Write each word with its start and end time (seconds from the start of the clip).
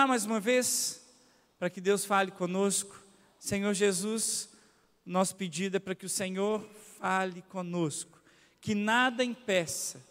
Orar 0.00 0.08
mais 0.08 0.24
uma 0.24 0.40
vez 0.40 1.06
para 1.58 1.68
que 1.68 1.78
Deus 1.78 2.06
fale 2.06 2.30
conosco. 2.30 3.04
Senhor 3.38 3.74
Jesus, 3.74 4.48
nosso 5.04 5.36
pedido 5.36 5.76
é 5.76 5.78
para 5.78 5.94
que 5.94 6.06
o 6.06 6.08
Senhor 6.08 6.66
fale 6.98 7.42
conosco, 7.42 8.18
que 8.62 8.74
nada 8.74 9.22
impeça 9.22 10.02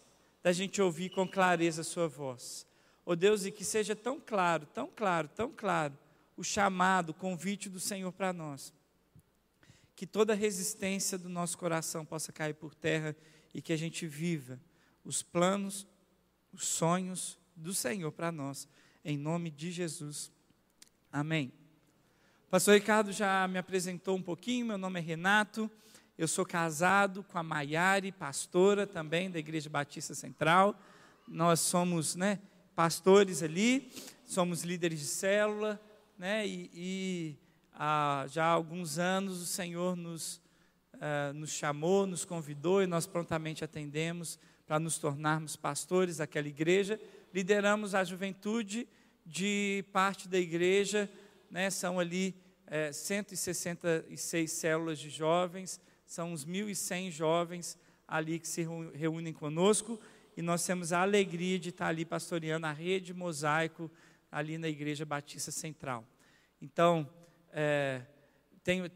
da 0.44 0.52
gente 0.52 0.80
ouvir 0.80 1.10
com 1.10 1.26
clareza 1.26 1.80
a 1.80 1.84
Sua 1.84 2.06
voz. 2.06 2.64
Oh 3.04 3.16
Deus, 3.16 3.44
e 3.44 3.50
que 3.50 3.64
seja 3.64 3.96
tão 3.96 4.20
claro, 4.20 4.64
tão 4.66 4.86
claro, 4.86 5.26
tão 5.26 5.50
claro 5.50 5.98
o 6.36 6.44
chamado, 6.44 7.10
o 7.10 7.14
convite 7.14 7.68
do 7.68 7.80
Senhor 7.80 8.12
para 8.12 8.32
nós. 8.32 8.72
Que 9.96 10.06
toda 10.06 10.34
resistência 10.34 11.18
do 11.18 11.28
nosso 11.28 11.58
coração 11.58 12.06
possa 12.06 12.30
cair 12.30 12.54
por 12.54 12.76
terra 12.76 13.16
e 13.52 13.60
que 13.60 13.72
a 13.72 13.76
gente 13.76 14.06
viva 14.06 14.60
os 15.04 15.20
planos, 15.20 15.84
os 16.52 16.64
sonhos 16.64 17.36
do 17.56 17.74
Senhor 17.74 18.12
para 18.12 18.30
nós, 18.30 18.68
em 19.04 19.16
nome 19.16 19.50
de 19.50 19.70
Jesus. 19.70 20.30
Amém. 21.12 21.52
Pastor 22.50 22.74
Ricardo 22.74 23.12
já 23.12 23.46
me 23.48 23.58
apresentou 23.58 24.16
um 24.16 24.22
pouquinho, 24.22 24.66
meu 24.66 24.78
nome 24.78 24.98
é 24.98 25.02
Renato, 25.02 25.70
eu 26.18 26.28
sou 26.28 26.44
casado 26.44 27.22
com 27.24 27.38
a 27.38 27.42
Maiare, 27.42 28.12
pastora 28.12 28.86
também 28.86 29.30
da 29.30 29.38
Igreja 29.38 29.70
Batista 29.70 30.14
Central. 30.14 30.78
Nós 31.26 31.60
somos 31.60 32.14
né, 32.14 32.38
pastores 32.74 33.42
ali, 33.42 33.90
somos 34.26 34.62
líderes 34.62 35.00
de 35.00 35.06
célula, 35.06 35.80
né? 36.18 36.46
E, 36.46 36.70
e 36.74 37.36
há 37.72 38.26
já 38.28 38.44
há 38.44 38.50
alguns 38.50 38.98
anos 38.98 39.40
o 39.40 39.46
Senhor 39.46 39.96
nos, 39.96 40.42
uh, 40.96 41.32
nos 41.34 41.50
chamou, 41.50 42.06
nos 42.06 42.24
convidou 42.24 42.82
e 42.82 42.86
nós 42.86 43.06
prontamente 43.06 43.64
atendemos 43.64 44.38
para 44.66 44.78
nos 44.78 44.98
tornarmos 44.98 45.56
pastores 45.56 46.18
daquela 46.18 46.48
igreja. 46.48 47.00
Lideramos 47.32 47.94
a 47.94 48.04
juventude 48.04 48.86
de 49.30 49.84
parte 49.92 50.28
da 50.28 50.38
igreja, 50.38 51.08
né? 51.48 51.70
São 51.70 52.00
ali 52.00 52.34
é, 52.66 52.92
166 52.92 54.50
células 54.50 54.98
de 54.98 55.08
jovens, 55.08 55.80
são 56.04 56.32
uns 56.32 56.44
1.100 56.44 57.12
jovens 57.12 57.78
ali 58.08 58.40
que 58.40 58.48
se 58.48 58.66
reúnem 58.92 59.32
conosco 59.32 60.00
e 60.36 60.42
nós 60.42 60.66
temos 60.66 60.92
a 60.92 61.02
alegria 61.02 61.60
de 61.60 61.68
estar 61.68 61.86
ali 61.86 62.04
pastoreando 62.04 62.66
a 62.66 62.72
rede 62.72 63.14
mosaico 63.14 63.88
ali 64.32 64.58
na 64.58 64.68
Igreja 64.68 65.04
Batista 65.04 65.52
Central. 65.52 66.04
Então, 66.60 67.08
é, 67.52 68.02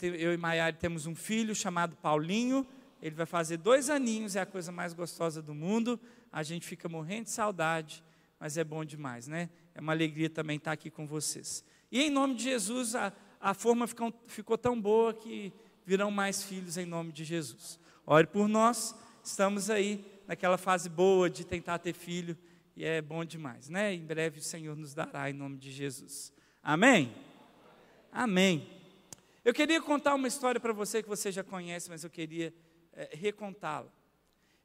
eu 0.02 0.34
e 0.34 0.36
Maiara 0.36 0.74
temos 0.74 1.06
um 1.06 1.14
filho 1.14 1.54
chamado 1.54 1.94
Paulinho, 1.96 2.66
ele 3.00 3.14
vai 3.14 3.26
fazer 3.26 3.58
dois 3.58 3.88
aninhos, 3.88 4.34
é 4.34 4.40
a 4.40 4.46
coisa 4.46 4.72
mais 4.72 4.92
gostosa 4.92 5.40
do 5.40 5.54
mundo, 5.54 6.00
a 6.32 6.42
gente 6.42 6.66
fica 6.66 6.88
morrendo 6.88 7.24
de 7.24 7.30
saudade, 7.30 8.02
mas 8.40 8.56
é 8.56 8.64
bom 8.64 8.84
demais, 8.84 9.28
né? 9.28 9.48
É 9.74 9.80
uma 9.80 9.92
alegria 9.92 10.30
também 10.30 10.56
estar 10.56 10.72
aqui 10.72 10.90
com 10.90 11.06
vocês. 11.06 11.64
E 11.90 12.02
em 12.02 12.10
nome 12.10 12.34
de 12.34 12.44
Jesus, 12.44 12.94
a, 12.94 13.12
a 13.40 13.54
forma 13.54 13.86
ficou, 13.86 14.12
ficou 14.26 14.56
tão 14.56 14.80
boa 14.80 15.12
que 15.12 15.52
virão 15.84 16.10
mais 16.10 16.42
filhos 16.42 16.76
em 16.76 16.86
nome 16.86 17.12
de 17.12 17.24
Jesus. 17.24 17.78
Ore 18.06 18.26
por 18.26 18.48
nós, 18.48 18.94
estamos 19.22 19.70
aí 19.70 20.04
naquela 20.26 20.56
fase 20.56 20.88
boa 20.88 21.28
de 21.28 21.44
tentar 21.44 21.78
ter 21.78 21.92
filho, 21.92 22.36
e 22.76 22.84
é 22.84 23.00
bom 23.00 23.24
demais, 23.24 23.68
né? 23.68 23.94
Em 23.94 24.04
breve 24.04 24.40
o 24.40 24.42
Senhor 24.42 24.76
nos 24.76 24.94
dará 24.94 25.30
em 25.30 25.32
nome 25.32 25.56
de 25.58 25.70
Jesus. 25.70 26.32
Amém? 26.62 27.14
Amém. 28.10 28.68
Eu 29.44 29.52
queria 29.52 29.80
contar 29.80 30.14
uma 30.14 30.26
história 30.26 30.60
para 30.60 30.72
você 30.72 31.02
que 31.02 31.08
você 31.08 31.30
já 31.30 31.44
conhece, 31.44 31.90
mas 31.90 32.02
eu 32.02 32.10
queria 32.10 32.52
é, 32.92 33.10
recontá-la. 33.12 33.92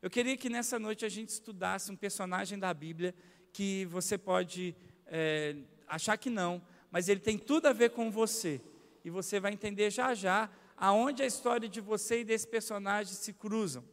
Eu 0.01 0.09
queria 0.09 0.37
que 0.37 0.49
nessa 0.49 0.79
noite 0.79 1.05
a 1.05 1.09
gente 1.09 1.29
estudasse 1.29 1.91
um 1.91 1.95
personagem 1.95 2.57
da 2.57 2.73
Bíblia 2.73 3.13
que 3.51 3.85
você 3.85 4.17
pode 4.17 4.73
é, 5.09 5.55
achar 5.87 6.17
que 6.17 6.29
não, 6.29 6.61
mas 6.91 7.09
ele 7.09 7.19
tem 7.19 7.37
tudo 7.37 7.67
a 7.67 7.73
ver 7.73 7.91
com 7.91 8.09
você. 8.09 8.61
E 9.03 9.09
você 9.09 9.39
vai 9.39 9.53
entender 9.53 9.89
já 9.89 10.13
já 10.13 10.49
aonde 10.77 11.21
a 11.21 11.25
história 11.25 11.67
de 11.67 11.81
você 11.81 12.21
e 12.21 12.23
desse 12.23 12.47
personagem 12.47 13.13
se 13.13 13.33
cruzam. 13.33 13.83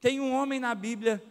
Tem 0.00 0.20
um 0.20 0.34
homem 0.34 0.58
na 0.58 0.74
Bíblia 0.74 1.22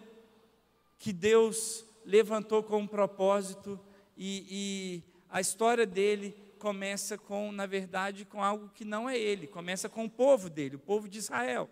que 0.97 1.11
Deus 1.11 1.85
levantou 2.05 2.63
com 2.63 2.79
um 2.79 2.87
propósito 2.87 3.79
e, 4.15 4.45
e 4.49 5.03
a 5.29 5.41
história 5.41 5.85
dele 5.85 6.35
começa 6.57 7.17
com, 7.17 7.51
na 7.51 7.65
verdade, 7.65 8.23
com 8.23 8.43
algo 8.43 8.69
que 8.69 8.85
não 8.85 9.09
é 9.09 9.17
ele, 9.17 9.47
começa 9.47 9.89
com 9.89 10.05
o 10.05 10.09
povo 10.09 10.49
dele, 10.49 10.75
o 10.75 10.79
povo 10.79 11.09
de 11.09 11.17
Israel. 11.17 11.69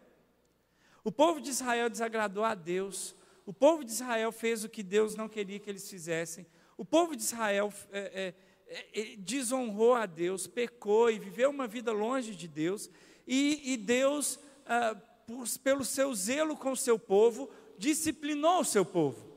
O 1.04 1.12
povo 1.12 1.40
de 1.40 1.52
Israel 1.52 1.90
desagradou 1.90 2.44
a 2.44 2.56
Deus, 2.56 3.16
o 3.46 3.54
povo 3.54 3.84
de 3.84 3.92
Israel 3.92 4.32
fez 4.32 4.64
o 4.64 4.70
que 4.70 4.84
Deus 4.84 5.16
não 5.16 5.30
queria 5.30 5.60
que 5.60 5.70
eles 5.70 5.90
fizessem, 5.90 6.46
o 6.80 6.86
povo 6.86 7.16
de 7.16 7.22
Israel 7.22 7.72
é, 7.92 8.34
é, 8.68 9.02
é, 9.02 9.16
desonrou 9.18 9.94
a 9.94 10.06
Deus, 10.06 10.48
pecou 10.48 11.12
e 11.12 11.20
viveu 11.20 11.50
uma 11.50 11.68
vida 11.68 11.92
longe 11.92 12.36
de 12.36 12.48
Deus, 12.48 12.90
e, 13.28 13.74
e 13.74 13.78
Deus, 13.78 14.40
ah, 14.66 14.96
por, 15.28 15.48
pelo 15.60 15.86
seu 15.86 16.14
zelo 16.16 16.58
com 16.58 16.72
o 16.72 16.78
seu 16.78 16.98
povo, 16.98 17.50
disciplinou 17.78 18.62
o 18.62 18.66
seu 18.66 18.84
povo 18.84 19.30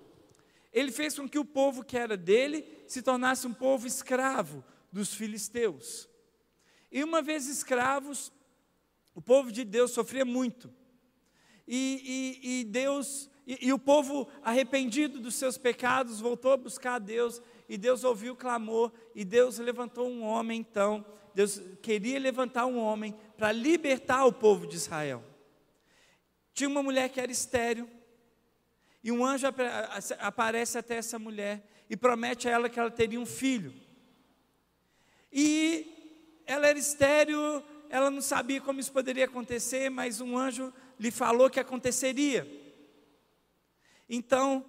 ele 0.72 0.90
fez 0.90 1.14
com 1.14 1.28
que 1.28 1.38
o 1.38 1.44
povo 1.44 1.84
que 1.84 1.98
era 1.98 2.16
dele 2.16 2.66
se 2.86 3.02
tornasse 3.02 3.46
um 3.46 3.52
povo 3.52 3.86
escravo 3.86 4.64
dos 4.90 5.14
filisteus. 5.14 6.08
E 6.90 7.04
uma 7.04 7.20
vez 7.20 7.46
escravos, 7.46 8.32
o 9.14 9.20
povo 9.20 9.52
de 9.52 9.64
Deus 9.64 9.90
sofria 9.90 10.24
muito. 10.24 10.72
E, 11.68 12.40
e, 12.42 12.60
e 12.60 12.64
Deus, 12.64 13.28
e, 13.46 13.68
e, 13.68 13.72
o 13.72 13.78
povo 13.78 14.28
arrependido 14.42 15.18
dos 15.18 15.34
seus 15.34 15.58
pecados 15.58 16.20
voltou 16.20 16.52
a 16.52 16.56
buscar 16.56 16.94
a 16.94 16.98
Deus, 16.98 17.42
e 17.68 17.76
Deus 17.76 18.04
ouviu 18.04 18.34
o 18.34 18.36
clamor, 18.36 18.92
e 19.14 19.24
Deus 19.24 19.58
levantou 19.58 20.08
um 20.08 20.22
homem 20.22 20.60
então. 20.60 21.04
Deus 21.34 21.60
queria 21.82 22.20
levantar 22.20 22.66
um 22.66 22.78
homem 22.78 23.16
para 23.36 23.50
libertar 23.50 24.24
o 24.26 24.32
povo 24.32 24.66
de 24.66 24.76
Israel. 24.76 25.24
Tinha 26.54 26.68
uma 26.68 26.82
mulher 26.82 27.08
que 27.08 27.20
era 27.20 27.32
estéril, 27.32 27.88
e 29.02 29.10
um 29.10 29.24
anjo 29.24 29.46
aparece 30.20 30.78
até 30.78 30.94
essa 30.94 31.18
mulher 31.18 31.68
e 31.90 31.96
promete 31.96 32.48
a 32.48 32.52
ela 32.52 32.68
que 32.68 32.78
ela 32.78 32.90
teria 32.90 33.18
um 33.18 33.26
filho. 33.26 33.74
E 35.32 36.42
ela 36.46 36.68
era 36.68 36.78
estéreo, 36.78 37.62
ela 37.90 38.10
não 38.10 38.20
sabia 38.20 38.60
como 38.60 38.78
isso 38.78 38.92
poderia 38.92 39.24
acontecer, 39.24 39.90
mas 39.90 40.20
um 40.20 40.38
anjo 40.38 40.72
lhe 41.00 41.10
falou 41.10 41.50
que 41.50 41.58
aconteceria. 41.58 42.61
Então, 44.14 44.62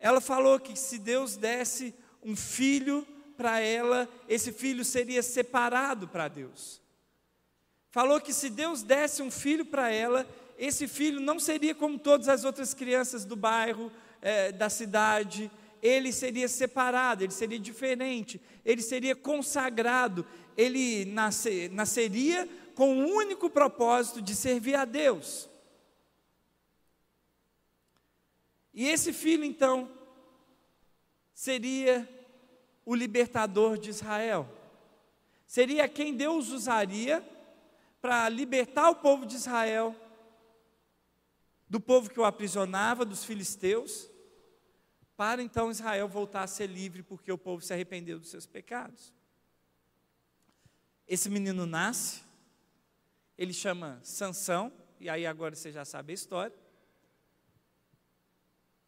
ela 0.00 0.20
falou 0.20 0.58
que 0.58 0.76
se 0.76 0.98
Deus 0.98 1.36
desse 1.36 1.94
um 2.20 2.34
filho 2.34 3.06
para 3.36 3.60
ela, 3.60 4.08
esse 4.28 4.50
filho 4.50 4.84
seria 4.84 5.22
separado 5.22 6.08
para 6.08 6.26
Deus. 6.26 6.82
Falou 7.88 8.20
que 8.20 8.32
se 8.32 8.50
Deus 8.50 8.82
desse 8.82 9.22
um 9.22 9.30
filho 9.30 9.64
para 9.64 9.92
ela, 9.92 10.26
esse 10.58 10.88
filho 10.88 11.20
não 11.20 11.38
seria 11.38 11.72
como 11.72 12.00
todas 12.00 12.28
as 12.28 12.44
outras 12.44 12.74
crianças 12.74 13.24
do 13.24 13.36
bairro, 13.36 13.92
é, 14.20 14.50
da 14.50 14.68
cidade, 14.68 15.48
ele 15.80 16.12
seria 16.12 16.48
separado, 16.48 17.22
ele 17.22 17.32
seria 17.32 17.60
diferente, 17.60 18.40
ele 18.64 18.82
seria 18.82 19.14
consagrado, 19.14 20.26
ele 20.56 21.04
nasce, 21.04 21.68
nasceria 21.68 22.48
com 22.74 22.98
o 22.98 23.06
único 23.14 23.48
propósito 23.48 24.20
de 24.20 24.34
servir 24.34 24.74
a 24.74 24.84
Deus. 24.84 25.49
E 28.72 28.86
esse 28.86 29.12
filho, 29.12 29.44
então, 29.44 29.90
seria 31.34 32.08
o 32.84 32.94
libertador 32.94 33.78
de 33.78 33.90
Israel, 33.90 34.48
seria 35.46 35.88
quem 35.88 36.14
Deus 36.14 36.50
usaria 36.50 37.24
para 38.00 38.28
libertar 38.28 38.90
o 38.90 38.96
povo 38.96 39.26
de 39.26 39.36
Israel 39.36 39.94
do 41.68 41.78
povo 41.78 42.10
que 42.10 42.18
o 42.18 42.24
aprisionava, 42.24 43.04
dos 43.04 43.24
filisteus, 43.24 44.10
para 45.16 45.40
então 45.40 45.70
Israel 45.70 46.08
voltar 46.08 46.42
a 46.42 46.46
ser 46.48 46.66
livre, 46.66 47.00
porque 47.00 47.30
o 47.30 47.38
povo 47.38 47.62
se 47.62 47.72
arrependeu 47.72 48.18
dos 48.18 48.28
seus 48.28 48.44
pecados. 48.44 49.12
Esse 51.06 51.30
menino 51.30 51.66
nasce, 51.66 52.22
ele 53.38 53.52
chama 53.52 54.00
Sansão, 54.02 54.72
e 54.98 55.08
aí 55.08 55.24
agora 55.24 55.54
você 55.54 55.70
já 55.70 55.84
sabe 55.84 56.12
a 56.12 56.14
história. 56.14 56.56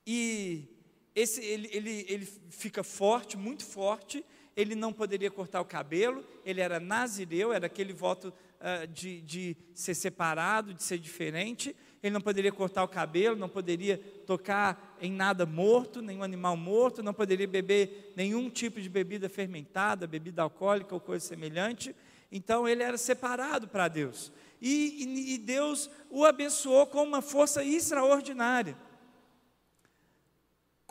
E 0.07 0.69
esse, 1.15 1.45
ele, 1.45 1.69
ele, 1.73 2.07
ele 2.09 2.29
fica 2.51 2.83
forte, 2.83 3.37
muito 3.37 3.65
forte, 3.65 4.25
ele 4.57 4.75
não 4.75 4.93
poderia 4.93 5.31
cortar 5.31 5.61
o 5.61 5.65
cabelo, 5.65 6.25
ele 6.45 6.61
era 6.61 6.79
nazireu, 6.79 7.53
era 7.53 7.67
aquele 7.67 7.93
voto 7.93 8.29
uh, 8.29 8.87
de, 8.89 9.21
de 9.23 9.57
ser 9.75 9.95
separado, 9.95 10.75
de 10.75 10.83
ser 10.83 10.99
diferente, 10.99 11.75
ele 12.03 12.13
não 12.13 12.21
poderia 12.21 12.51
cortar 12.51 12.83
o 12.83 12.89
cabelo, 12.89 13.37
não 13.37 13.49
poderia 13.49 13.97
tocar 14.27 14.97
em 15.01 15.13
nada 15.13 15.47
morto, 15.47 16.03
nenhum 16.03 16.23
animal 16.23 16.57
morto, 16.57 17.03
não 17.03 17.15
poderia 17.15 17.47
beber 17.47 18.13
nenhum 18.17 18.51
tipo 18.51 18.81
de 18.81 18.89
bebida 18.89 19.29
fermentada, 19.29 20.07
bebida 20.07 20.43
alcoólica 20.43 20.95
ou 20.95 21.01
coisa 21.01 21.25
semelhante. 21.25 21.95
Então 22.31 22.67
ele 22.67 22.83
era 22.83 22.99
separado 22.99 23.69
para 23.69 23.87
Deus. 23.87 24.33
E, 24.61 25.05
e, 25.05 25.35
e 25.35 25.39
Deus 25.39 25.89
o 26.11 26.25
abençoou 26.25 26.87
com 26.87 27.05
uma 27.05 27.23
força 27.23 27.65
extraordinária. 27.65 28.77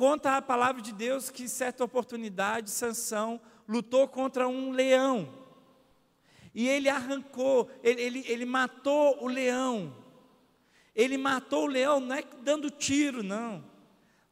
Conta 0.02 0.36
a 0.36 0.42
palavra 0.42 0.82
de 0.82 0.92
Deus 0.92 1.30
que, 1.30 1.44
em 1.44 1.48
certa 1.48 1.84
oportunidade, 1.84 2.72
Sansão 2.72 3.40
lutou 3.68 4.08
contra 4.08 4.48
um 4.48 4.72
leão. 4.72 5.32
E 6.56 6.68
ele 6.68 6.90
arrancou, 6.90 7.70
ele, 7.84 8.02
ele, 8.02 8.26
ele 8.28 8.44
matou 8.44 9.24
o 9.24 9.28
leão. 9.28 9.96
Ele 10.96 11.20
matou 11.20 11.66
o 11.66 11.68
leão, 11.68 12.00
não 12.00 12.16
é 12.16 12.24
dando 12.42 12.72
tiro, 12.72 13.22
não. 13.22 13.64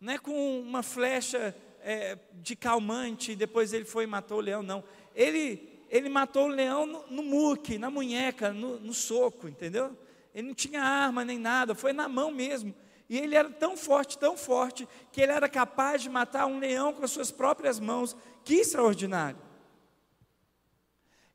Não 0.02 0.14
é 0.14 0.18
com 0.18 0.60
uma 0.60 0.82
flecha 0.82 1.56
é, 1.84 2.18
de 2.42 2.56
calmante, 2.56 3.34
e 3.34 3.36
depois 3.36 3.72
ele 3.72 3.86
foi 3.86 4.06
e 4.06 4.08
matou 4.08 4.40
o 4.40 4.42
leão, 4.42 4.64
não. 4.64 4.84
Ele, 5.14 5.84
ele 5.88 6.10
matou 6.10 6.46
o 6.46 6.48
leão 6.48 6.88
no, 6.88 7.06
no 7.12 7.22
muque, 7.22 7.78
na 7.78 7.92
munheca, 7.92 8.52
no, 8.52 8.80
no 8.80 8.94
soco, 8.96 9.48
entendeu? 9.48 9.96
Ele 10.34 10.48
não 10.48 10.56
tinha 10.56 10.82
arma 10.82 11.24
nem 11.24 11.38
nada, 11.38 11.76
foi 11.76 11.94
na 11.94 12.10
mão 12.10 12.32
mesmo. 12.32 12.74
E 13.10 13.18
ele 13.18 13.36
era 13.36 13.50
tão 13.50 13.76
forte, 13.76 14.20
tão 14.20 14.38
forte, 14.38 14.88
que 15.12 15.20
ele 15.20 15.32
era 15.32 15.50
capaz 15.50 16.04
de 16.04 16.10
matar 16.10 16.46
um 16.46 16.60
leão 16.60 16.94
com 16.94 17.04
as 17.04 17.10
suas 17.10 17.32
próprias 17.32 17.80
mãos. 17.80 18.16
Que 18.46 18.56
extraordinário! 18.56 19.42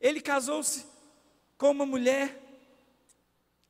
Ele 0.01 0.21
casou-se 0.21 0.87
com 1.59 1.73
uma 1.73 1.85
mulher, 1.85 2.41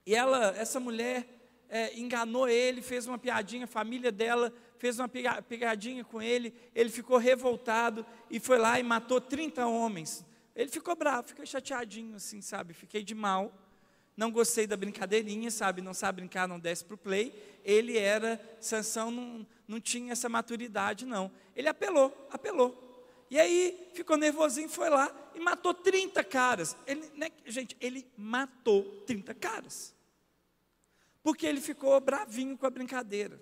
e 0.04 0.14
ela, 0.14 0.48
essa 0.56 0.78
mulher, 0.78 1.26
é, 1.68 1.98
enganou 1.98 2.46
ele, 2.46 2.82
fez 2.82 3.06
uma 3.06 3.18
piadinha, 3.18 3.64
a 3.64 3.68
família 3.68 4.12
dela 4.12 4.52
fez 4.78 4.98
uma 4.98 5.08
pegadinha 5.08 6.04
com 6.04 6.20
ele, 6.20 6.54
ele 6.74 6.90
ficou 6.90 7.16
revoltado 7.16 8.04
e 8.28 8.38
foi 8.38 8.58
lá 8.58 8.78
e 8.78 8.82
matou 8.82 9.20
30 9.20 9.66
homens. 9.66 10.24
Ele 10.54 10.68
ficou 10.68 10.94
bravo, 10.94 11.28
ficou 11.28 11.46
chateadinho, 11.46 12.16
assim, 12.16 12.42
sabe? 12.42 12.74
Fiquei 12.74 13.02
de 13.02 13.14
mal 13.14 13.52
não 14.16 14.30
gostei 14.30 14.66
da 14.66 14.76
brincadeirinha, 14.76 15.50
sabe? 15.50 15.82
Não 15.82 15.92
sabe 15.92 16.20
brincar, 16.20 16.46
não 16.46 16.58
desce 16.58 16.84
para 16.84 16.94
o 16.94 16.98
play. 16.98 17.60
Ele 17.64 17.98
era, 17.98 18.40
Sansão 18.60 19.10
não, 19.10 19.46
não 19.66 19.80
tinha 19.80 20.12
essa 20.12 20.28
maturidade, 20.28 21.04
não. 21.04 21.30
Ele 21.56 21.68
apelou, 21.68 22.12
apelou. 22.30 22.80
E 23.30 23.38
aí 23.38 23.90
ficou 23.94 24.16
nervosinho, 24.16 24.68
foi 24.68 24.88
lá 24.88 25.12
e 25.34 25.40
matou 25.40 25.74
30 25.74 26.22
caras. 26.22 26.76
Ele, 26.86 27.10
né, 27.14 27.30
gente, 27.46 27.76
ele 27.80 28.06
matou 28.16 29.02
30 29.06 29.34
caras. 29.34 29.92
Porque 31.22 31.46
ele 31.46 31.60
ficou 31.60 31.98
bravinho 32.00 32.56
com 32.56 32.66
a 32.66 32.70
brincadeira. 32.70 33.40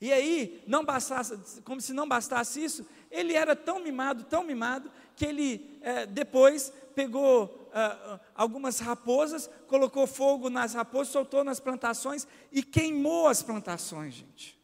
E 0.00 0.12
aí, 0.12 0.62
não 0.66 0.84
bastasse, 0.84 1.60
como 1.62 1.80
se 1.80 1.92
não 1.92 2.08
bastasse 2.08 2.62
isso, 2.62 2.86
ele 3.10 3.34
era 3.34 3.56
tão 3.56 3.80
mimado, 3.80 4.24
tão 4.24 4.44
mimado, 4.44 4.90
que 5.16 5.26
ele 5.26 5.78
é, 5.82 6.06
depois 6.06 6.72
pegou 6.94 7.67
ah, 7.78 8.20
algumas 8.34 8.80
raposas, 8.80 9.48
colocou 9.66 10.06
fogo 10.06 10.50
nas 10.50 10.74
raposas, 10.74 11.12
soltou 11.12 11.44
nas 11.44 11.60
plantações 11.60 12.26
e 12.50 12.62
queimou 12.62 13.28
as 13.28 13.42
plantações, 13.42 14.14
gente. 14.14 14.58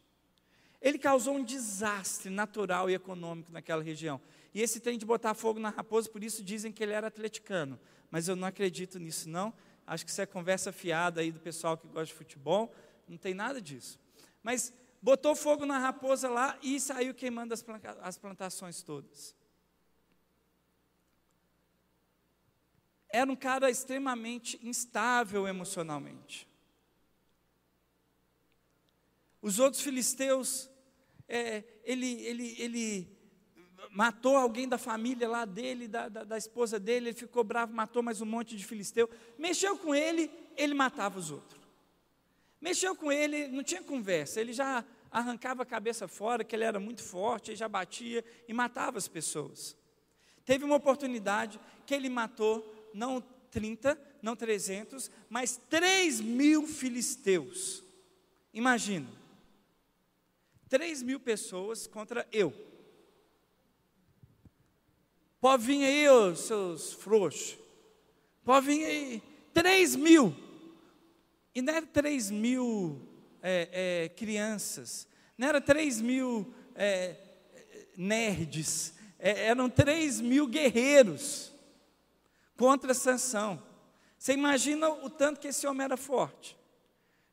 Ele 0.81 0.99
causou 0.99 1.35
um 1.35 1.43
desastre 1.43 2.29
natural 2.29 2.89
e 2.89 2.93
econômico 2.93 3.51
naquela 3.51 3.81
região. 3.81 4.21
E 4.53 4.61
esse 4.61 4.79
tem 4.79 4.97
de 4.97 5.05
botar 5.05 5.33
fogo 5.33 5.59
na 5.59 5.69
raposa, 5.69 6.09
por 6.09 6.23
isso 6.23 6.43
dizem 6.43 6.71
que 6.71 6.83
ele 6.83 6.93
era 6.93 7.07
atleticano. 7.07 7.79
Mas 8.11 8.27
eu 8.27 8.35
não 8.35 8.47
acredito 8.47 8.99
nisso, 8.99 9.27
não. 9.27 9.53
Acho 9.87 10.05
que 10.05 10.11
isso 10.11 10.21
é 10.21 10.25
conversa 10.25 10.71
fiada 10.71 11.21
aí 11.21 11.31
do 11.31 11.39
pessoal 11.39 11.77
que 11.77 11.87
gosta 11.87 12.05
de 12.05 12.13
futebol. 12.13 12.73
Não 13.07 13.17
tem 13.17 13.33
nada 13.33 13.61
disso. 13.61 13.99
Mas 14.43 14.73
botou 15.01 15.35
fogo 15.35 15.65
na 15.65 15.77
raposa 15.77 16.29
lá 16.29 16.57
e 16.61 16.79
saiu 16.79 17.13
queimando 17.13 17.53
as 18.01 18.17
plantações 18.17 18.81
todas. 18.81 19.35
Era 23.15 23.31
um 23.31 23.35
cara 23.35 23.69
extremamente 23.69 24.59
instável 24.61 25.47
emocionalmente. 25.47 26.45
Os 29.41 29.57
outros 29.57 29.81
filisteus, 29.81 30.69
é, 31.25 31.63
ele, 31.85 32.11
ele, 32.25 32.55
ele 32.59 33.17
matou 33.89 34.35
alguém 34.35 34.67
da 34.67 34.77
família 34.77 35.29
lá 35.29 35.45
dele, 35.45 35.87
da, 35.87 36.09
da, 36.09 36.23
da, 36.25 36.37
esposa 36.37 36.77
dele, 36.77 37.09
ele 37.09 37.17
ficou 37.17 37.41
bravo, 37.41 37.73
matou 37.73 38.03
mais 38.03 38.19
um 38.19 38.25
monte 38.25 38.57
de 38.57 38.65
filisteu. 38.65 39.09
Mexeu 39.37 39.77
com 39.77 39.95
ele, 39.95 40.29
ele 40.57 40.73
matava 40.73 41.17
os 41.17 41.31
outros. 41.31 41.61
Mexeu 42.59 42.97
com 42.97 43.09
ele, 43.09 43.47
não 43.47 43.63
tinha 43.63 43.81
conversa, 43.81 44.41
ele 44.41 44.51
já 44.51 44.83
arrancava 45.09 45.63
a 45.63 45.65
cabeça 45.65 46.05
fora, 46.05 46.43
que 46.43 46.53
ele 46.53 46.65
era 46.65 46.81
muito 46.81 47.01
forte, 47.01 47.51
ele 47.51 47.57
já 47.57 47.69
batia 47.69 48.25
e 48.45 48.53
matava 48.53 48.97
as 48.97 49.07
pessoas. 49.07 49.73
Teve 50.43 50.65
uma 50.65 50.75
oportunidade 50.75 51.61
que 51.85 51.93
ele 51.93 52.09
matou 52.09 52.74
não 52.95 53.21
30, 53.51 53.99
não 54.21 54.35
300, 54.35 55.11
mas 55.29 55.59
3 55.69 56.21
mil 56.21 56.65
filisteus. 56.65 57.83
Imagina. 58.53 59.07
3 60.69 61.03
mil 61.03 61.19
pessoas 61.19 61.85
contra 61.85 62.27
eu. 62.31 62.53
Pode 65.39 65.63
vir 65.63 65.83
aí, 65.83 66.09
os 66.09 66.39
seus 66.39 66.93
frouxos. 66.93 67.57
Pode 68.43 68.65
vir 68.65 68.85
aí. 68.85 69.23
3 69.53 69.95
mil. 69.95 70.35
E 71.53 71.61
não 71.61 71.73
era 71.73 71.85
3 71.85 72.31
mil 72.31 73.01
é, 73.41 73.69
é, 74.05 74.09
crianças. 74.09 75.07
Não 75.37 75.47
era 75.47 75.61
3 75.61 76.01
mil 76.01 76.53
é, 76.73 77.15
nerds. 77.95 78.93
É, 79.19 79.47
eram 79.47 79.69
3 79.69 80.19
mil 80.21 80.47
guerreiros 80.47 81.54
contra 82.57 82.93
Sansão. 82.93 83.61
Você 84.17 84.33
imagina 84.33 84.89
o 84.89 85.09
tanto 85.09 85.39
que 85.39 85.47
esse 85.47 85.67
homem 85.67 85.83
era 85.83 85.97
forte. 85.97 86.57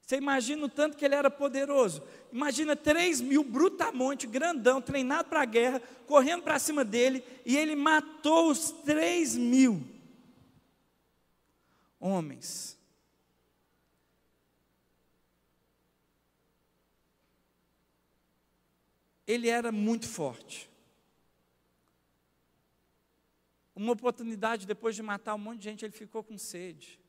Você 0.01 0.17
imagina 0.17 0.67
o 0.67 0.69
tanto 0.69 0.97
que 0.97 1.05
ele 1.05 1.15
era 1.15 1.31
poderoso. 1.31 2.03
Imagina 2.33 2.77
3 2.77 3.21
mil 3.21 3.45
brutamonte, 3.45 4.27
grandão, 4.27 4.83
treinado 4.83 5.29
para 5.29 5.43
a 5.43 5.47
guerra, 5.47 5.81
correndo 6.07 6.43
para 6.43 6.59
cima 6.59 6.85
dele, 6.85 7.25
e 7.47 7.57
ele 7.57 7.77
matou 7.77 8.51
os 8.51 8.71
3 8.71 9.37
mil 9.37 9.83
homens. 11.99 12.77
Ele 19.27 19.49
era 19.49 19.71
muito 19.71 20.09
forte. 20.09 20.72
Uma 23.75 23.93
oportunidade, 23.93 24.67
depois 24.67 24.95
de 24.95 25.03
matar 25.03 25.35
um 25.35 25.39
monte 25.39 25.59
de 25.59 25.65
gente, 25.65 25.85
ele 25.85 25.93
ficou 25.93 26.23
com 26.23 26.37
sede. 26.37 27.01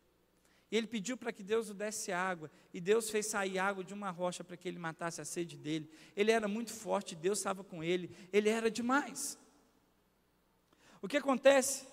E 0.71 0.77
ele 0.77 0.87
pediu 0.87 1.15
para 1.15 1.31
que 1.31 1.43
Deus 1.43 1.69
o 1.69 1.73
desse 1.73 2.11
água, 2.11 2.49
e 2.73 2.81
Deus 2.81 3.09
fez 3.09 3.27
sair 3.27 3.59
água 3.59 3.83
de 3.83 3.93
uma 3.93 4.09
rocha 4.09 4.43
para 4.43 4.57
que 4.57 4.67
ele 4.67 4.79
matasse 4.79 5.21
a 5.21 5.25
sede 5.25 5.57
dele. 5.57 5.89
Ele 6.15 6.31
era 6.31 6.47
muito 6.47 6.71
forte, 6.71 7.15
Deus 7.15 7.37
estava 7.37 7.63
com 7.63 7.83
ele, 7.83 8.09
ele 8.31 8.49
era 8.49 8.71
demais. 8.71 9.37
O 11.01 11.07
que 11.07 11.17
acontece? 11.17 11.85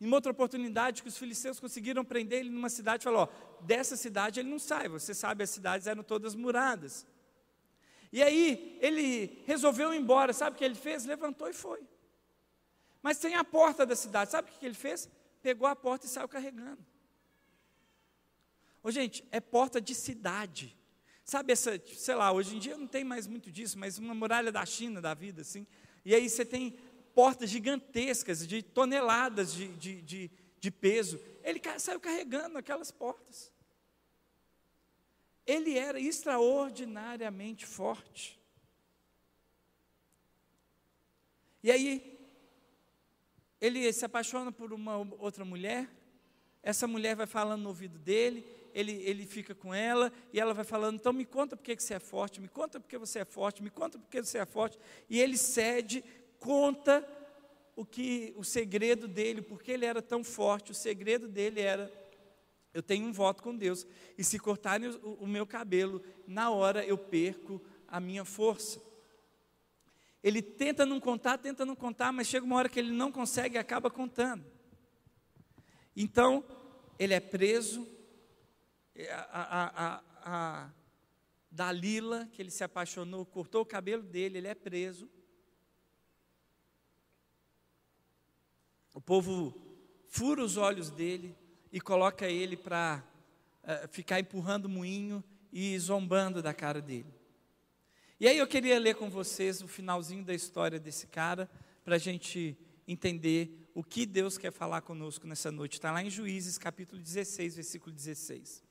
Em 0.00 0.12
outra 0.12 0.32
oportunidade, 0.32 1.02
que 1.02 1.08
os 1.08 1.18
filisteus 1.18 1.60
conseguiram 1.60 2.04
prender 2.04 2.40
ele 2.40 2.50
numa 2.50 2.68
cidade, 2.68 3.04
falou: 3.04 3.22
ó, 3.22 3.62
dessa 3.62 3.96
cidade 3.96 4.40
ele 4.40 4.48
não 4.48 4.58
sai, 4.58 4.88
você 4.88 5.12
sabe, 5.12 5.44
as 5.44 5.50
cidades 5.50 5.86
eram 5.86 6.02
todas 6.02 6.34
muradas. 6.34 7.06
E 8.12 8.22
aí 8.22 8.78
ele 8.80 9.42
resolveu 9.44 9.92
ir 9.92 9.98
embora, 10.00 10.32
sabe 10.32 10.56
o 10.56 10.58
que 10.58 10.64
ele 10.64 10.74
fez? 10.74 11.04
Levantou 11.04 11.48
e 11.48 11.52
foi. 11.52 11.80
Mas 13.02 13.18
tem 13.18 13.34
a 13.34 13.44
porta 13.44 13.86
da 13.86 13.94
cidade. 13.94 14.30
Sabe 14.30 14.50
o 14.50 14.52
que 14.58 14.66
ele 14.66 14.74
fez? 14.74 15.08
Pegou 15.42 15.66
a 15.66 15.76
porta 15.76 16.06
e 16.06 16.08
saiu 16.08 16.28
carregando. 16.28 16.84
Ô, 18.82 18.90
gente, 18.90 19.24
é 19.30 19.40
porta 19.40 19.80
de 19.80 19.94
cidade. 19.94 20.76
Sabe 21.24 21.52
essa, 21.52 21.80
sei 21.86 22.14
lá, 22.14 22.32
hoje 22.32 22.56
em 22.56 22.58
dia 22.58 22.76
não 22.76 22.86
tem 22.86 23.04
mais 23.04 23.26
muito 23.26 23.50
disso, 23.52 23.78
mas 23.78 23.98
uma 23.98 24.14
muralha 24.14 24.50
da 24.50 24.64
China 24.64 25.00
da 25.00 25.12
vida, 25.14 25.42
assim. 25.42 25.66
E 26.04 26.14
aí 26.14 26.28
você 26.28 26.44
tem 26.44 26.78
portas 27.14 27.50
gigantescas, 27.50 28.46
de 28.46 28.62
toneladas 28.62 29.52
de, 29.52 29.68
de, 29.76 30.02
de, 30.02 30.30
de 30.58 30.70
peso. 30.70 31.20
Ele 31.42 31.60
saiu 31.78 32.00
carregando 32.00 32.56
aquelas 32.56 32.90
portas. 32.90 33.52
Ele 35.46 35.76
era 35.76 36.00
extraordinariamente 36.00 37.66
forte. 37.66 38.38
E 41.62 41.70
aí, 41.70 42.17
ele 43.60 43.92
se 43.92 44.04
apaixona 44.04 44.52
por 44.52 44.72
uma 44.72 44.96
outra 45.18 45.44
mulher, 45.44 45.88
essa 46.62 46.86
mulher 46.86 47.16
vai 47.16 47.26
falando 47.26 47.62
no 47.62 47.68
ouvido 47.68 47.98
dele, 47.98 48.44
ele, 48.74 48.92
ele 49.04 49.26
fica 49.26 49.54
com 49.54 49.74
ela, 49.74 50.12
e 50.32 50.38
ela 50.38 50.52
vai 50.52 50.64
falando, 50.64 50.96
então 50.96 51.12
me 51.12 51.24
conta 51.24 51.56
porque 51.56 51.74
que 51.74 51.82
você 51.82 51.94
é 51.94 51.98
forte, 51.98 52.40
me 52.40 52.48
conta 52.48 52.78
porque 52.78 52.98
você 52.98 53.20
é 53.20 53.24
forte, 53.24 53.62
me 53.62 53.70
conta 53.70 53.98
porque 53.98 54.22
você 54.22 54.38
é 54.38 54.44
forte, 54.44 54.78
e 55.08 55.20
ele 55.20 55.36
cede, 55.36 56.04
conta 56.38 57.06
o 57.74 57.84
que 57.84 58.34
o 58.36 58.44
segredo 58.44 59.08
dele, 59.08 59.40
porque 59.40 59.72
ele 59.72 59.86
era 59.86 60.02
tão 60.02 60.22
forte, 60.22 60.72
o 60.72 60.74
segredo 60.74 61.28
dele 61.28 61.60
era 61.60 61.90
eu 62.74 62.82
tenho 62.82 63.06
um 63.06 63.12
voto 63.12 63.42
com 63.42 63.56
Deus, 63.56 63.86
e 64.16 64.22
se 64.22 64.38
cortarem 64.38 64.88
o, 64.90 65.14
o 65.14 65.26
meu 65.26 65.46
cabelo, 65.46 66.02
na 66.26 66.50
hora 66.50 66.84
eu 66.84 66.98
perco 66.98 67.60
a 67.88 67.98
minha 67.98 68.24
força. 68.24 68.80
Ele 70.22 70.42
tenta 70.42 70.84
não 70.84 70.98
contar, 70.98 71.38
tenta 71.38 71.64
não 71.64 71.76
contar, 71.76 72.12
mas 72.12 72.26
chega 72.26 72.44
uma 72.44 72.56
hora 72.56 72.68
que 72.68 72.78
ele 72.78 72.92
não 72.92 73.12
consegue 73.12 73.56
e 73.56 73.58
acaba 73.58 73.90
contando. 73.90 74.44
Então, 75.94 76.44
ele 76.98 77.14
é 77.14 77.20
preso, 77.20 77.86
a, 79.30 79.62
a, 79.86 80.02
a, 80.24 80.70
Dalila, 81.50 82.28
que 82.32 82.42
ele 82.42 82.50
se 82.50 82.62
apaixonou, 82.62 83.24
cortou 83.24 83.62
o 83.62 83.66
cabelo 83.66 84.02
dele, 84.02 84.38
ele 84.38 84.48
é 84.48 84.54
preso. 84.54 85.08
O 88.92 89.00
povo 89.00 89.54
fura 90.08 90.42
os 90.42 90.56
olhos 90.56 90.90
dele 90.90 91.36
e 91.72 91.80
coloca 91.80 92.28
ele 92.28 92.56
para 92.56 93.04
uh, 93.62 93.70
eh, 93.70 93.88
ficar 93.88 94.18
empurrando 94.18 94.68
moinho 94.68 95.22
e 95.52 95.78
zombando 95.78 96.42
da 96.42 96.52
cara 96.52 96.80
dele. 96.80 97.17
E 98.20 98.26
aí 98.26 98.38
eu 98.38 98.48
queria 98.48 98.80
ler 98.80 98.96
com 98.96 99.08
vocês 99.08 99.62
o 99.62 99.68
finalzinho 99.68 100.24
da 100.24 100.34
história 100.34 100.80
desse 100.80 101.06
cara, 101.06 101.48
para 101.84 101.94
a 101.94 101.98
gente 101.98 102.58
entender 102.86 103.70
o 103.72 103.84
que 103.84 104.04
Deus 104.04 104.36
quer 104.36 104.50
falar 104.50 104.80
conosco 104.80 105.26
nessa 105.26 105.52
noite. 105.52 105.74
Está 105.74 105.92
lá 105.92 106.02
em 106.02 106.10
Juízes, 106.10 106.58
capítulo 106.58 107.00
16, 107.00 107.54
versículo 107.54 107.94
16. 107.94 108.62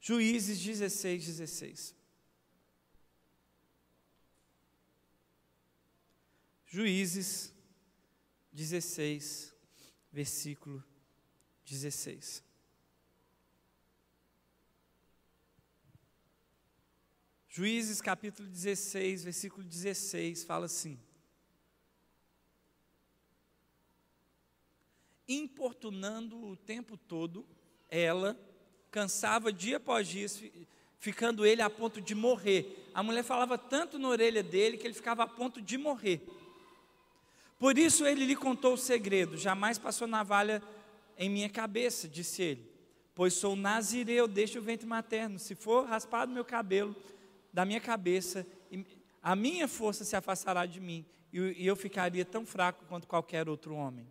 Juízes 0.00 0.58
16, 0.58 1.24
16. 1.24 1.94
Juízes 6.66 7.54
16, 8.52 9.54
versículo 10.12 10.82
16. 11.64 12.45
Juízes 17.56 18.02
capítulo 18.02 18.46
16, 18.46 19.24
versículo 19.24 19.64
16, 19.64 20.44
fala 20.44 20.66
assim: 20.66 21.00
Importunando 25.26 26.36
o 26.48 26.54
tempo 26.54 26.98
todo, 26.98 27.46
ela 27.88 28.38
cansava 28.90 29.50
dia 29.50 29.78
após 29.78 30.06
dia, 30.06 30.26
ficando 30.98 31.46
ele 31.46 31.62
a 31.62 31.70
ponto 31.70 31.98
de 31.98 32.14
morrer. 32.14 32.90
A 32.92 33.02
mulher 33.02 33.24
falava 33.24 33.56
tanto 33.56 33.98
na 33.98 34.08
orelha 34.08 34.42
dele 34.42 34.76
que 34.76 34.86
ele 34.86 34.92
ficava 34.92 35.22
a 35.22 35.26
ponto 35.26 35.62
de 35.62 35.78
morrer. 35.78 36.20
Por 37.58 37.78
isso 37.78 38.04
ele 38.04 38.26
lhe 38.26 38.36
contou 38.36 38.74
o 38.74 38.76
segredo: 38.76 39.34
jamais 39.34 39.78
passou 39.78 40.06
navalha 40.06 40.62
em 41.16 41.30
minha 41.30 41.48
cabeça, 41.48 42.06
disse 42.06 42.42
ele, 42.42 42.70
pois 43.14 43.32
sou 43.32 43.56
nazireu, 43.56 44.28
deixa 44.28 44.58
o 44.58 44.62
ventre 44.62 44.86
materno. 44.86 45.38
Se 45.38 45.54
for 45.54 45.86
raspado 45.86 46.30
meu 46.30 46.44
cabelo, 46.44 46.94
da 47.56 47.64
minha 47.64 47.80
cabeça, 47.80 48.46
a 49.22 49.34
minha 49.34 49.66
força 49.66 50.04
se 50.04 50.14
afastará 50.14 50.66
de 50.66 50.78
mim, 50.78 51.06
e 51.32 51.66
eu 51.66 51.74
ficaria 51.74 52.22
tão 52.22 52.44
fraco 52.44 52.84
quanto 52.84 53.08
qualquer 53.08 53.48
outro 53.48 53.74
homem. 53.74 54.06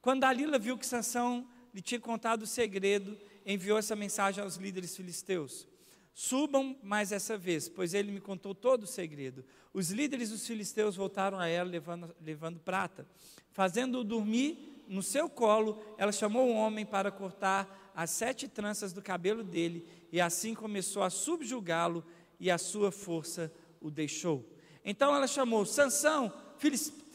Quando 0.00 0.20
Dalila 0.20 0.60
viu 0.60 0.78
que 0.78 0.86
Sansão 0.86 1.44
lhe 1.74 1.82
tinha 1.82 1.98
contado 1.98 2.42
o 2.42 2.46
segredo, 2.46 3.18
enviou 3.44 3.78
essa 3.78 3.96
mensagem 3.96 4.44
aos 4.44 4.54
líderes 4.54 4.96
filisteus: 4.96 5.66
Subam 6.12 6.78
mais 6.84 7.10
essa 7.10 7.36
vez, 7.36 7.68
pois 7.68 7.94
ele 7.94 8.12
me 8.12 8.20
contou 8.20 8.54
todo 8.54 8.84
o 8.84 8.86
segredo. 8.86 9.44
Os 9.72 9.90
líderes 9.90 10.30
dos 10.30 10.46
filisteus 10.46 10.94
voltaram 10.94 11.40
a 11.40 11.48
ela 11.48 11.68
levando, 11.68 12.14
levando 12.20 12.60
prata. 12.60 13.08
Fazendo-o 13.50 14.04
dormir 14.04 14.84
no 14.86 15.02
seu 15.02 15.28
colo, 15.28 15.82
ela 15.98 16.12
chamou 16.12 16.46
um 16.46 16.54
homem 16.54 16.86
para 16.86 17.10
cortar 17.10 17.92
as 17.92 18.10
sete 18.10 18.46
tranças 18.46 18.92
do 18.92 19.02
cabelo 19.02 19.42
dele, 19.42 19.84
e 20.12 20.20
assim 20.20 20.54
começou 20.54 21.02
a 21.02 21.10
subjugá-lo 21.10 22.04
e 22.38 22.50
a 22.50 22.58
sua 22.58 22.90
força 22.90 23.52
o 23.80 23.90
deixou. 23.90 24.44
Então 24.84 25.14
ela 25.14 25.26
chamou: 25.26 25.64
Sansão, 25.64 26.32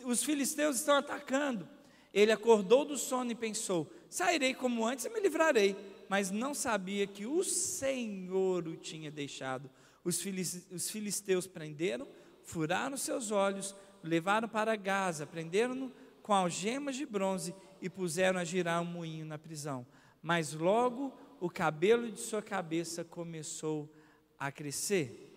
os 0.03 0.23
filisteus 0.23 0.77
estão 0.77 0.95
atacando. 0.95 1.67
Ele 2.13 2.31
acordou 2.31 2.85
do 2.85 2.97
sono 2.97 3.31
e 3.31 3.35
pensou: 3.35 3.91
Sairei 4.09 4.53
como 4.53 4.85
antes 4.85 5.05
e 5.05 5.09
me 5.09 5.19
livrarei. 5.19 5.75
Mas 6.07 6.31
não 6.31 6.53
sabia 6.55 7.05
que 7.05 7.27
o 7.27 7.43
Senhor 7.43 8.67
o 8.67 8.75
tinha 8.75 9.11
deixado. 9.11 9.69
Os 10.03 10.89
filisteus 10.89 11.45
prenderam, 11.45 12.07
furaram 12.41 12.97
seus 12.97 13.29
olhos, 13.29 13.75
levaram 14.03 14.49
para 14.49 14.75
Gaza, 14.75 15.27
prenderam-no 15.27 15.91
com 16.23 16.33
algemas 16.33 16.95
de 16.95 17.05
bronze 17.05 17.53
e 17.81 17.89
puseram 17.89 18.39
a 18.39 18.43
girar 18.43 18.81
um 18.81 18.85
moinho 18.85 19.25
na 19.25 19.37
prisão. 19.37 19.85
Mas 20.21 20.53
logo 20.53 21.13
o 21.39 21.49
cabelo 21.49 22.11
de 22.11 22.19
sua 22.19 22.41
cabeça 22.41 23.03
começou 23.03 23.89
a 24.39 24.51
crescer. 24.51 25.29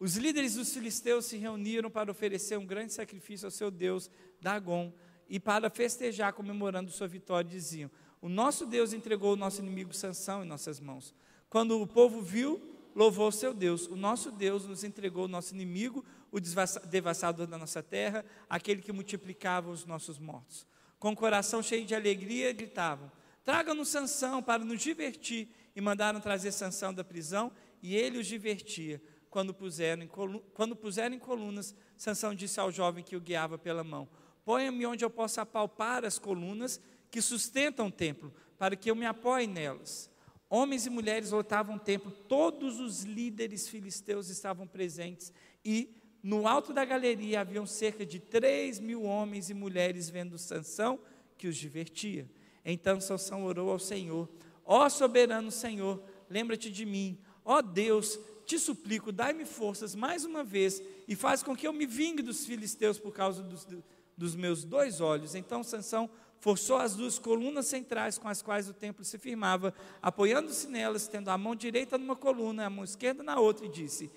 Os 0.00 0.16
líderes 0.16 0.54
dos 0.54 0.72
filisteus 0.72 1.26
se 1.26 1.36
reuniram 1.36 1.90
para 1.90 2.10
oferecer 2.10 2.58
um 2.58 2.66
grande 2.66 2.92
sacrifício 2.92 3.46
ao 3.46 3.50
seu 3.50 3.70
Deus, 3.70 4.10
Dagon, 4.40 4.92
e 5.28 5.38
para 5.38 5.70
festejar, 5.70 6.32
comemorando 6.32 6.90
sua 6.90 7.06
vitória, 7.06 7.48
diziam: 7.48 7.90
O 8.20 8.28
nosso 8.28 8.66
Deus 8.66 8.92
entregou 8.92 9.34
o 9.34 9.36
nosso 9.36 9.60
inimigo 9.60 9.94
Sansão 9.94 10.42
em 10.42 10.46
nossas 10.46 10.80
mãos. 10.80 11.14
Quando 11.48 11.80
o 11.80 11.86
povo 11.86 12.20
viu, 12.20 12.60
louvou 12.94 13.30
seu 13.30 13.54
Deus. 13.54 13.86
O 13.86 13.96
nosso 13.96 14.30
Deus 14.30 14.66
nos 14.66 14.82
entregou 14.84 15.26
o 15.26 15.28
nosso 15.28 15.54
inimigo, 15.54 16.04
o 16.30 16.40
devastador 16.40 17.46
da 17.46 17.56
nossa 17.56 17.82
terra, 17.82 18.24
aquele 18.48 18.82
que 18.82 18.92
multiplicava 18.92 19.70
os 19.70 19.86
nossos 19.86 20.18
mortos. 20.18 20.66
Com 20.98 21.12
o 21.12 21.16
coração 21.16 21.62
cheio 21.62 21.84
de 21.84 21.94
alegria, 21.94 22.52
gritavam: 22.52 23.10
Traga-nos 23.44 23.88
Sansão 23.88 24.42
para 24.42 24.64
nos 24.64 24.80
divertir. 24.80 25.48
E 25.74 25.80
mandaram 25.80 26.20
trazer 26.20 26.52
Sansão 26.52 26.92
da 26.92 27.02
prisão 27.02 27.50
e 27.82 27.96
ele 27.96 28.18
os 28.18 28.26
divertia. 28.26 29.02
Quando 29.28 29.52
puseram, 29.52 30.02
em 30.02 30.08
quando 30.52 30.76
puseram 30.76 31.14
em 31.14 31.18
colunas, 31.18 31.74
Sansão 31.96 32.34
disse 32.34 32.60
ao 32.60 32.70
jovem 32.70 33.02
que 33.02 33.16
o 33.16 33.20
guiava 33.20 33.58
pela 33.58 33.82
mão: 33.82 34.08
Ponha-me 34.44 34.86
onde 34.86 35.04
eu 35.04 35.10
possa 35.10 35.42
apalpar 35.42 36.04
as 36.04 36.18
colunas 36.18 36.80
que 37.10 37.20
sustentam 37.20 37.86
o 37.86 37.92
templo, 37.92 38.32
para 38.58 38.76
que 38.76 38.90
eu 38.90 38.94
me 38.94 39.06
apoie 39.06 39.46
nelas. 39.46 40.10
Homens 40.48 40.84
e 40.84 40.90
mulheres 40.90 41.30
lotavam 41.30 41.76
o 41.76 41.80
templo, 41.80 42.10
todos 42.10 42.78
os 42.78 43.04
líderes 43.04 43.68
filisteus 43.68 44.28
estavam 44.28 44.66
presentes, 44.66 45.32
e 45.64 45.96
no 46.22 46.46
alto 46.46 46.72
da 46.72 46.84
galeria 46.84 47.40
haviam 47.40 47.66
cerca 47.66 48.04
de 48.04 48.20
três 48.20 48.78
mil 48.78 49.02
homens 49.02 49.48
e 49.48 49.54
mulheres 49.54 50.10
vendo 50.10 50.38
Sansão, 50.38 51.00
que 51.38 51.48
os 51.48 51.56
divertia. 51.56 52.30
Então 52.64 53.00
Sansão 53.00 53.44
orou 53.44 53.70
ao 53.70 53.78
Senhor: 53.78 54.28
Ó 54.64 54.88
soberano 54.88 55.50
Senhor, 55.50 56.02
lembra-te 56.28 56.70
de 56.70 56.84
mim. 56.84 57.18
Ó 57.44 57.60
Deus, 57.60 58.18
te 58.44 58.58
suplico, 58.58 59.12
dai-me 59.12 59.44
forças 59.44 59.94
mais 59.94 60.24
uma 60.24 60.44
vez 60.44 60.82
e 61.08 61.14
faz 61.16 61.42
com 61.42 61.56
que 61.56 61.66
eu 61.66 61.72
me 61.72 61.86
vingue 61.86 62.22
dos 62.22 62.44
filisteus 62.44 62.98
por 62.98 63.12
causa 63.12 63.42
dos, 63.42 63.66
dos 64.16 64.34
meus 64.34 64.64
dois 64.64 65.00
olhos. 65.00 65.34
Então 65.34 65.62
Sansão 65.62 66.08
forçou 66.42 66.76
as 66.76 66.96
duas 66.96 67.20
colunas 67.20 67.66
centrais 67.66 68.18
com 68.18 68.28
as 68.28 68.42
quais 68.42 68.68
o 68.68 68.74
templo 68.74 69.04
se 69.04 69.16
firmava, 69.16 69.72
apoiando-se 70.02 70.66
nelas, 70.66 71.06
tendo 71.06 71.28
a 71.30 71.38
mão 71.38 71.54
direita 71.54 71.96
numa 71.96 72.16
coluna, 72.16 72.66
a 72.66 72.70
mão 72.70 72.84
esquerda 72.84 73.22
na 73.22 73.38
outra, 73.38 73.64
e 73.64 73.68
disse: 73.68 74.10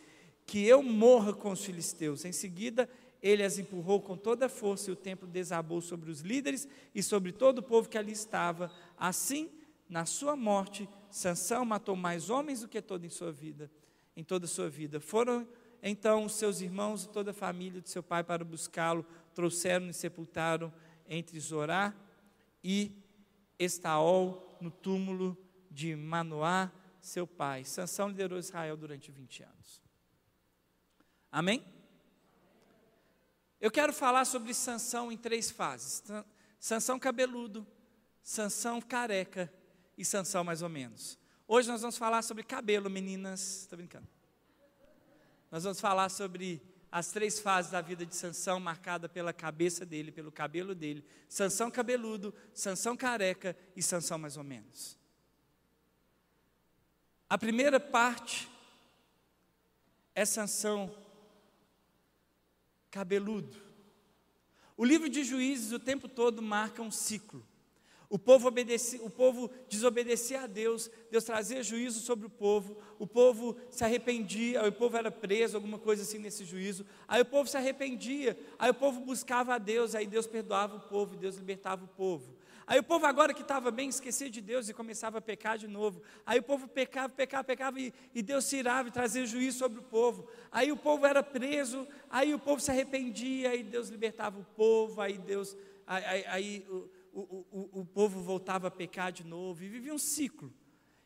Que 0.45 0.65
eu 0.65 0.81
morra 0.81 1.33
com 1.33 1.51
os 1.51 1.63
filisteus. 1.63 2.25
Em 2.25 2.31
seguida, 2.31 2.89
ele 3.21 3.43
as 3.43 3.59
empurrou 3.59 4.01
com 4.01 4.17
toda 4.17 4.47
a 4.47 4.49
força, 4.49 4.89
e 4.89 4.93
o 4.93 4.95
templo 4.95 5.27
desabou 5.27 5.81
sobre 5.81 6.09
os 6.09 6.21
líderes 6.21 6.67
e 6.95 7.03
sobre 7.03 7.31
todo 7.31 7.59
o 7.59 7.63
povo 7.63 7.87
que 7.87 7.97
ali 7.97 8.11
estava. 8.11 8.71
Assim, 8.97 9.49
na 9.87 10.05
sua 10.07 10.35
morte, 10.35 10.89
Sansão 11.15 11.63
matou 11.63 11.95
mais 11.95 12.29
homens 12.29 12.59
do 12.59 12.67
que 12.67 12.81
todo 12.81 13.05
em 13.05 13.09
sua 13.09 13.31
vida, 13.31 13.71
em 14.17 14.21
toda 14.21 14.43
a 14.43 14.49
sua 14.49 14.69
vida. 14.69 14.99
Foram 14.99 15.47
então 15.81 16.25
os 16.25 16.33
seus 16.33 16.59
irmãos 16.59 17.05
e 17.05 17.09
toda 17.09 17.31
a 17.31 17.33
família 17.33 17.79
de 17.79 17.89
seu 17.89 18.03
pai 18.03 18.21
para 18.21 18.43
buscá-lo, 18.43 19.05
trouxeram 19.33 19.87
e 19.87 19.93
sepultaram 19.93 20.73
entre 21.07 21.39
Zorá 21.39 21.95
e 22.61 22.91
Estaol, 23.57 24.57
no 24.59 24.69
túmulo 24.69 25.37
de 25.71 25.95
Manoá, 25.95 26.69
seu 26.99 27.25
pai. 27.25 27.63
Sansão 27.63 28.09
liderou 28.09 28.37
Israel 28.37 28.75
durante 28.75 29.09
20 29.09 29.43
anos. 29.43 29.81
Amém? 31.31 31.63
Eu 33.61 33.71
quero 33.71 33.93
falar 33.93 34.25
sobre 34.25 34.53
Sansão 34.53 35.09
em 35.09 35.17
três 35.17 35.49
fases: 35.49 36.03
Sansão 36.59 36.99
cabeludo, 36.99 37.65
Sansão 38.21 38.81
careca 38.81 39.49
e 39.97 40.03
Sansão 40.03 40.43
mais 40.43 40.61
ou 40.61 40.69
menos. 40.69 41.17
Hoje 41.47 41.67
nós 41.67 41.81
vamos 41.81 41.97
falar 41.97 42.21
sobre 42.21 42.43
cabelo, 42.43 42.89
meninas. 42.89 43.61
Estou 43.61 43.77
brincando. 43.77 44.07
Nós 45.51 45.63
vamos 45.63 45.79
falar 45.79 46.09
sobre 46.09 46.61
as 46.91 47.11
três 47.11 47.39
fases 47.39 47.71
da 47.71 47.81
vida 47.81 48.05
de 48.05 48.15
Sansão, 48.15 48.59
marcada 48.59 49.07
pela 49.07 49.33
cabeça 49.33 49.85
dele, 49.85 50.11
pelo 50.11 50.31
cabelo 50.31 50.73
dele. 50.73 51.05
Sansão 51.27 51.69
cabeludo, 51.69 52.33
Sansão 52.53 52.95
careca 52.95 53.55
e 53.75 53.83
Sansão 53.83 54.17
mais 54.17 54.37
ou 54.37 54.43
menos. 54.43 54.97
A 57.29 57.37
primeira 57.37 57.79
parte 57.79 58.49
é 60.13 60.23
Sansão 60.25 60.95
cabeludo. 62.89 63.61
O 64.77 64.85
livro 64.85 65.09
de 65.09 65.23
Juízes 65.23 65.71
o 65.71 65.79
tempo 65.79 66.07
todo 66.07 66.41
marca 66.41 66.81
um 66.81 66.91
ciclo. 66.91 67.45
O 68.15 68.17
povo, 68.17 68.47
obedecia, 68.47 69.03
o 69.03 69.09
povo 69.09 69.51
desobedecia 69.67 70.43
a 70.43 70.47
Deus, 70.47 70.89
Deus 71.11 71.25
trazia 71.25 71.61
juízo 71.61 71.99
sobre 71.99 72.25
o 72.25 72.29
povo, 72.29 72.77
o 72.97 73.05
povo 73.05 73.57
se 73.69 73.83
arrependia, 73.83 74.65
o 74.65 74.71
povo 74.71 74.95
era 74.95 75.11
preso, 75.11 75.57
alguma 75.57 75.77
coisa 75.77 76.03
assim 76.03 76.17
nesse 76.17 76.45
juízo, 76.45 76.85
aí 77.09 77.21
o 77.21 77.25
povo 77.25 77.49
se 77.49 77.57
arrependia, 77.57 78.39
aí 78.57 78.71
o 78.71 78.73
povo 78.73 79.01
buscava 79.01 79.55
a 79.55 79.57
Deus, 79.57 79.93
aí 79.95 80.07
Deus 80.07 80.25
perdoava 80.25 80.77
o 80.77 80.79
povo, 80.79 81.17
Deus 81.17 81.35
libertava 81.35 81.83
o 81.83 81.89
povo. 81.89 82.33
Aí 82.65 82.79
o 82.79 82.83
povo 82.83 83.05
agora 83.05 83.33
que 83.33 83.41
estava 83.41 83.69
bem 83.69 83.89
esquecia 83.89 84.29
de 84.29 84.39
Deus 84.39 84.69
e 84.69 84.73
começava 84.73 85.17
a 85.17 85.21
pecar 85.21 85.57
de 85.57 85.67
novo. 85.67 86.01
Aí 86.25 86.39
o 86.39 86.43
povo 86.43 86.69
pecava, 86.69 87.09
pecava, 87.09 87.43
pecava 87.43 87.81
e, 87.81 87.93
e 88.13 88.23
Deus 88.23 88.47
tirava 88.47 88.87
e 88.87 88.91
trazia 88.93 89.25
juízo 89.25 89.57
sobre 89.57 89.79
o 89.79 89.83
povo. 89.83 90.25
Aí 90.49 90.71
o 90.71 90.77
povo 90.77 91.05
era 91.05 91.21
preso, 91.21 91.85
aí 92.09 92.33
o 92.33 92.39
povo 92.39 92.61
se 92.61 92.71
arrependia, 92.71 93.49
aí 93.49 93.61
Deus 93.61 93.89
libertava 93.89 94.39
o 94.39 94.45
povo, 94.55 95.01
aí 95.01 95.17
Deus, 95.17 95.53
aí, 95.85 96.05
aí, 96.05 96.25
aí 96.27 96.65
o, 97.15 97.45
o, 97.49 97.81
o, 97.81 97.85
povo 97.85 98.21
voltava 98.21 98.67
a 98.67 98.71
pecar 98.71 99.11
de 99.11 99.23
novo 99.23 99.63
e 99.63 99.69
vivia 99.69 99.93
um 99.93 99.97
ciclo. 99.97 100.53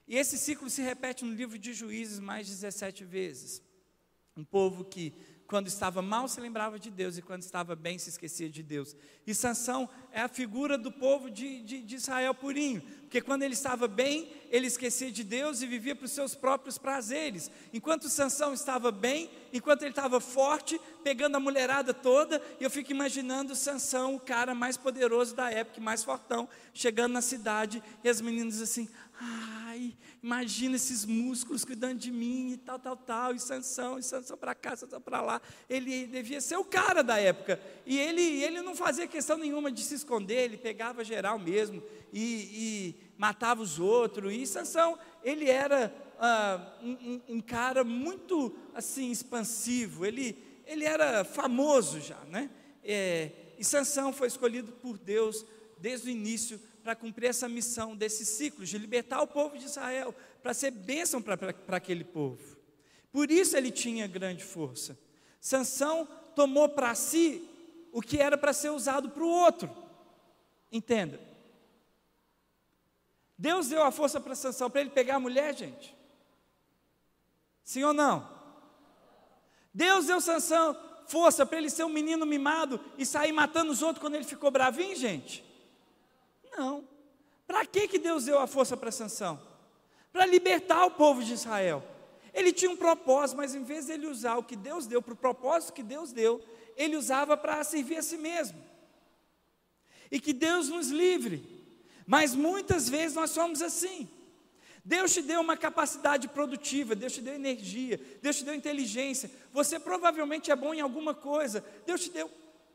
E 0.08 0.16
esse 0.18 0.40
ciclo 0.40 0.68
se 0.68 0.82
repete 0.82 1.24
no 1.24 1.32
livro 1.32 1.60
de 1.60 1.72
Juízes 1.72 2.20
mais 2.20 2.48
17 2.48 3.06
vezes. 3.06 3.62
Um 4.36 4.44
povo 4.44 4.84
que 4.84 5.14
quando 5.50 5.66
estava 5.66 6.00
mal 6.00 6.28
se 6.28 6.40
lembrava 6.40 6.78
de 6.78 6.92
Deus 6.92 7.18
e 7.18 7.24
quando 7.24 7.42
estava 7.42 7.76
bem 7.76 7.98
se 7.98 8.10
esquecia 8.10 8.48
de 8.48 8.62
Deus. 8.62 8.96
E 9.26 9.34
Sansão 9.34 9.90
é 10.12 10.22
a 10.22 10.28
figura 10.28 10.78
do 10.78 10.92
povo 10.92 11.28
de, 11.28 11.64
de, 11.64 11.82
de 11.82 11.96
Israel 11.96 12.36
purinho, 12.36 12.84
porque 13.02 13.20
quando 13.20 13.42
ele 13.42 13.56
estava 13.56 13.88
bem, 13.88 14.32
ele 14.52 14.68
esquecia 14.68 15.12
de 15.12 15.24
Deus 15.24 15.64
e 15.64 15.68
vivia 15.68 15.96
para 15.96 16.06
os 16.06 16.12
seus 16.12 16.36
próprios 16.36 16.78
prazeres. 16.78 17.50
Enquanto 17.74 18.08
Sansão 18.10 18.54
estava 18.54 18.92
bem, 18.92 19.28
enquanto 19.52 19.82
ele 19.82 19.90
estava 19.90 20.20
forte, 20.20 20.80
pegando 21.04 21.38
a 21.38 21.40
mulherada 21.40 21.96
toda, 21.96 22.40
eu 22.60 22.70
fico 22.70 22.92
imaginando 22.92 23.56
Sansão, 23.56 24.14
o 24.14 24.20
cara 24.20 24.54
mais 24.54 24.78
poderoso 24.78 25.36
da 25.36 25.50
época, 25.50 25.82
mais 25.82 26.04
fortão, 26.04 26.48
chegando 26.76 27.14
na 27.14 27.22
cidade 27.22 27.82
e 28.04 28.10
as 28.10 28.22
meninas 28.22 28.62
assim: 28.62 28.88
Ai, 29.22 29.98
imagina 30.24 30.78
esses 30.78 31.04
músculos 31.04 31.66
cuidando 31.66 32.00
de 32.00 32.10
mim 32.10 32.52
e 32.54 32.58
tal, 32.58 32.80
tal, 32.80 32.96
tal, 32.96 33.36
e 33.36 33.40
Sansão, 33.40 34.00
e 34.00 34.04
Sansão 34.04 34.38
para 34.38 34.56
cá, 34.56 34.78
Sansão 34.78 35.02
para 35.02 35.20
lá. 35.20 35.42
Ele 35.70 36.08
devia 36.08 36.40
ser 36.40 36.56
o 36.56 36.64
cara 36.64 37.04
da 37.04 37.20
época. 37.20 37.60
E 37.86 38.00
ele, 38.00 38.22
ele 38.22 38.62
não 38.62 38.74
fazia 38.74 39.06
questão 39.08 39.38
nenhuma 39.38 39.70
de 39.70 39.84
se 39.84 39.96
esconder, 39.96 40.46
ele 40.46 40.58
pegava 40.58 41.04
geral 41.04 41.38
mesmo 41.38 41.84
e, 42.14 42.22
e 42.54 42.96
matava 43.18 43.62
os 43.62 43.78
outros. 43.78 44.34
E 44.34 44.48
Sansão, 44.48 44.98
ele 45.22 45.50
era 45.50 45.94
ah, 46.18 46.78
um, 46.82 47.22
um, 47.28 47.42
cara 47.42 47.84
muito 47.84 48.56
assim 48.74 49.12
expansivo, 49.12 50.06
ele, 50.06 50.42
ele 50.66 50.86
era 50.86 51.26
famoso 51.26 52.00
já, 52.00 52.20
né? 52.30 52.50
É, 52.82 53.32
e 53.58 53.66
Sansão 53.66 54.14
foi 54.14 54.30
escolhido 54.30 54.72
por 54.72 54.98
Deus 54.98 55.46
desde 55.78 56.08
o 56.08 56.12
início 56.12 56.60
para 56.84 56.96
cumprir 56.96 57.28
essa 57.30 57.48
missão 57.48 57.96
desse 57.96 58.26
ciclo, 58.26 58.66
de 58.66 58.78
libertar 58.78 59.22
o 59.22 59.28
povo 59.28 59.58
de 59.58 59.66
Israel, 59.66 60.14
para 60.42 60.54
ser 60.54 60.72
bênção 60.72 61.22
para 61.22 61.54
aquele 61.76 62.04
povo. 62.04 62.58
Por 63.12 63.32
isso 63.32 63.58
ele 63.58 63.72
tinha 63.72 64.08
grande 64.08 64.44
força. 64.44 64.98
Sansão 65.40 66.08
tomou 66.36 66.70
para 66.70 66.94
si 66.96 67.48
o 67.92 68.02
que 68.02 68.18
era 68.18 68.38
para 68.38 68.54
ser 68.54 68.70
usado 68.70 69.10
para 69.10 69.24
o 69.24 69.28
outro. 69.28 69.70
Entenda. 70.72 71.20
Deus 73.38 73.70
deu 73.70 73.84
a 73.84 73.92
força 73.92 74.20
para 74.20 74.36
Sansão 74.36 74.70
para 74.70 74.82
ele 74.82 74.90
pegar 74.90 75.16
a 75.16 75.20
mulher, 75.20 75.56
gente. 75.56 75.96
Sim 77.64 77.84
ou 77.84 77.94
não? 77.94 78.30
Deus 79.74 80.08
deu 80.08 80.20
Sansão 80.20 80.78
força 81.08 81.44
para 81.44 81.58
ele 81.58 81.70
ser 81.72 81.84
um 81.84 81.90
menino 81.90 82.26
mimado 82.26 82.80
e 82.98 83.06
sair 83.06 83.32
matando 83.32 83.72
os 83.72 83.82
outros 83.82 84.02
quando 84.02 84.16
ele 84.16 84.24
ficou 84.24 84.52
bravinho, 84.52 84.96
gente? 84.96 85.44
Não. 86.58 86.88
Para 87.48 87.66
que, 87.66 87.88
que 87.88 88.00
Deus 88.00 88.26
deu 88.26 88.40
a 88.40 88.48
força 88.48 88.78
para 88.78 88.92
Sansão? 88.92 89.40
Para 90.12 90.26
libertar 90.26 90.86
o 90.86 90.92
povo 90.92 91.24
de 91.24 91.34
Israel. 91.34 91.84
Ele 92.34 92.54
tinha 92.54 92.72
um 92.72 92.78
propósito, 92.78 93.38
mas 93.38 93.56
em 93.56 93.64
vez 93.64 93.88
de 93.88 93.94
ele 93.94 94.08
usar 94.08 94.38
o 94.38 94.44
que 94.44 94.56
Deus 94.56 94.86
deu 94.86 95.02
para 95.02 95.14
o 95.14 95.18
propósito 95.18 95.74
que 95.74 95.84
Deus 95.84 96.12
deu, 96.12 96.42
ele 96.76 96.96
usava 96.96 97.36
para 97.36 97.64
servir 97.64 97.98
a 97.98 98.02
si 98.02 98.18
mesmo. 98.18 98.62
E 100.12 100.20
que 100.20 100.34
Deus 100.34 100.70
nos 100.70 100.90
livre. 100.90 101.44
Mas 102.06 102.34
muitas 102.34 102.90
vezes 102.90 103.16
nós 103.16 103.32
somos 103.32 103.62
assim. 103.62 104.10
Deus 104.84 105.14
te 105.14 105.22
deu 105.22 105.42
uma 105.42 105.58
capacidade 105.58 106.28
produtiva, 106.28 106.96
Deus 106.96 107.14
te 107.14 107.22
deu 107.22 107.36
energia, 107.36 108.00
Deus 108.22 108.38
te 108.38 108.44
deu 108.44 108.54
inteligência. 108.54 109.30
Você 109.52 109.80
provavelmente 109.80 110.50
é 110.50 110.56
bom 110.56 110.74
em 110.74 110.82
alguma 110.82 111.14
coisa. 111.14 111.64
Deus 111.86 112.02
te 112.02 112.10
deu 112.10 112.32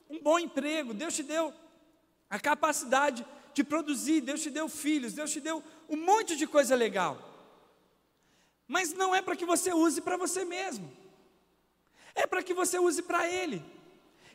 um 0.09 0.21
bom 0.21 0.39
emprego, 0.39 0.93
Deus 0.93 1.15
te 1.15 1.23
deu 1.23 1.53
a 2.29 2.39
capacidade 2.39 3.25
de 3.55 3.65
produzir, 3.65 4.21
Deus 4.21 4.43
te 4.43 4.51
deu 4.51 4.69
filhos, 4.69 5.15
Deus 5.15 5.31
te 5.31 5.41
deu 5.41 5.63
um 5.89 5.97
monte 5.97 6.37
de 6.37 6.47
coisa 6.47 6.75
legal. 6.75 7.31
Mas 8.67 8.93
não 8.93 9.15
é 9.15 9.23
para 9.23 9.37
que 9.37 9.47
você 9.47 9.73
use 9.73 10.01
para 10.01 10.17
você 10.17 10.45
mesmo, 10.45 10.91
é 12.15 12.27
para 12.27 12.43
que 12.43 12.53
você 12.53 12.79
use 12.79 13.03
para 13.03 13.29
Ele. 13.29 13.63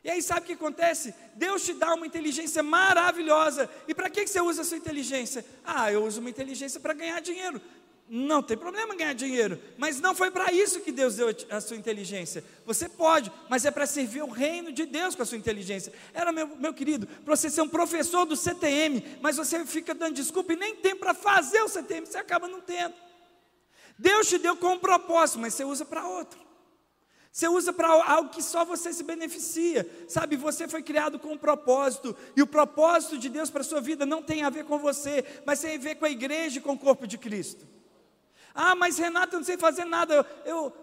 E 0.02 0.10
aí 0.10 0.22
sabe 0.22 0.42
o 0.42 0.44
que 0.46 0.54
acontece? 0.54 1.14
Deus 1.36 1.66
te 1.66 1.74
dá 1.74 1.94
uma 1.94 2.08
inteligência 2.08 2.64
maravilhosa. 2.64 3.70
E 3.86 3.94
para 3.94 4.10
que 4.10 4.26
você 4.26 4.40
usa 4.40 4.62
a 4.62 4.66
sua 4.66 4.78
inteligência? 4.78 5.46
Ah, 5.64 5.92
eu 5.92 6.06
uso 6.06 6.22
uma 6.22 6.30
inteligência 6.30 6.80
para 6.80 6.94
ganhar 6.94 7.20
dinheiro. 7.20 7.62
Não 8.12 8.42
tem 8.42 8.58
problema 8.58 8.96
ganhar 8.96 9.14
dinheiro, 9.14 9.62
mas 9.78 10.02
não 10.02 10.16
foi 10.16 10.32
para 10.32 10.52
isso 10.52 10.80
que 10.80 10.92
Deus 10.92 11.18
deu 11.18 11.28
a 11.48 11.62
sua 11.62 11.78
inteligência. 11.78 12.44
Você 12.66 12.90
pode, 12.90 13.32
mas 13.48 13.66
é 13.66 13.72
para 13.72 13.86
servir 13.86 14.24
o 14.24 14.30
reino 14.30 14.72
de 14.72 14.88
Deus 14.88 15.14
com 15.14 15.22
a 15.22 15.26
sua 15.28 15.38
inteligência. 15.38 15.94
Era, 16.12 16.32
meu, 16.32 16.48
meu 16.56 16.74
querido, 16.74 17.06
para 17.06 17.36
você 17.36 17.52
ser 17.52 17.62
um 17.62 17.70
professor 17.70 18.26
do 18.26 18.36
CTM, 18.36 19.20
mas 19.22 19.38
você 19.38 19.64
fica 19.64 19.94
dando 19.94 20.16
desculpa 20.16 20.54
e 20.54 20.56
nem 20.56 20.76
tem 20.76 20.96
para 20.96 21.14
fazer 21.14 21.62
o 21.62 21.70
CTM, 21.70 22.08
você 22.08 22.18
acaba 22.18 22.48
não 22.48 22.60
tendo. 22.62 22.96
Deus 23.96 24.28
te 24.28 24.40
deu 24.40 24.58
com 24.58 24.74
um 24.74 24.80
propósito, 24.80 25.38
mas 25.38 25.54
você 25.54 25.64
usa 25.64 25.86
para 25.86 26.08
outro. 26.08 26.40
Você 27.32 27.48
usa 27.48 27.72
para 27.72 27.90
algo 27.90 28.32
que 28.32 28.42
só 28.42 28.66
você 28.66 28.92
se 28.92 29.04
beneficia, 29.04 29.88
sabe? 30.08 30.36
Você 30.36 30.68
foi 30.68 30.82
criado 30.82 31.20
com 31.20 31.34
um 31.34 31.38
propósito, 31.38 32.16
e 32.36 32.42
o 32.42 32.48
propósito 32.48 33.20
de 33.20 33.30
Deus 33.30 33.52
para 33.52 33.62
a 33.62 33.64
sua 33.64 33.80
vida 33.80 34.04
não 34.04 34.24
tem 34.24 34.42
a 34.42 34.50
ver 34.50 34.66
com 34.66 34.80
você, 34.80 35.24
mas 35.46 35.60
tem 35.60 35.76
a 35.76 35.80
ver 35.80 35.94
com 35.98 36.06
a 36.06 36.10
igreja 36.10 36.58
e 36.58 36.62
com 36.62 36.74
o 36.74 36.80
corpo 36.80 37.06
de 37.06 37.16
Cristo. 37.16 37.78
Ah, 38.62 38.76
mas 38.76 38.98
Renato, 38.98 39.36
eu 39.36 39.40
não 39.40 39.46
sei 39.46 39.56
fazer 39.56 39.86
nada, 39.86 40.14
eu, 40.14 40.26
eu, 40.46 40.74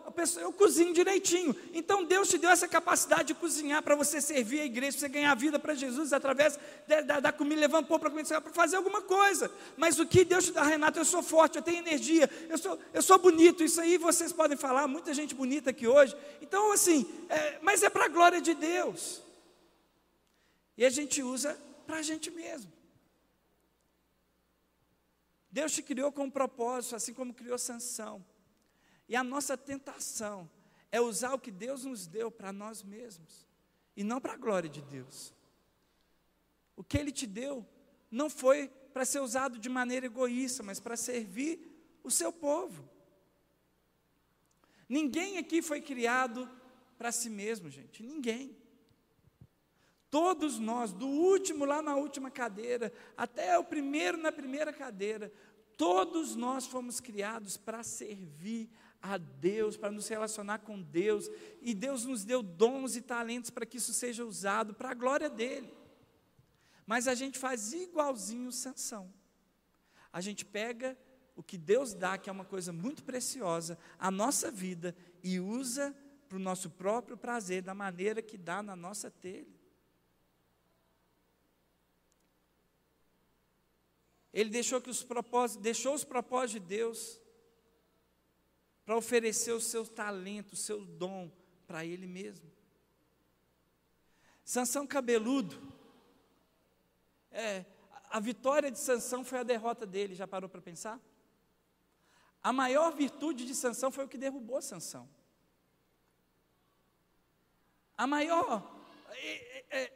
eu, 0.41 0.51
cozinho 0.51 0.95
direitinho. 0.95 1.55
Então 1.75 2.05
Deus 2.05 2.27
te 2.27 2.39
deu 2.39 2.49
essa 2.49 2.67
capacidade 2.67 3.25
de 3.25 3.35
cozinhar 3.35 3.83
para 3.83 3.95
você 3.95 4.19
servir 4.19 4.61
a 4.61 4.65
igreja, 4.65 4.93
para 4.93 5.01
você 5.01 5.09
ganhar 5.11 5.35
vida 5.35 5.59
para 5.59 5.75
Jesus 5.75 6.11
através 6.15 6.59
da, 6.89 7.03
da, 7.03 7.21
da 7.21 7.33
comida, 7.33 7.69
pão 7.69 7.99
para 7.99 8.09
para 8.09 8.51
fazer 8.55 8.77
alguma 8.77 9.03
coisa. 9.03 9.51
Mas 9.77 9.99
o 9.99 10.07
que 10.07 10.25
Deus 10.25 10.47
te 10.47 10.53
dá, 10.53 10.63
Renato, 10.63 10.99
eu 10.99 11.05
sou 11.05 11.23
forte, 11.23 11.57
eu 11.57 11.63
tenho 11.63 11.77
energia, 11.77 12.31
eu 12.49 12.57
sou, 12.57 12.79
eu 12.95 13.03
sou 13.03 13.19
bonito. 13.19 13.63
Isso 13.63 13.79
aí 13.79 13.99
vocês 13.99 14.33
podem 14.33 14.57
falar, 14.57 14.89
muita 14.89 15.13
gente 15.13 15.35
bonita 15.35 15.69
aqui 15.69 15.87
hoje. 15.87 16.17
Então, 16.41 16.73
assim, 16.73 17.07
é, 17.29 17.59
mas 17.61 17.83
é 17.83 17.91
para 17.91 18.07
a 18.07 18.09
glória 18.09 18.41
de 18.41 18.55
Deus. 18.55 19.23
E 20.79 20.87
a 20.87 20.89
gente 20.89 21.23
usa 21.23 21.59
para 21.87 21.97
a 21.97 22.03
gente 22.03 22.31
mesmo. 22.31 22.73
Deus 25.57 25.73
te 25.73 25.83
criou 25.83 26.13
com 26.13 26.25
um 26.25 26.31
propósito, 26.31 26.97
assim 26.97 27.15
como 27.15 27.33
criou 27.33 27.57
Sansão. 27.57 28.23
E 29.09 29.17
a 29.17 29.25
nossa 29.25 29.57
tentação 29.57 30.51
é 30.93 31.01
usar 31.01 31.33
o 31.33 31.39
que 31.39 31.51
Deus 31.51 31.87
nos 31.87 32.07
deu 32.07 32.31
para 32.31 32.53
nós 32.53 32.83
mesmos 32.83 33.47
e 33.97 34.05
não 34.05 34.21
para 34.21 34.35
a 34.35 34.37
glória 34.37 34.69
de 34.69 34.83
Deus. 34.83 35.33
O 36.77 36.85
que 36.85 36.99
Ele 36.99 37.11
te 37.11 37.27
deu 37.27 37.67
não 38.11 38.29
foi 38.29 38.69
para 38.93 39.07
ser 39.07 39.21
usado 39.21 39.59
de 39.59 39.71
maneira 39.71 40.05
egoísta, 40.05 40.63
mas 40.63 40.79
para 40.79 40.95
servir 40.95 41.59
o 42.05 42.11
seu 42.11 42.31
povo. 42.31 42.87
Ninguém 44.87 45.39
aqui 45.39 45.63
foi 45.63 45.81
criado 45.81 46.51
para 46.99 47.11
si 47.11 47.31
mesmo, 47.31 47.71
gente, 47.71 48.03
ninguém. 48.03 48.55
Todos 50.11 50.59
nós, 50.59 50.93
do 50.93 51.07
último 51.07 51.65
lá 51.65 51.83
na 51.83 51.97
última 51.97 52.31
cadeira, 52.31 52.93
até 53.17 53.59
o 53.59 53.65
primeiro 53.65 54.17
na 54.17 54.31
primeira 54.31 54.73
cadeira, 54.73 55.33
Todos 55.77 56.35
nós 56.35 56.67
fomos 56.67 57.01
criados 57.01 57.57
para 57.57 57.83
servir 57.83 58.71
a 59.03 59.19
Deus, 59.19 59.77
para 59.77 59.91
nos 59.91 60.09
relacionar 60.09 60.61
com 60.61 60.81
Deus, 60.81 61.29
e 61.61 61.75
Deus 61.75 62.05
nos 62.05 62.25
deu 62.25 62.43
dons 62.43 62.97
e 62.97 63.03
talentos 63.03 63.51
para 63.51 63.67
que 63.67 63.77
isso 63.77 63.93
seja 63.93 64.25
usado 64.25 64.75
para 64.75 64.91
a 64.91 64.95
glória 64.95 65.29
dele. 65.29 65.73
Mas 66.87 67.07
a 67.07 67.15
gente 67.15 67.39
faz 67.39 67.73
igualzinho 67.75 68.51
Sansão. 68.51 69.13
A 70.11 70.21
gente 70.21 70.47
pega 70.47 70.97
o 71.35 71.43
que 71.43 71.59
Deus 71.59 71.93
dá, 71.93 72.17
que 72.17 72.31
é 72.31 72.33
uma 72.33 72.45
coisa 72.45 72.73
muito 72.73 73.05
preciosa, 73.05 73.79
a 73.99 74.11
nossa 74.11 74.51
vida, 74.51 74.97
e 75.23 75.39
usa 75.39 75.95
para 76.27 76.37
o 76.37 76.41
nosso 76.41 76.71
próprio 76.71 77.19
prazer, 77.19 77.61
da 77.61 77.75
maneira 77.75 78.23
que 78.23 78.39
dá 78.39 78.63
na 78.63 78.75
nossa 78.75 79.11
telha. 79.11 79.56
Ele 84.37 84.51
deixou 84.51 84.83
que 84.83 84.91
os 84.91 85.03
propósitos, 85.03 85.63
deixou 85.63 85.95
os 85.95 86.05
propósitos 86.05 86.61
de 86.61 86.69
Deus 86.69 87.19
para 88.85 88.95
oferecer 88.95 89.53
o 89.53 89.61
seu 89.63 89.87
talento, 89.87 90.53
o 90.53 90.57
seu 90.57 90.85
dom 90.85 91.33
para 91.67 91.87
ele 91.87 92.07
mesmo. 92.07 92.53
Sansão 94.45 94.87
cabeludo. 94.87 95.57
É, 97.31 97.65
a 98.11 98.21
vitória 98.21 98.71
de 98.71 98.79
Sansão 98.79 99.25
foi 99.25 99.39
a 99.39 99.43
derrota 99.43 99.87
dele, 99.87 100.15
já 100.15 100.27
parou 100.27 100.51
para 100.51 100.61
pensar? 100.61 101.01
A 102.43 102.53
maior 102.53 102.93
virtude 102.93 103.47
de 103.47 103.55
Sansão 103.55 103.91
foi 103.91 104.05
o 104.05 104.09
que 104.09 104.19
derrubou 104.19 104.61
Sansão. 104.61 105.09
A 107.97 108.07
maior, 108.07 108.85
é, 109.13 109.65
é, 109.71 109.93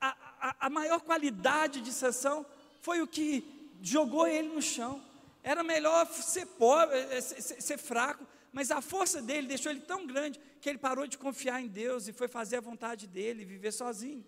a, 0.00 0.48
a, 0.48 0.66
a 0.66 0.70
maior 0.70 1.02
qualidade 1.02 1.82
de 1.82 1.92
Sansão 1.92 2.46
foi 2.80 3.02
o 3.02 3.06
que 3.06 3.61
jogou 3.82 4.26
ele 4.26 4.48
no 4.48 4.62
chão. 4.62 5.04
Era 5.42 5.62
melhor 5.62 6.06
ser 6.06 6.46
pobre, 6.46 6.96
é, 6.96 7.18
é, 7.18 7.20
ser 7.20 7.76
fraco, 7.76 8.24
mas 8.52 8.70
a 8.70 8.80
força 8.80 9.20
dele 9.20 9.48
deixou 9.48 9.72
ele 9.72 9.80
tão 9.80 10.06
grande 10.06 10.40
que 10.60 10.68
ele 10.68 10.78
parou 10.78 11.06
de 11.06 11.18
confiar 11.18 11.60
em 11.60 11.68
Deus 11.68 12.06
e 12.06 12.12
foi 12.12 12.28
fazer 12.28 12.58
a 12.58 12.60
vontade 12.60 13.06
dele, 13.06 13.44
viver 13.44 13.72
sozinho. 13.72 14.24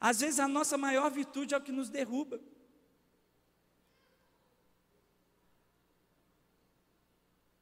Às 0.00 0.20
vezes 0.20 0.40
a 0.40 0.48
nossa 0.48 0.76
maior 0.76 1.10
virtude 1.10 1.54
é 1.54 1.56
o 1.56 1.60
que 1.60 1.72
nos 1.72 1.88
derruba. 1.88 2.40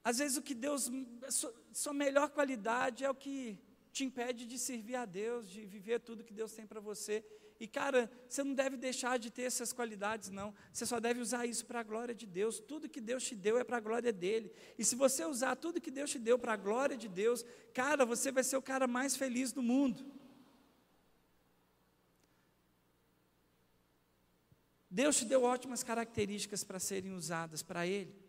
Às 0.02 0.18
vezes 0.18 0.36
o 0.36 0.42
que 0.42 0.54
Deus, 0.54 0.90
sua 1.72 1.92
melhor 1.92 2.30
qualidade 2.30 3.04
é 3.04 3.10
o 3.10 3.14
que 3.14 3.58
te 3.92 4.04
impede 4.04 4.46
de 4.46 4.58
servir 4.58 4.94
a 4.94 5.04
Deus, 5.04 5.48
de 5.48 5.66
viver 5.66 6.00
tudo 6.00 6.22
que 6.22 6.32
Deus 6.32 6.52
tem 6.52 6.66
para 6.66 6.80
você. 6.80 7.24
E 7.58 7.66
cara, 7.66 8.10
você 8.28 8.44
não 8.44 8.54
deve 8.54 8.76
deixar 8.76 9.18
de 9.18 9.30
ter 9.30 9.42
essas 9.42 9.72
qualidades, 9.72 10.28
não. 10.28 10.54
Você 10.72 10.84
só 10.84 11.00
deve 11.00 11.20
usar 11.20 11.46
isso 11.46 11.64
para 11.64 11.80
a 11.80 11.82
glória 11.82 12.14
de 12.14 12.26
Deus. 12.26 12.60
Tudo 12.60 12.88
que 12.88 13.00
Deus 13.00 13.24
te 13.24 13.34
deu 13.34 13.58
é 13.58 13.64
para 13.64 13.78
a 13.78 13.80
glória 13.80 14.12
dele. 14.12 14.52
E 14.78 14.84
se 14.84 14.94
você 14.94 15.24
usar 15.24 15.56
tudo 15.56 15.80
que 15.80 15.90
Deus 15.90 16.10
te 16.10 16.18
deu 16.18 16.38
para 16.38 16.52
a 16.52 16.56
glória 16.56 16.96
de 16.96 17.08
Deus, 17.08 17.44
cara, 17.72 18.04
você 18.04 18.30
vai 18.30 18.44
ser 18.44 18.56
o 18.56 18.62
cara 18.62 18.86
mais 18.86 19.16
feliz 19.16 19.52
do 19.52 19.62
mundo. 19.62 20.04
Deus 24.90 25.16
te 25.16 25.24
deu 25.24 25.42
ótimas 25.42 25.82
características 25.82 26.62
para 26.62 26.78
serem 26.78 27.12
usadas 27.12 27.62
para 27.62 27.86
Ele. 27.86 28.25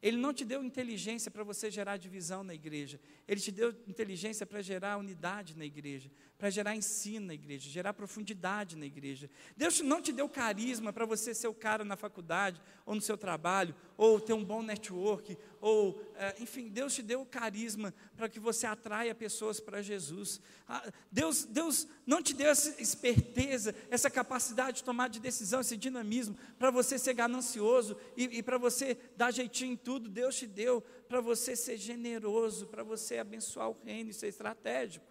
Ele 0.00 0.16
não 0.16 0.32
te 0.32 0.44
deu 0.44 0.62
inteligência 0.62 1.30
para 1.30 1.42
você 1.42 1.70
gerar 1.70 1.96
divisão 1.96 2.44
na 2.44 2.54
igreja. 2.54 3.00
Ele 3.26 3.40
te 3.40 3.50
deu 3.50 3.70
inteligência 3.86 4.46
para 4.46 4.62
gerar 4.62 4.96
unidade 4.96 5.56
na 5.56 5.64
igreja, 5.64 6.10
para 6.36 6.50
gerar 6.50 6.76
ensino 6.76 7.26
na 7.26 7.34
igreja, 7.34 7.68
gerar 7.68 7.92
profundidade 7.92 8.76
na 8.76 8.86
igreja. 8.86 9.28
Deus 9.56 9.80
não 9.80 10.00
te 10.00 10.12
deu 10.12 10.28
carisma 10.28 10.92
para 10.92 11.04
você 11.04 11.34
ser 11.34 11.48
o 11.48 11.54
cara 11.54 11.84
na 11.84 11.96
faculdade, 11.96 12.62
ou 12.86 12.94
no 12.94 13.00
seu 13.00 13.18
trabalho, 13.18 13.74
ou 13.96 14.20
ter 14.20 14.34
um 14.34 14.44
bom 14.44 14.62
network, 14.62 15.36
ou, 15.60 16.00
é, 16.14 16.36
enfim, 16.40 16.68
Deus 16.68 16.94
te 16.94 17.02
deu 17.02 17.24
carisma 17.24 17.92
para 18.16 18.28
que 18.28 18.38
você 18.38 18.66
atraia 18.66 19.14
pessoas 19.14 19.58
para 19.58 19.82
Jesus. 19.82 20.40
Ah, 20.66 20.90
Deus, 21.10 21.44
Deus 21.44 21.88
não 22.06 22.22
te 22.22 22.34
deu 22.34 22.50
essa 22.50 22.80
esperteza, 22.80 23.74
essa 23.90 24.10
capacidade 24.10 24.78
de 24.78 24.84
tomar 24.84 25.08
de 25.08 25.18
decisão, 25.20 25.60
esse 25.60 25.76
dinamismo, 25.76 26.36
para 26.58 26.70
você 26.70 26.98
ser 26.98 27.14
ganancioso 27.14 27.96
e, 28.16 28.38
e 28.38 28.42
para 28.42 28.58
você 28.58 28.96
dar 29.16 29.30
jeitinho 29.30 29.72
em 29.72 29.76
tudo. 29.76 30.08
Deus 30.08 30.36
te 30.36 30.46
deu 30.46 30.80
para 31.08 31.20
você 31.20 31.56
ser 31.56 31.76
generoso, 31.76 32.66
para 32.66 32.82
você 32.82 33.18
abençoar 33.18 33.70
o 33.70 33.76
reino 33.84 34.10
e 34.10 34.14
ser 34.14 34.28
estratégico. 34.28 35.07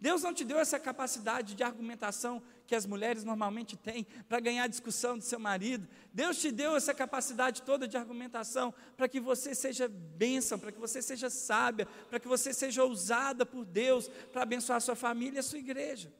Deus 0.00 0.22
não 0.22 0.32
te 0.32 0.44
deu 0.44 0.58
essa 0.58 0.80
capacidade 0.80 1.54
de 1.54 1.62
argumentação 1.62 2.42
que 2.66 2.74
as 2.74 2.86
mulheres 2.86 3.22
normalmente 3.22 3.76
têm 3.76 4.06
para 4.28 4.40
ganhar 4.40 4.64
a 4.64 4.68
discussão 4.68 5.18
do 5.18 5.24
seu 5.24 5.38
marido. 5.38 5.86
Deus 6.12 6.40
te 6.40 6.50
deu 6.50 6.74
essa 6.74 6.94
capacidade 6.94 7.62
toda 7.62 7.86
de 7.86 7.98
argumentação 7.98 8.72
para 8.96 9.08
que 9.08 9.20
você 9.20 9.54
seja 9.54 9.88
bênção, 9.88 10.58
para 10.58 10.72
que 10.72 10.78
você 10.78 11.02
seja 11.02 11.28
sábia, 11.28 11.86
para 12.08 12.18
que 12.18 12.26
você 12.26 12.54
seja 12.54 12.82
ousada 12.82 13.44
por 13.44 13.64
Deus 13.66 14.08
para 14.32 14.42
abençoar 14.42 14.78
a 14.78 14.80
sua 14.80 14.96
família 14.96 15.36
e 15.36 15.40
a 15.40 15.42
sua 15.42 15.58
igreja. 15.58 16.10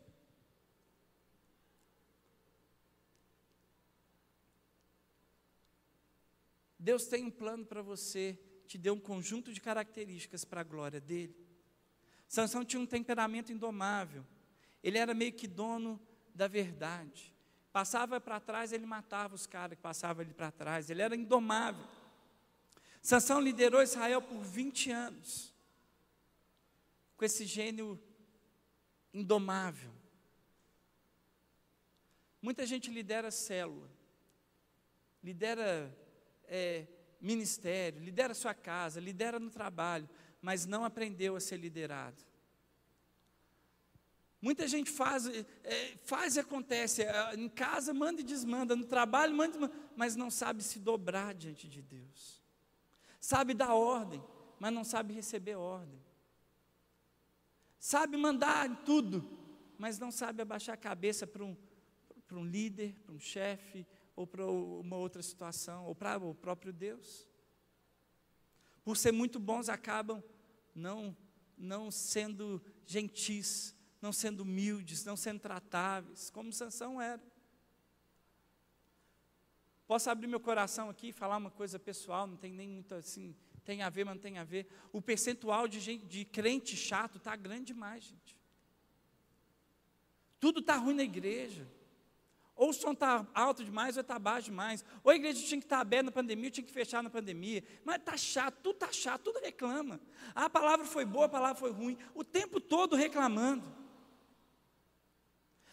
Deus 6.79 7.07
tem 7.07 7.25
um 7.25 7.31
plano 7.31 7.65
para 7.65 7.81
você, 7.81 8.39
te 8.67 8.77
deu 8.77 8.95
um 8.95 9.01
conjunto 9.01 9.53
de 9.53 9.61
características 9.61 10.45
para 10.45 10.61
a 10.61 10.65
glória 10.65 11.01
dele. 11.01 11.50
Sansão 12.31 12.65
tinha 12.65 12.81
um 12.81 12.87
temperamento 12.87 13.51
indomável. 13.51 14.25
Ele 14.85 14.99
era 14.99 15.13
meio 15.13 15.33
que 15.33 15.49
dono 15.49 16.01
da 16.33 16.47
verdade. 16.47 17.35
Passava 17.73 18.21
para 18.21 18.39
trás, 18.39 18.73
ele 18.73 18.87
matava 18.87 19.35
os 19.35 19.49
caras 19.49 19.77
que 19.77 19.83
passavam 19.83 20.23
ali 20.23 20.33
para 20.33 20.53
trás. 20.53 20.89
Ele 20.89 21.03
era 21.03 21.17
indomável. 21.17 21.85
Sansão 23.03 23.41
liderou 23.41 23.83
Israel 23.83 24.23
por 24.23 24.45
20 24.45 24.93
anos. 24.93 25.53
Com 27.17 27.25
esse 27.25 27.45
gênio 27.45 28.01
indomável. 29.13 29.91
Muita 32.41 32.65
gente 32.65 32.93
lidera 32.93 33.33
célula, 33.33 33.91
lidera 35.21 35.93
é, 36.45 36.87
ministério, 37.21 38.01
lidera 38.01 38.35
sua 38.35 38.55
casa, 38.55 39.01
lidera 39.01 39.41
no 39.41 39.51
trabalho, 39.51 40.09
mas 40.41 40.67
não 40.67 40.85
aprendeu 40.85 41.37
a 41.37 41.41
ser 41.41 41.57
liderado. 41.57 42.25
Muita 44.41 44.67
gente 44.67 44.91
faz, 44.91 45.27
é, 45.27 45.97
faz 46.05 46.37
e 46.37 46.41
acontece, 46.41 47.03
é, 47.03 47.35
em 47.35 47.49
casa 47.49 47.93
manda 47.93 48.23
e 48.23 48.25
desmanda, 48.25 48.75
no 48.75 48.87
trabalho 48.87 49.35
manda 49.35 49.57
e 49.57 49.59
desmanda, 49.59 49.75
mas 49.95 50.17
não 50.17 50.31
sabe 50.31 50.63
se 50.63 50.79
dobrar 50.79 51.35
diante 51.35 51.69
de 51.69 51.83
Deus. 51.83 52.41
Sabe 53.21 53.53
dar 53.53 53.75
ordem, 53.75 54.23
mas 54.59 54.73
não 54.73 54.83
sabe 54.83 55.13
receber 55.13 55.57
ordem. 55.57 56.01
Sabe 57.79 58.17
mandar 58.17 58.69
em 58.69 58.75
tudo, 58.77 59.29
mas 59.77 59.99
não 59.99 60.11
sabe 60.11 60.41
abaixar 60.41 60.75
a 60.75 60.79
cabeça 60.79 61.27
para 61.27 61.45
um, 61.45 61.55
para 62.27 62.39
um 62.39 62.45
líder, 62.45 62.95
para 63.05 63.15
um 63.15 63.21
chefe, 63.21 63.87
ou 64.17 64.27
para 64.27 64.47
uma 64.47 64.97
outra 64.97 65.23
situação, 65.23 65.85
ou 65.85 65.95
para 65.95 66.17
o 66.19 66.35
próprio 66.35 66.73
Deus 66.73 67.30
por 68.85 68.97
ser 68.97 69.13
muito 69.13 69.39
bons, 69.39 69.69
acabam 69.69 70.23
não, 70.75 71.17
não 71.57 71.91
sendo 71.91 72.63
gentis, 72.87 73.75
não 74.01 74.13
sendo 74.13 74.41
humildes, 74.41 75.05
não 75.05 75.17
sendo 75.17 75.41
tratáveis, 75.41 76.31
como 76.31 76.53
Sansão 76.53 77.01
era. 77.01 77.23
Posso 79.87 80.09
abrir 80.09 80.29
meu 80.29 80.41
coração 80.41 80.89
aqui 80.89 81.09
e 81.09 81.13
falar 81.13 81.37
uma 81.37 81.51
coisa 81.51 81.79
pessoal, 81.79 82.27
não 82.27 82.37
tem 82.37 82.53
nem 82.53 82.69
muito 82.69 82.95
assim, 82.95 83.35
tem 83.65 83.83
a 83.83 83.91
ver, 83.91 84.05
mas 84.05 84.15
não 84.15 84.23
tem 84.23 84.39
a 84.39 84.45
ver. 84.45 84.67
O 84.93 85.03
percentual 85.03 85.67
de, 85.67 85.81
gente, 85.81 86.07
de 86.07 86.25
crente 86.25 86.77
chato 86.77 87.19
está 87.19 87.35
grande 87.37 87.67
demais, 87.67 88.05
gente. 88.05 88.37
Tudo 90.39 90.61
está 90.61 90.77
ruim 90.77 90.95
na 90.95 91.03
igreja. 91.03 91.69
Ou 92.61 92.69
o 92.69 92.73
som 92.75 92.93
está 92.93 93.27
alto 93.33 93.65
demais 93.65 93.97
ou 93.97 94.03
está 94.03 94.19
baixo 94.19 94.51
demais. 94.51 94.85
Ou 95.03 95.11
a 95.11 95.17
igreja 95.17 95.43
tinha 95.43 95.59
que 95.59 95.65
estar 95.65 95.77
tá 95.77 95.81
aberta 95.81 96.05
na 96.05 96.13
pandemia, 96.13 96.49
ou 96.49 96.51
tinha 96.51 96.67
que 96.67 96.71
fechar 96.71 97.03
na 97.03 97.09
pandemia. 97.09 97.65
Mas 97.83 97.97
está 97.97 98.19
chato, 98.19 98.57
tudo 98.63 98.75
está 98.75 98.93
chato, 98.93 99.23
tudo 99.23 99.41
reclama. 99.43 99.99
Ah, 100.35 100.45
a 100.45 100.51
palavra 100.51 100.85
foi 100.85 101.07
boa, 101.07 101.25
a 101.25 101.29
palavra 101.31 101.55
foi 101.55 101.71
ruim. 101.71 101.97
O 102.15 102.23
tempo 102.23 102.61
todo 102.61 102.97
reclamando. 102.97 103.65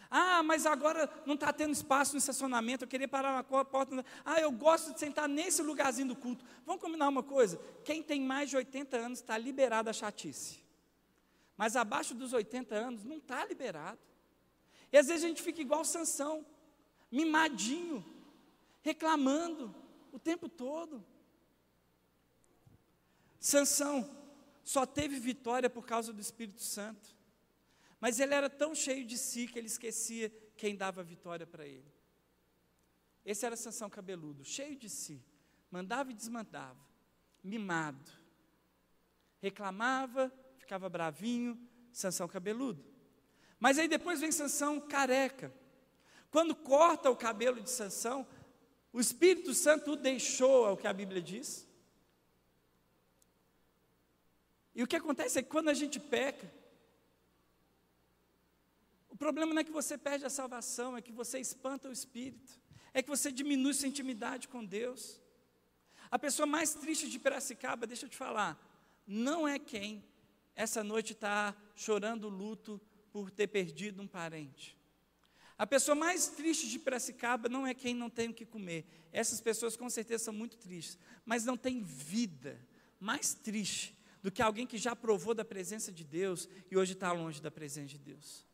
Ah, 0.09 0.41
mas 0.41 0.65
agora 0.65 1.11
não 1.25 1.33
está 1.33 1.51
tendo 1.51 1.73
espaço 1.73 2.13
no 2.13 2.19
estacionamento, 2.19 2.85
eu 2.85 2.87
queria 2.87 3.05
parar 3.05 3.33
na 3.33 3.43
porta. 3.43 4.05
Ah, 4.23 4.39
eu 4.39 4.49
gosto 4.49 4.93
de 4.93 4.99
sentar 5.01 5.27
nesse 5.27 5.61
lugarzinho 5.61 6.07
do 6.07 6.15
culto. 6.15 6.45
Vamos 6.65 6.81
combinar 6.81 7.09
uma 7.09 7.21
coisa: 7.21 7.59
quem 7.83 8.01
tem 8.01 8.21
mais 8.21 8.49
de 8.49 8.55
80 8.55 8.95
anos 8.95 9.19
está 9.19 9.37
liberado 9.37 9.89
a 9.89 9.93
chatice. 9.93 10.63
Mas 11.57 11.75
abaixo 11.75 12.15
dos 12.15 12.31
80 12.31 12.73
anos 12.73 13.03
não 13.03 13.17
está 13.17 13.43
liberado. 13.43 13.99
E 14.89 14.97
às 14.97 15.07
vezes 15.07 15.25
a 15.25 15.27
gente 15.27 15.41
fica 15.41 15.59
igual 15.59 15.83
Sansão 15.83 16.45
mimadinho, 17.11 18.05
reclamando 18.81 19.73
o 20.11 20.19
tempo 20.19 20.47
todo. 20.47 21.03
Sansão 23.39 24.09
só 24.63 24.85
teve 24.85 25.19
vitória 25.19 25.69
por 25.69 25.85
causa 25.85 26.11
do 26.11 26.21
Espírito 26.21 26.61
Santo. 26.61 27.15
Mas 27.99 28.19
ele 28.19 28.33
era 28.33 28.49
tão 28.49 28.75
cheio 28.75 29.05
de 29.05 29.17
si 29.17 29.47
que 29.47 29.57
ele 29.57 29.67
esquecia 29.67 30.29
quem 30.55 30.75
dava 30.75 31.03
vitória 31.03 31.47
para 31.47 31.65
ele. 31.65 31.91
Esse 33.25 33.45
era 33.45 33.55
Sansão 33.55 33.89
cabeludo, 33.89 34.45
cheio 34.45 34.75
de 34.75 34.89
si, 34.89 35.21
mandava 35.69 36.11
e 36.11 36.13
desmandava, 36.13 36.79
mimado. 37.43 38.11
Reclamava, 39.41 40.31
ficava 40.57 40.89
bravinho, 40.89 41.59
Sansão 41.91 42.27
cabeludo. 42.27 42.83
Mas 43.59 43.77
aí 43.77 43.87
depois 43.87 44.21
vem 44.21 44.31
Sansão 44.31 44.79
careca. 44.79 45.53
Quando 46.29 46.55
corta 46.55 47.09
o 47.09 47.15
cabelo 47.15 47.61
de 47.61 47.69
Sansão, 47.69 48.27
o 48.91 48.99
Espírito 48.99 49.53
Santo 49.53 49.91
o 49.91 49.95
deixou, 49.95 50.67
é 50.67 50.71
o 50.71 50.77
que 50.77 50.87
a 50.87 50.93
Bíblia 50.93 51.21
diz. 51.21 51.67
E 54.75 54.83
o 54.83 54.87
que 54.87 54.95
acontece 54.95 55.39
é 55.39 55.41
que 55.41 55.49
quando 55.49 55.69
a 55.69 55.73
gente 55.73 55.99
peca, 55.99 56.53
o 59.09 59.15
problema 59.17 59.51
não 59.51 59.61
é 59.61 59.63
que 59.63 59.71
você 59.71 59.97
perde 59.97 60.25
a 60.25 60.29
salvação, 60.29 60.95
é 60.95 61.01
que 61.01 61.11
você 61.11 61.39
espanta 61.39 61.89
o 61.89 61.91
Espírito, 61.91 62.59
é 62.93 63.01
que 63.01 63.09
você 63.09 63.31
diminui 63.31 63.73
sua 63.73 63.87
intimidade 63.87 64.47
com 64.47 64.63
Deus. 64.63 65.19
A 66.11 66.19
pessoa 66.19 66.45
mais 66.45 66.75
triste 66.75 67.09
de 67.09 67.17
Piracicaba, 67.17 67.87
deixa 67.87 68.05
eu 68.05 68.09
te 68.09 68.15
falar, 68.15 68.55
não 69.07 69.47
é 69.47 69.57
quem 69.57 70.03
essa 70.55 70.83
noite 70.83 71.13
está 71.13 71.55
chorando 71.75 72.29
luto 72.29 72.79
por 73.11 73.31
ter 73.31 73.47
perdido 73.47 74.01
um 74.03 74.07
parente. 74.07 74.76
A 75.57 75.65
pessoa 75.65 75.95
mais 75.95 76.27
triste 76.27 76.69
de 76.69 76.77
Piracicaba 76.77 77.49
não 77.49 77.65
é 77.65 77.73
quem 77.73 77.95
não 77.95 78.09
tem 78.09 78.29
o 78.29 78.33
que 78.33 78.45
comer. 78.45 78.85
Essas 79.11 79.41
pessoas 79.41 79.75
com 79.75 79.89
certeza 79.89 80.25
são 80.25 80.33
muito 80.33 80.57
tristes, 80.57 80.99
mas 81.25 81.45
não 81.45 81.57
tem 81.57 81.81
vida 81.81 82.59
mais 82.99 83.33
triste 83.33 83.97
do 84.21 84.31
que 84.31 84.41
alguém 84.41 84.67
que 84.67 84.77
já 84.77 84.95
provou 84.95 85.33
da 85.33 85.45
presença 85.45 85.91
de 85.91 86.03
Deus 86.03 86.47
e 86.69 86.77
hoje 86.77 86.93
está 86.93 87.11
longe 87.11 87.41
da 87.41 87.49
presença 87.49 87.87
de 87.87 87.97
Deus. 87.97 88.45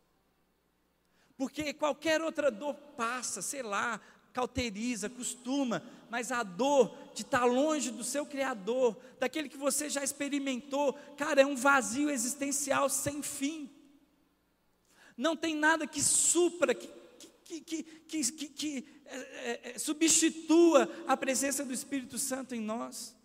Porque 1.36 1.74
qualquer 1.74 2.22
outra 2.22 2.50
dor 2.52 2.76
passa, 2.96 3.42
sei 3.42 3.64
lá, 3.64 4.00
cauteriza, 4.32 5.10
costuma, 5.10 5.84
mas 6.10 6.32
a 6.32 6.44
dor 6.44 6.96
de 7.14 7.24
estar 7.24 7.44
longe 7.44 7.92
do 7.92 8.04
seu 8.04 8.26
Criador, 8.26 8.98
daquele 9.20 9.50
que 9.50 9.58
você 9.58 9.90
já 9.90 10.04
experimentou, 10.04 10.94
cara, 11.18 11.42
é 11.42 11.46
um 11.46 11.56
vazio 11.56 12.10
existencial 12.10 12.88
sem 12.88 13.22
fim. 13.22 13.73
Não 15.16 15.36
tem 15.36 15.56
nada 15.56 15.86
que 15.86 16.02
supra, 16.02 16.74
que, 16.74 16.90
que, 17.44 17.84
que, 17.84 18.32
que, 18.32 19.04
é, 19.06 19.18
é, 19.18 19.72
é, 19.72 19.80
substitua 19.80 20.90
a 21.08 21.16
presença 21.16 21.64
do 21.64 21.74
Espírito 21.74 22.18
Santo 22.18 22.56
em 22.56 22.62
nós. 22.62 23.16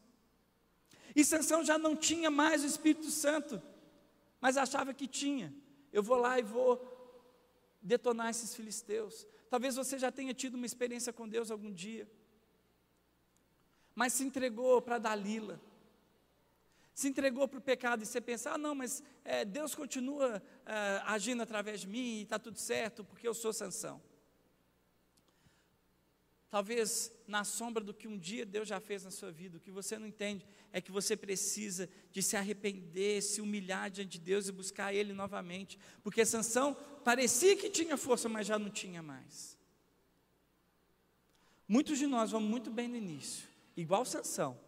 E 1.15 1.25
Sansão 1.25 1.65
já 1.65 1.79
não 1.79 1.97
tinha 1.97 2.31
mais 2.31 2.63
o 2.63 2.67
Espírito 2.67 3.11
Santo, 3.11 3.61
mas 4.41 4.57
achava 4.57 4.93
que 4.93 5.07
tinha. 5.07 5.55
Eu 5.93 6.03
vou 6.03 6.17
lá 6.17 6.39
e 6.39 6.43
vou 6.43 6.97
detonar 7.81 8.31
esses 8.31 8.55
filisteus. 8.55 9.27
Talvez 9.49 9.77
você 9.77 9.99
já 9.99 10.13
tenha 10.13 10.35
tido 10.35 10.55
uma 10.55 10.67
experiência 10.67 11.13
com 11.13 11.29
Deus 11.29 11.51
algum 11.51 11.73
dia, 11.73 12.09
mas 13.95 14.13
se 14.13 14.23
entregou 14.23 14.83
para 14.83 14.99
Dalila, 14.99 15.61
se 16.99 17.07
entregou 17.07 17.47
para 17.47 17.61
o 17.61 17.63
pecado 17.63 18.03
e 18.03 18.07
você 18.07 18.21
pensa, 18.21 18.51
ah, 18.51 18.59
não, 18.59 18.75
mas 18.75 19.05
é, 19.25 19.45
Deus 19.45 19.73
continua 19.73 20.43
é, 20.67 21.01
agindo 21.05 21.41
através 21.41 21.83
de 21.83 21.87
mim 21.87 22.19
e 22.19 22.23
está 22.23 22.41
tudo 22.41 22.59
certo 22.59 23.05
porque 23.05 23.29
eu 23.29 23.33
sou 23.33 23.53
Sansão. 23.53 24.03
Talvez 26.51 27.13
na 27.25 27.45
sombra 27.45 27.85
do 27.85 27.95
que 27.95 28.09
um 28.09 28.19
dia 28.19 28.45
Deus 28.45 28.67
já 28.67 28.81
fez 28.81 29.05
na 29.05 29.13
sua 29.13 29.31
vida, 29.31 29.59
o 29.59 29.61
que 29.61 29.71
você 29.71 29.97
não 29.97 30.09
entende 30.09 30.45
é 30.73 30.81
que 30.81 30.91
você 30.91 31.17
precisa 31.17 31.89
de 32.11 32.21
se 32.21 32.37
arrepender, 32.37 33.23
se 33.23 33.41
humilhar 33.41 33.93
diante 33.93 34.19
de 34.19 34.19
Deus 34.19 34.49
e 34.49 34.53
buscar 34.53 34.93
Ele 34.93 35.13
novamente, 35.13 35.79
porque 36.03 36.25
Sansão 36.25 36.75
parecia 37.05 37.57
que 37.57 37.71
tinha 37.71 37.97
força, 37.97 38.29
mas 38.29 38.45
já 38.45 38.59
não 38.59 38.71
tinha 38.71 39.01
mais. 39.05 39.57
Muitos 41.69 41.97
de 41.97 42.09
nós 42.09 42.33
vamos 42.33 42.51
muito 42.51 42.73
bem 42.73 42.89
no 42.89 42.97
início, 42.97 43.47
igual 43.77 44.05
Sansão, 44.05 44.59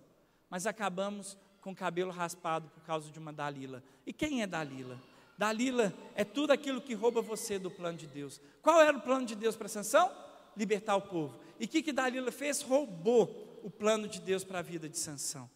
mas 0.48 0.64
acabamos 0.64 1.36
com 1.60 1.74
cabelo 1.74 2.10
raspado 2.10 2.68
por 2.68 2.82
causa 2.82 3.10
de 3.10 3.18
uma 3.18 3.32
Dalila. 3.32 3.82
E 4.06 4.12
quem 4.12 4.42
é 4.42 4.46
Dalila? 4.46 5.00
Dalila 5.36 5.94
é 6.14 6.24
tudo 6.24 6.52
aquilo 6.52 6.80
que 6.80 6.94
rouba 6.94 7.22
você 7.22 7.58
do 7.58 7.70
plano 7.70 7.96
de 7.96 8.06
Deus. 8.06 8.40
Qual 8.62 8.80
era 8.80 8.96
o 8.96 9.00
plano 9.00 9.26
de 9.26 9.34
Deus 9.34 9.56
para 9.56 9.68
Sansão? 9.68 10.10
Libertar 10.56 10.96
o 10.96 11.02
povo. 11.02 11.38
E 11.58 11.64
o 11.64 11.68
que, 11.68 11.82
que 11.82 11.92
Dalila 11.92 12.30
fez? 12.30 12.60
Roubou 12.62 13.60
o 13.62 13.70
plano 13.70 14.08
de 14.08 14.20
Deus 14.20 14.44
para 14.44 14.58
a 14.58 14.62
vida 14.62 14.88
de 14.88 14.98
Sansão. 14.98 15.50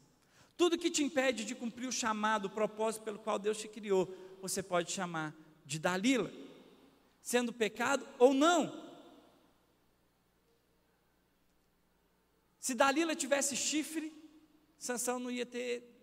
Tudo 0.57 0.79
que 0.79 0.91
te 0.91 1.03
impede 1.03 1.45
de 1.45 1.55
cumprir 1.55 1.89
o 1.89 1.93
chamado, 1.93 2.47
o 2.47 2.51
propósito 2.51 3.03
pelo 3.03 3.19
qual 3.19 3.39
Deus 3.39 3.59
te 3.59 3.67
criou, 3.67 4.15
você 4.41 4.63
pode 4.63 4.93
chamar 4.93 5.35
de 5.67 5.79
Dalila, 5.79 6.31
sendo 7.21 7.53
pecado 7.53 8.07
ou 8.19 8.33
não. 8.33 8.85
Se 12.61 12.75
Dalila 12.75 13.15
tivesse 13.15 13.57
chifre, 13.57 14.13
Sansão 14.79 15.19
não 15.19 15.31
ia 15.31 15.45
ter 15.45 15.94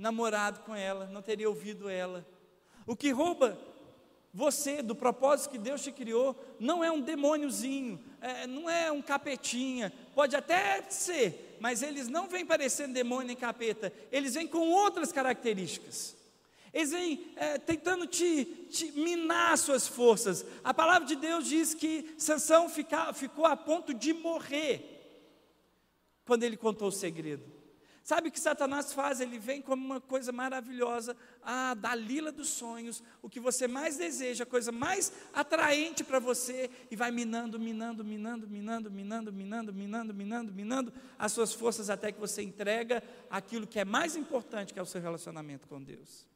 namorado 0.00 0.60
com 0.60 0.74
ela, 0.74 1.06
não 1.06 1.20
teria 1.20 1.48
ouvido 1.48 1.88
ela. 1.88 2.26
O 2.86 2.96
que 2.96 3.10
rouba 3.10 3.56
você, 4.32 4.80
do 4.80 4.94
propósito 4.94 5.50
que 5.50 5.58
Deus 5.58 5.82
te 5.82 5.92
criou, 5.92 6.34
não 6.58 6.82
é 6.82 6.90
um 6.90 7.00
demôniozinho, 7.00 8.02
é, 8.20 8.46
não 8.46 8.70
é 8.70 8.90
um 8.90 9.02
capetinha, 9.02 9.92
pode 10.14 10.34
até 10.34 10.82
ser, 10.88 11.58
mas 11.60 11.82
eles 11.82 12.08
não 12.08 12.28
vêm 12.28 12.46
parecendo 12.46 12.94
demônio 12.94 13.26
nem 13.26 13.36
capeta, 13.36 13.92
eles 14.10 14.34
vêm 14.34 14.46
com 14.46 14.70
outras 14.70 15.12
características. 15.12 16.16
Eles 16.72 16.92
vêm 16.92 17.32
é, 17.34 17.58
tentando 17.58 18.06
te, 18.06 18.44
te, 18.70 18.92
minar 18.92 19.58
suas 19.58 19.88
forças. 19.88 20.46
A 20.62 20.72
palavra 20.72 21.06
de 21.06 21.16
Deus 21.16 21.46
diz 21.46 21.74
que 21.74 22.14
Sansão 22.16 22.68
fica, 22.68 23.12
ficou 23.12 23.44
a 23.44 23.56
ponto 23.56 23.92
de 23.92 24.14
morrer 24.14 24.98
quando 26.24 26.44
ele 26.44 26.56
contou 26.56 26.88
o 26.88 26.92
segredo. 26.92 27.42
Sabe 28.10 28.28
o 28.28 28.32
que 28.32 28.40
Satanás 28.40 28.92
faz? 28.92 29.20
Ele 29.20 29.38
vem 29.38 29.62
como 29.62 29.86
uma 29.86 30.00
coisa 30.00 30.32
maravilhosa, 30.32 31.16
ah, 31.44 31.74
Dalila 31.74 32.32
dos 32.32 32.48
sonhos, 32.48 33.04
o 33.22 33.30
que 33.30 33.38
você 33.38 33.68
mais 33.68 33.96
deseja, 33.96 34.42
a 34.42 34.46
coisa 34.46 34.72
mais 34.72 35.12
atraente 35.32 36.02
para 36.02 36.18
você, 36.18 36.68
e 36.90 36.96
vai 36.96 37.12
minando, 37.12 37.56
minando, 37.56 38.04
minando, 38.04 38.48
minando, 38.48 38.90
minando, 38.90 39.32
minando, 39.32 39.72
minando, 39.72 40.12
minando, 40.12 40.52
minando 40.52 40.92
as 41.16 41.30
suas 41.30 41.54
forças 41.54 41.88
até 41.88 42.10
que 42.10 42.18
você 42.18 42.42
entrega 42.42 43.00
aquilo 43.30 43.64
que 43.64 43.78
é 43.78 43.84
mais 43.84 44.16
importante, 44.16 44.74
que 44.74 44.80
é 44.80 44.82
o 44.82 44.86
seu 44.86 45.00
relacionamento 45.00 45.68
com 45.68 45.80
Deus. 45.80 46.26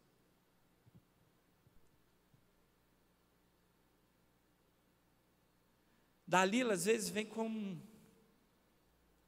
Dalila 6.24 6.74
às 6.74 6.84
vezes 6.84 7.08
vem 7.08 7.26
com, 7.26 7.76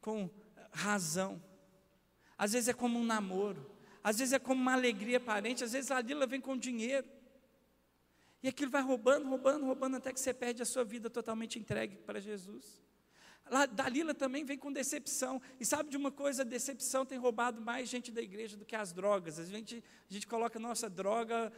com 0.01 0.31
razão. 0.71 1.43
Às 2.37 2.53
vezes 2.53 2.69
é 2.69 2.73
como 2.73 2.99
um 2.99 3.05
namoro, 3.05 3.65
às 4.03 4.19
vezes 4.19 4.33
é 4.33 4.39
como 4.39 4.61
uma 4.61 4.75
alegria 4.75 5.17
aparente, 5.17 5.65
às 5.65 5.73
vezes 5.73 5.91
a 5.91 6.01
Dalila 6.01 6.27
vem 6.27 6.41
com 6.41 6.57
dinheiro. 6.57 7.07
E 8.43 8.49
aquilo 8.49 8.71
vai 8.71 8.83
roubando, 8.83 9.29
roubando, 9.29 9.65
roubando, 9.65 9.97
até 9.97 10.13
que 10.13 10.21
você 10.21 10.33
perde 10.33 10.63
a 10.63 10.67
sua 10.67 10.85
vida 10.85 11.11
totalmente 11.11 11.59
entregue 11.59 11.97
para 11.97 12.21
Jesus. 12.21 12.81
Dalila 13.73 14.13
também 14.13 14.45
vem 14.45 14.59
com 14.59 14.73
decepção. 14.73 15.41
E 15.59 15.65
sabe 15.65 15.89
de 15.89 15.97
uma 15.97 16.11
coisa? 16.11 16.45
Decepção 16.45 17.07
tem 17.07 17.19
roubado 17.19 17.61
mais 17.61 17.89
gente 17.89 18.11
da 18.11 18.21
igreja 18.21 18.57
do 18.57 18.65
que 18.65 18.75
as 18.75 18.93
drogas. 18.93 19.39
A 19.39 19.45
gente, 19.45 19.83
a 20.11 20.13
gente 20.13 20.27
coloca 20.27 20.59
nossa 20.59 20.91
droga 20.91 21.53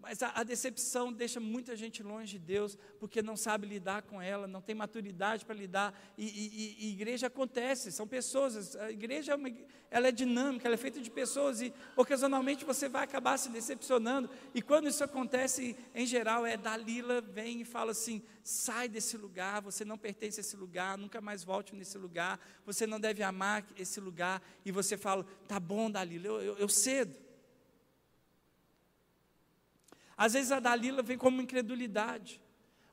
mas 0.00 0.22
a, 0.22 0.32
a, 0.34 0.42
decepção 0.42 1.12
deixa 1.12 1.38
muita 1.38 1.76
gente 1.76 2.02
longe 2.02 2.32
de 2.32 2.38
Deus, 2.38 2.76
porque 2.98 3.20
não 3.20 3.36
sabe 3.36 3.66
lidar 3.66 4.02
com 4.02 4.20
ela, 4.20 4.46
não 4.46 4.62
tem 4.62 4.74
maturidade 4.74 5.44
para 5.44 5.54
lidar. 5.54 5.94
E, 6.16 6.24
e, 6.24 6.86
e, 6.86 6.92
igreja 6.92 7.26
acontece, 7.26 7.92
são 7.92 8.08
pessoas. 8.08 8.74
A 8.76 8.90
igreja 8.90 9.32
é 9.32 9.34
uma, 9.34 9.50
ela 9.90 10.08
é 10.08 10.12
dinâmica, 10.12 10.66
ela 10.66 10.74
é 10.74 10.78
feita 10.78 11.00
de 11.00 11.10
pessoas, 11.10 11.60
e 11.60 11.72
ocasionalmente 11.96 12.64
você 12.64 12.88
vai 12.88 13.04
acabar 13.04 13.36
se 13.36 13.50
decepcionando. 13.50 14.30
E 14.54 14.62
quando 14.62 14.88
isso 14.88 15.04
acontece, 15.04 15.76
em 15.94 16.06
geral, 16.06 16.46
é 16.46 16.56
Dalila 16.56 17.20
vem 17.20 17.60
e 17.60 17.64
fala 17.64 17.90
assim: 17.90 18.22
sai 18.42 18.88
desse 18.88 19.18
lugar, 19.18 19.60
você 19.60 19.84
não 19.84 19.98
pertence 19.98 20.40
a 20.40 20.42
esse 20.42 20.56
lugar, 20.56 20.96
nunca 20.96 21.20
mais 21.20 21.44
volte 21.44 21.76
nesse 21.76 21.98
lugar, 21.98 22.40
você 22.64 22.86
não 22.86 22.98
deve 22.98 23.22
amar 23.22 23.66
esse 23.76 24.00
lugar. 24.00 24.42
E 24.64 24.72
você 24.72 24.96
fala: 24.96 25.26
tá 25.46 25.60
bom, 25.60 25.90
Dalila, 25.90 26.26
eu, 26.26 26.40
eu, 26.40 26.56
eu 26.56 26.68
cedo. 26.70 27.29
Às 30.20 30.34
vezes 30.34 30.52
a 30.52 30.60
Dalila 30.60 31.00
vem 31.00 31.16
como 31.16 31.40
incredulidade. 31.40 32.42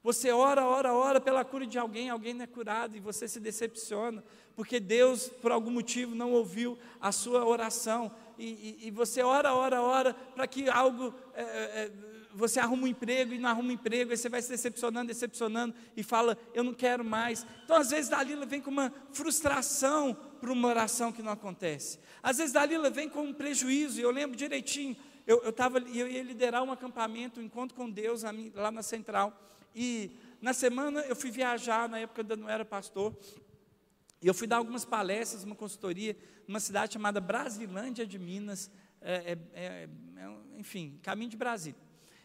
Você 0.02 0.32
ora, 0.32 0.66
ora, 0.66 0.94
ora 0.94 1.20
pela 1.20 1.44
cura 1.44 1.68
de 1.68 1.78
alguém, 1.78 2.10
alguém 2.10 2.34
não 2.34 2.46
é 2.46 2.48
curado 2.48 2.96
e 2.96 3.02
você 3.02 3.28
se 3.28 3.42
decepciona, 3.42 4.24
porque 4.56 4.80
Deus, 4.80 5.28
por 5.28 5.52
algum 5.52 5.70
motivo, 5.70 6.16
não 6.16 6.32
ouviu 6.32 6.80
a 7.02 7.12
sua 7.12 7.46
oração. 7.46 8.10
E, 8.40 8.78
e, 8.80 8.88
e 8.88 8.92
você 8.92 9.22
ora, 9.24 9.54
ora, 9.54 9.82
ora 9.82 10.14
para 10.14 10.48
que 10.48 10.70
algo. 10.70 11.14
É, 11.34 11.42
é, 11.44 11.92
você 12.34 12.60
arruma 12.60 12.84
um 12.84 12.88
emprego 12.88 13.34
e 13.34 13.40
não 13.40 13.50
arruma 13.50 13.70
um 13.70 13.72
emprego, 13.74 14.14
e 14.14 14.18
você 14.18 14.30
vai 14.30 14.42
se 14.42 14.50
decepcionando, 14.50 15.08
decepcionando, 15.08 15.74
e 15.98 16.04
fala, 16.04 16.38
eu 16.54 16.64
não 16.64 16.74
quero 16.74 17.04
mais. 17.04 17.46
Então, 17.66 17.76
às 17.76 17.90
vezes, 17.90 18.10
Dalila 18.10 18.46
vem 18.46 18.62
com 18.62 18.70
uma 18.70 18.94
frustração 19.12 20.16
para 20.40 20.52
uma 20.52 20.68
oração 20.68 21.12
que 21.12 21.24
não 21.24 21.32
acontece. 21.32 22.00
Às 22.22 22.38
vezes, 22.38 22.54
Dalila 22.54 22.92
vem 22.92 23.10
com 23.10 23.24
um 23.24 23.34
prejuízo, 23.34 24.00
e 24.00 24.04
eu 24.04 24.12
lembro 24.12 24.38
direitinho, 24.38 24.96
eu, 25.28 25.44
eu, 25.44 25.54
eu 25.94 26.08
ia 26.08 26.24
liderar 26.24 26.64
um 26.64 26.72
acampamento, 26.72 27.40
um 27.40 27.44
encontro 27.44 27.76
com 27.76 27.90
Deus 27.90 28.24
lá 28.56 28.72
na 28.72 28.82
Central. 28.82 29.38
E 29.76 30.10
na 30.42 30.54
semana 30.54 31.02
eu 31.02 31.16
fui 31.16 31.30
viajar, 31.30 31.90
na 31.90 32.00
época 32.00 32.26
eu 32.28 32.38
não 32.38 32.50
era 32.50 32.64
pastor. 32.64 33.14
E 34.22 34.28
eu 34.28 34.34
fui 34.34 34.48
dar 34.48 34.58
algumas 34.58 34.86
palestras, 34.86 35.44
uma 35.44 35.54
consultoria, 35.54 36.18
numa 36.48 36.62
cidade 36.62 36.94
chamada 36.94 37.20
Brasilândia 37.20 38.08
de 38.08 38.18
Minas, 38.18 38.72
é, 39.02 39.14
é, 39.14 39.38
é, 39.54 39.90
é 40.16 40.30
enfim, 40.58 40.98
caminho 41.04 41.30
de 41.30 41.38
Brasília. 41.38 41.80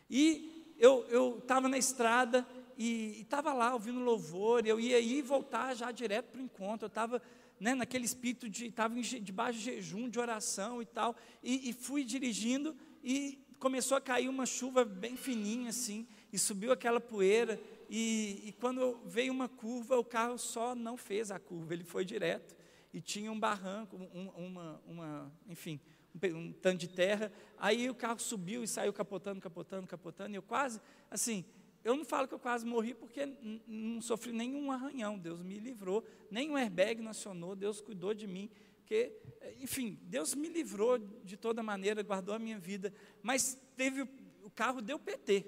E 0.09 0.75
eu 0.79 1.39
estava 1.39 1.69
na 1.69 1.79
estrada 1.79 2.47
e 2.79 3.21
estava 3.21 3.53
lá 3.53 3.75
ouvindo 3.75 4.01
louvor, 4.01 4.67
eu 4.67 4.81
ia 4.81 4.99
ir 5.01 5.19
e 5.19 5.23
voltar 5.23 5.75
já 5.75 5.91
direto 5.91 6.31
para 6.31 6.41
o 6.41 6.45
encontro, 6.45 6.87
eu 6.87 6.89
estava 6.89 7.21
né, 7.61 7.75
naquele 7.75 8.05
espírito 8.05 8.49
de, 8.49 8.67
estava 8.67 8.95
debaixo 9.01 9.59
de 9.59 9.65
jejum, 9.67 10.09
de 10.09 10.19
oração 10.19 10.83
e 10.83 10.87
tal, 10.87 11.15
e, 11.43 11.71
e 11.71 11.73
fui 11.73 12.05
dirigindo, 12.05 12.75
e 13.03 13.39
começou 13.59 13.97
a 13.97 14.01
cair 14.01 14.29
uma 14.29 14.47
chuva 14.47 14.85
bem 14.85 15.17
fininha 15.17 15.71
assim, 15.71 16.07
e 16.33 16.39
subiu 16.39 16.73
aquela 16.73 17.01
poeira, 17.01 17.61
e, 17.89 18.43
e 18.45 18.53
quando 18.53 18.99
veio 19.05 19.33
uma 19.33 19.49
curva, 19.49 19.99
o 19.99 20.05
carro 20.05 20.39
só 20.39 20.75
não 20.75 20.97
fez 20.97 21.31
a 21.31 21.39
curva, 21.39 21.75
ele 21.75 21.85
foi 21.85 22.05
direto, 22.05 22.57
e 22.93 23.01
tinha 23.01 23.31
um 23.31 23.39
barranco, 23.39 23.97
um, 23.97 24.29
uma, 24.31 24.83
uma, 24.87 25.33
enfim, 25.49 25.81
um, 26.15 26.37
um 26.37 26.53
tanto 26.53 26.79
de 26.79 26.89
terra, 26.89 27.33
aí 27.59 27.89
o 27.89 27.95
carro 27.95 28.19
subiu 28.19 28.65
e 28.65 28.69
saiu 28.69 28.93
capotando, 28.93 29.41
capotando, 29.41 29.87
capotando, 29.87 30.33
e 30.33 30.37
eu 30.37 30.43
quase, 30.43 30.81
assim, 31.11 31.45
eu 31.85 31.97
não 31.97 32.05
falo 32.05 32.29
que 32.29 32.35
eu 32.35 32.39
quase 32.39 32.65
morri 32.65 32.95
porque 32.95 33.27
não 33.67 34.01
sofri 34.01 34.33
nenhum 34.33 34.71
arranhão, 34.71 35.19
Deus 35.19 35.43
me 35.43 35.59
livrou, 35.59 36.05
nenhum 36.31 36.57
airbag 36.57 37.03
nacionou, 37.03 37.57
Deus 37.57 37.81
cuidou 37.81 38.15
de 38.15 38.27
mim, 38.27 38.49
porque, 38.77 39.13
enfim, 39.61 39.99
Deus 40.03 40.35
me 40.35 40.49
livrou 40.49 40.99
de 40.99 41.37
toda 41.37 41.63
maneira, 41.63 42.03
guardou 42.03 42.35
a 42.35 42.39
minha 42.39 42.59
vida, 42.59 42.93
mas 43.23 43.59
teve 43.77 44.03
o 44.43 44.51
carro 44.51 44.81
deu 44.81 44.99
PT. 44.99 45.45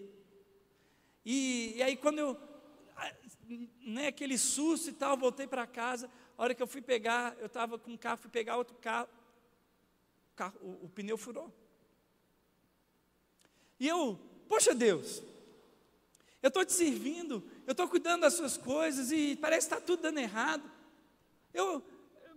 E, 1.25 1.75
e 1.77 1.83
aí 1.83 1.97
quando 1.97 2.19
eu, 2.19 2.37
né, 3.81 4.09
aquele 4.09 4.37
susto 4.37 4.91
e 4.91 4.93
tal, 4.93 5.17
voltei 5.17 5.47
para 5.47 5.67
casa, 5.67 6.11
a 6.37 6.43
hora 6.43 6.55
que 6.55 6.63
eu 6.63 6.67
fui 6.67 6.81
pegar, 6.81 7.37
eu 7.39 7.47
estava 7.47 7.79
com 7.79 7.93
um 7.93 7.97
carro, 7.97 8.19
fui 8.19 8.31
pegar 8.31 8.57
outro 8.57 8.77
carro, 8.77 9.09
carro, 10.35 10.59
o, 10.61 10.87
o 10.87 10.89
pneu 10.89 11.17
furou. 11.17 11.53
E 13.79 13.87
eu, 13.87 14.19
poxa 14.49 14.75
Deus, 14.75 15.23
eu 16.45 16.49
estou 16.49 16.63
te 16.63 16.75
servindo, 16.75 17.43
eu 17.67 17.71
estou 17.71 17.89
cuidando 17.89 18.21
das 18.21 18.35
suas 18.35 18.59
coisas 18.59 19.11
e 19.11 19.35
parece 19.35 19.67
que 19.67 19.75
está 19.75 19.83
tudo 19.85 20.03
dando 20.03 20.19
errado. 20.19 20.71
Eu, 21.55 21.83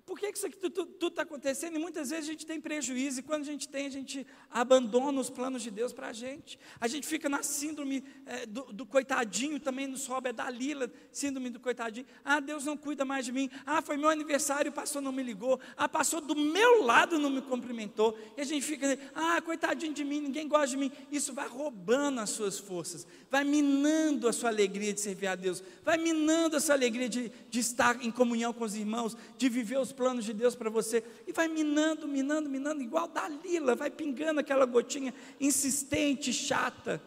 por 0.08 0.18
que, 0.18 0.30
isso 0.30 0.46
aqui 0.46 0.58
tudo 0.58 1.08
está 1.08 1.24
acontecendo? 1.24 1.76
E 1.76 1.80
muitas 1.80 2.12
vezes 2.12 2.30
a 2.30 2.32
gente 2.32 2.46
tem 2.46 2.62
prejuízo, 2.62 3.20
e 3.20 3.24
quando 3.24 3.42
a 3.42 3.46
gente 3.46 3.68
tem, 3.68 3.88
a 3.88 3.90
gente 3.90 4.26
abandona 4.50 5.20
os 5.20 5.30
planos 5.30 5.62
de 5.62 5.70
Deus 5.70 5.92
para 5.92 6.08
a 6.08 6.14
gente. 6.14 6.58
A 6.80 6.88
gente 6.88 7.06
fica 7.06 7.28
na 7.28 7.44
síndrome 7.44 8.02
é, 8.26 8.46
do, 8.46 8.72
do, 8.72 8.86
coitadinho, 8.86 9.60
também 9.60 9.86
nos 9.86 10.08
rouba, 10.08 10.30
é 10.30 10.34
da 10.34 10.50
Lila, 10.50 10.90
síndrome 11.12 11.50
do 11.50 11.60
coitadinho. 11.60 12.06
Ah, 12.24 12.40
Deus 12.40 12.64
não 12.64 12.78
cuida 12.78 13.04
mais 13.04 13.26
de 13.26 13.34
mim. 13.34 13.50
Ah, 13.66 13.82
foi 13.82 13.98
meu 13.98 14.08
aniversário, 14.08 14.72
o 14.72 14.74
pastor 14.74 15.02
não 15.02 15.12
me 15.12 15.22
ligou. 15.22 15.60
Ah, 15.76 15.90
passou 15.90 16.22
do 16.22 16.38
meu 16.38 16.84
lado, 16.84 17.20
não 17.20 17.30
me 17.30 17.42
cumprimentou. 17.42 18.18
E 18.38 18.42
a 18.42 18.46
gente 18.46 18.66
fica, 18.66 18.98
ah, 19.14 19.42
coitadinho 19.42 19.94
de 19.94 20.06
mim, 20.06 20.22
ninguém 20.22 20.48
gosta 20.48 20.68
de 20.68 20.78
mim. 20.78 20.92
Isso 21.12 21.34
vai 21.34 21.50
roubando 21.50 22.22
as 22.22 22.30
suas 22.30 22.58
forças, 22.58 23.06
vai 23.30 23.44
minando 23.44 24.30
a 24.30 24.32
sua 24.32 24.52
alegria 24.52 24.94
de 24.94 25.02
servir 25.02 25.28
a 25.28 25.36
Deus, 25.36 25.62
vai 25.84 25.98
minando 25.98 26.56
a 26.56 26.62
sua 26.62 26.76
alegria 26.76 27.10
de, 27.10 27.30
de 27.50 27.60
estar 27.60 28.02
em 28.02 28.10
comunhão 28.10 28.54
com 28.54 28.64
os 28.64 28.74
irmãos, 28.74 29.18
de 29.38 29.50
viver 29.50 29.78
os 29.80 29.97
planos 29.98 30.24
de 30.24 30.32
Deus 30.32 30.56
para 30.56 30.70
você, 30.70 31.04
e 31.26 31.34
vai 31.34 31.48
minando, 31.48 32.08
minando, 32.08 32.50
minando, 32.50 32.82
igual 32.82 33.08
Dalila, 33.08 33.76
vai 33.76 33.90
pingando 33.90 34.40
aquela 34.40 34.66
gotinha 34.66 35.14
insistente, 35.40 36.32
chata. 36.32 37.02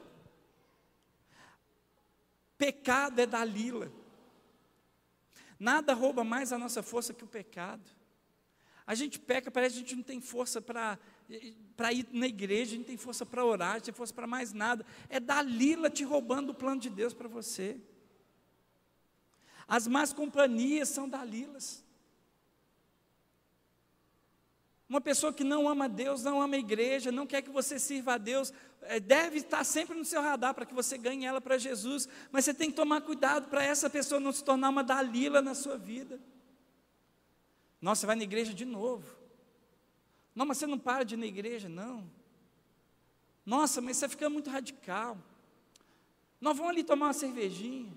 Pecado 2.58 3.20
é 3.20 3.26
Dalila. 3.26 3.90
Nada 5.58 5.94
rouba 5.94 6.24
mais 6.24 6.52
a 6.52 6.58
nossa 6.58 6.82
força 6.82 7.14
que 7.14 7.24
o 7.24 7.28
pecado. 7.28 7.88
A 8.86 8.94
gente 8.94 9.18
peca, 9.18 9.50
parece 9.50 9.76
que 9.76 9.78
a 9.78 9.82
gente 9.82 9.96
não 9.96 10.02
tem 10.02 10.20
força 10.20 10.60
para 10.60 10.98
para 11.76 11.92
ir 11.92 12.08
na 12.12 12.26
igreja, 12.26 12.72
a 12.72 12.76
gente 12.76 12.86
tem 12.86 12.96
força 12.96 13.24
para 13.24 13.44
orar, 13.44 13.70
a 13.70 13.74
gente 13.74 13.84
tem 13.84 13.94
força 13.94 14.12
para 14.12 14.26
mais 14.26 14.52
nada. 14.52 14.84
É 15.08 15.20
Dalila 15.20 15.88
te 15.88 16.02
roubando 16.02 16.50
o 16.50 16.54
plano 16.54 16.80
de 16.80 16.90
Deus 16.90 17.14
para 17.14 17.28
você. 17.28 17.80
As 19.68 19.86
más 19.86 20.12
companhias 20.12 20.88
são 20.88 21.08
Dalilas. 21.08 21.84
Uma 24.90 25.00
pessoa 25.00 25.32
que 25.32 25.44
não 25.44 25.68
ama 25.68 25.88
Deus, 25.88 26.24
não 26.24 26.42
ama 26.42 26.56
a 26.56 26.58
igreja, 26.58 27.12
não 27.12 27.24
quer 27.24 27.42
que 27.42 27.48
você 27.48 27.78
sirva 27.78 28.14
a 28.14 28.18
Deus, 28.18 28.52
é, 28.82 28.98
deve 28.98 29.36
estar 29.36 29.62
sempre 29.62 29.96
no 29.96 30.04
seu 30.04 30.20
radar 30.20 30.52
para 30.52 30.66
que 30.66 30.74
você 30.74 30.98
ganhe 30.98 31.24
ela 31.24 31.40
para 31.40 31.56
Jesus, 31.56 32.08
mas 32.32 32.44
você 32.44 32.52
tem 32.52 32.70
que 32.70 32.76
tomar 32.76 33.00
cuidado 33.00 33.48
para 33.48 33.62
essa 33.62 33.88
pessoa 33.88 34.18
não 34.18 34.32
se 34.32 34.42
tornar 34.42 34.68
uma 34.68 34.82
Dalila 34.82 35.40
na 35.40 35.54
sua 35.54 35.78
vida. 35.78 36.18
Nossa, 37.80 38.00
você 38.00 38.06
vai 38.08 38.16
na 38.16 38.24
igreja 38.24 38.52
de 38.52 38.64
novo. 38.64 39.06
Não, 40.34 40.44
mas 40.44 40.58
você 40.58 40.66
não 40.66 40.78
para 40.78 41.04
de 41.04 41.14
ir 41.14 41.18
na 41.18 41.26
igreja, 41.26 41.68
não. 41.68 42.10
Nossa, 43.46 43.80
mas 43.80 43.96
você 43.96 44.08
fica 44.08 44.28
muito 44.28 44.50
radical. 44.50 45.16
Nós 46.40 46.56
vamos 46.56 46.72
ali 46.72 46.82
tomar 46.82 47.06
uma 47.06 47.12
cervejinha. 47.12 47.92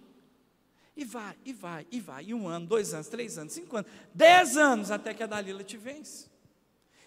E 0.96 1.04
vai, 1.04 1.36
e 1.44 1.54
vai, 1.54 1.88
e 1.90 2.00
vai. 2.00 2.26
E 2.26 2.34
um 2.36 2.48
ano, 2.48 2.68
dois 2.68 2.94
anos, 2.94 3.08
três 3.08 3.40
anos, 3.40 3.52
cinco 3.52 3.78
anos, 3.78 3.92
dez 4.14 4.58
anos 4.58 4.92
até 4.92 5.12
que 5.12 5.24
a 5.24 5.26
Dalila 5.26 5.64
te 5.64 5.76
vence. 5.76 6.32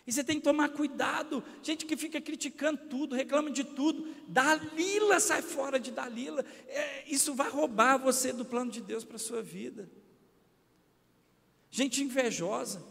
E 0.06 0.12
você 0.12 0.22
tem 0.22 0.36
que 0.36 0.44
tomar 0.44 0.68
cuidado. 0.68 1.42
Gente 1.62 1.84
que 1.84 1.96
fica 1.96 2.20
criticando 2.20 2.82
tudo, 2.88 3.16
reclama 3.16 3.50
de 3.50 3.64
tudo. 3.64 4.14
Dalila, 4.28 5.18
sai 5.18 5.42
fora 5.42 5.80
de 5.80 5.90
Dalila. 5.90 6.44
É, 6.68 7.04
isso 7.08 7.34
vai 7.34 7.50
roubar 7.50 7.98
você 7.98 8.32
do 8.32 8.44
plano 8.44 8.70
de 8.70 8.80
Deus 8.80 9.04
para 9.04 9.16
a 9.16 9.18
sua 9.18 9.42
vida. 9.42 9.90
Gente 11.70 12.02
invejosa. 12.04 12.84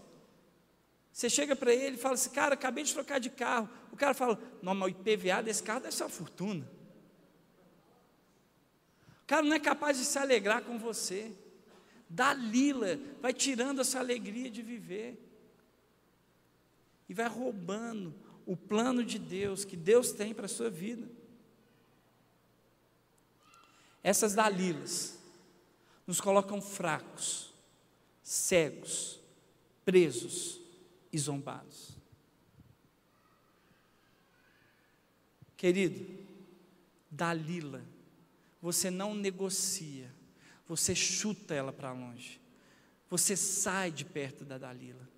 Você 1.10 1.30
chega 1.30 1.56
para 1.56 1.74
ele 1.74 1.96
e 1.96 2.00
fala 2.00 2.16
assim, 2.16 2.30
cara, 2.32 2.56
acabei 2.56 2.84
de 2.84 2.94
trocar 2.94 3.20
de 3.20 3.30
carro. 3.30 3.70
O 3.94 3.96
cara 3.96 4.14
fala, 4.14 4.38
não, 4.62 4.76
mas 4.76 4.90
o 4.90 4.92
IPVA 4.92 5.42
desse 5.42 5.64
carro 5.64 5.80
deve 5.80 5.96
ser 5.96 6.04
uma 6.04 6.10
fortuna. 6.10 6.70
O 9.24 9.26
cara 9.26 9.42
não 9.42 9.56
é 9.56 9.60
capaz 9.60 9.98
de 9.98 10.04
se 10.04 10.20
alegrar 10.20 10.64
com 10.64 10.78
você. 10.78 11.32
Dalila 12.10 13.00
vai 13.22 13.34
tirando 13.34 13.80
a 13.80 13.86
sua 13.86 14.02
alegria 14.02 14.52
de 14.52 14.62
viver 14.62 15.25
e 17.08 17.14
vai 17.14 17.28
roubando 17.28 18.14
o 18.46 18.56
plano 18.56 19.04
de 19.04 19.18
Deus 19.18 19.66
que 19.66 19.76
Deus 19.76 20.12
tem 20.12 20.34
para 20.34 20.46
a 20.46 20.50
sua 20.50 20.70
vida. 20.70 21.08
Essas 24.04 24.36
Dalilas 24.36 25.18
nos 26.06 26.22
colocam 26.22 26.62
fracos, 26.62 27.52
cegos, 28.22 29.20
presos 29.84 30.62
e 31.12 31.18
zombados. 31.18 31.96
Querido, 35.58 36.24
Dalila, 37.10 37.84
você 38.62 38.92
não 38.92 39.16
negocia, 39.16 40.14
você 40.68 40.94
chuta 40.94 41.54
ela 41.54 41.72
para 41.72 41.94
longe, 41.94 42.40
você 43.10 43.36
sai 43.36 43.92
de 43.92 44.04
perto 44.04 44.44
da 44.44 44.58
Dalila. 44.58 45.15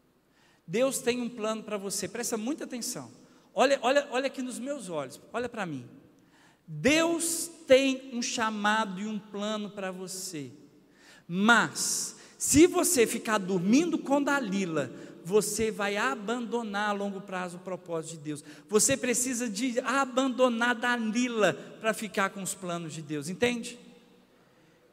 Deus 0.68 1.00
tem 1.00 1.22
um 1.22 1.30
plano 1.30 1.64
para 1.64 1.78
você, 1.78 2.08
presta 2.08 2.36
muita 2.38 2.66
atenção. 2.66 3.10
Olha, 3.54 3.80
olha, 3.82 4.08
olha 4.12 4.28
aqui 4.28 4.42
nos 4.42 4.60
meus 4.60 4.90
olhos, 4.90 5.20
olha 5.32 5.48
para 5.48 5.66
mim. 5.66 5.86
Deus 6.68 7.50
tem 7.66 8.12
um 8.14 8.22
chamado 8.22 9.00
e 9.00 9.08
um 9.08 9.18
plano 9.18 9.70
para 9.70 9.90
você. 9.90 10.52
Mas, 11.26 12.18
se 12.38 12.68
você 12.68 13.08
ficar 13.08 13.38
dormindo 13.38 13.98
com 13.98 14.22
Dalila, 14.22 14.92
você 15.24 15.72
vai 15.72 15.98
abandonar 15.98 16.90
a 16.90 16.94
longo 16.94 17.22
prazo 17.22 17.58
o 17.58 17.62
propósito 17.62 18.12
de 18.12 18.24
Deus. 18.24 18.44
Você 18.70 18.96
precisa 18.98 19.50
de 19.50 19.80
abandonar 19.80 20.76
Dalila 20.76 21.54
para 21.80 21.94
ficar 21.94 22.30
com 22.30 22.44
os 22.44 22.54
planos 22.54 22.94
de 22.94 23.02
Deus, 23.02 23.30
entende? 23.30 23.80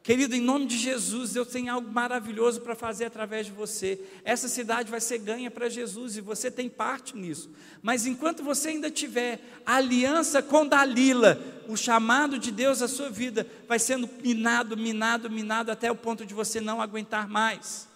Querido, 0.05 0.35
em 0.35 0.39
nome 0.39 0.67
de 0.67 0.77
Jesus, 0.77 1.33
Deus 1.33 1.47
tem 1.47 1.67
algo 1.67 1.91
maravilhoso 1.91 2.61
para 2.61 2.75
fazer 2.75 3.05
através 3.05 3.47
de 3.47 3.51
você. 3.51 3.99
Essa 4.23 4.47
cidade 4.47 4.91
vai 4.91 5.01
ser 5.01 5.17
ganha 5.17 5.49
para 5.49 5.67
Jesus 5.67 6.15
e 6.15 6.21
você 6.21 6.51
tem 6.51 6.69
parte 6.69 7.17
nisso. 7.17 7.49
Mas 7.81 8.05
enquanto 8.05 8.43
você 8.43 8.69
ainda 8.69 8.91
tiver 8.91 9.41
aliança 9.65 10.43
com 10.43 10.67
Dalila, 10.67 11.41
o 11.67 11.75
chamado 11.75 12.37
de 12.37 12.51
Deus 12.51 12.83
à 12.83 12.87
sua 12.87 13.09
vida 13.09 13.47
vai 13.67 13.79
sendo 13.79 14.07
minado, 14.21 14.77
minado, 14.77 15.27
minado 15.27 15.71
até 15.71 15.91
o 15.91 15.95
ponto 15.95 16.23
de 16.23 16.35
você 16.35 16.61
não 16.61 16.79
aguentar 16.79 17.27
mais. 17.27 17.87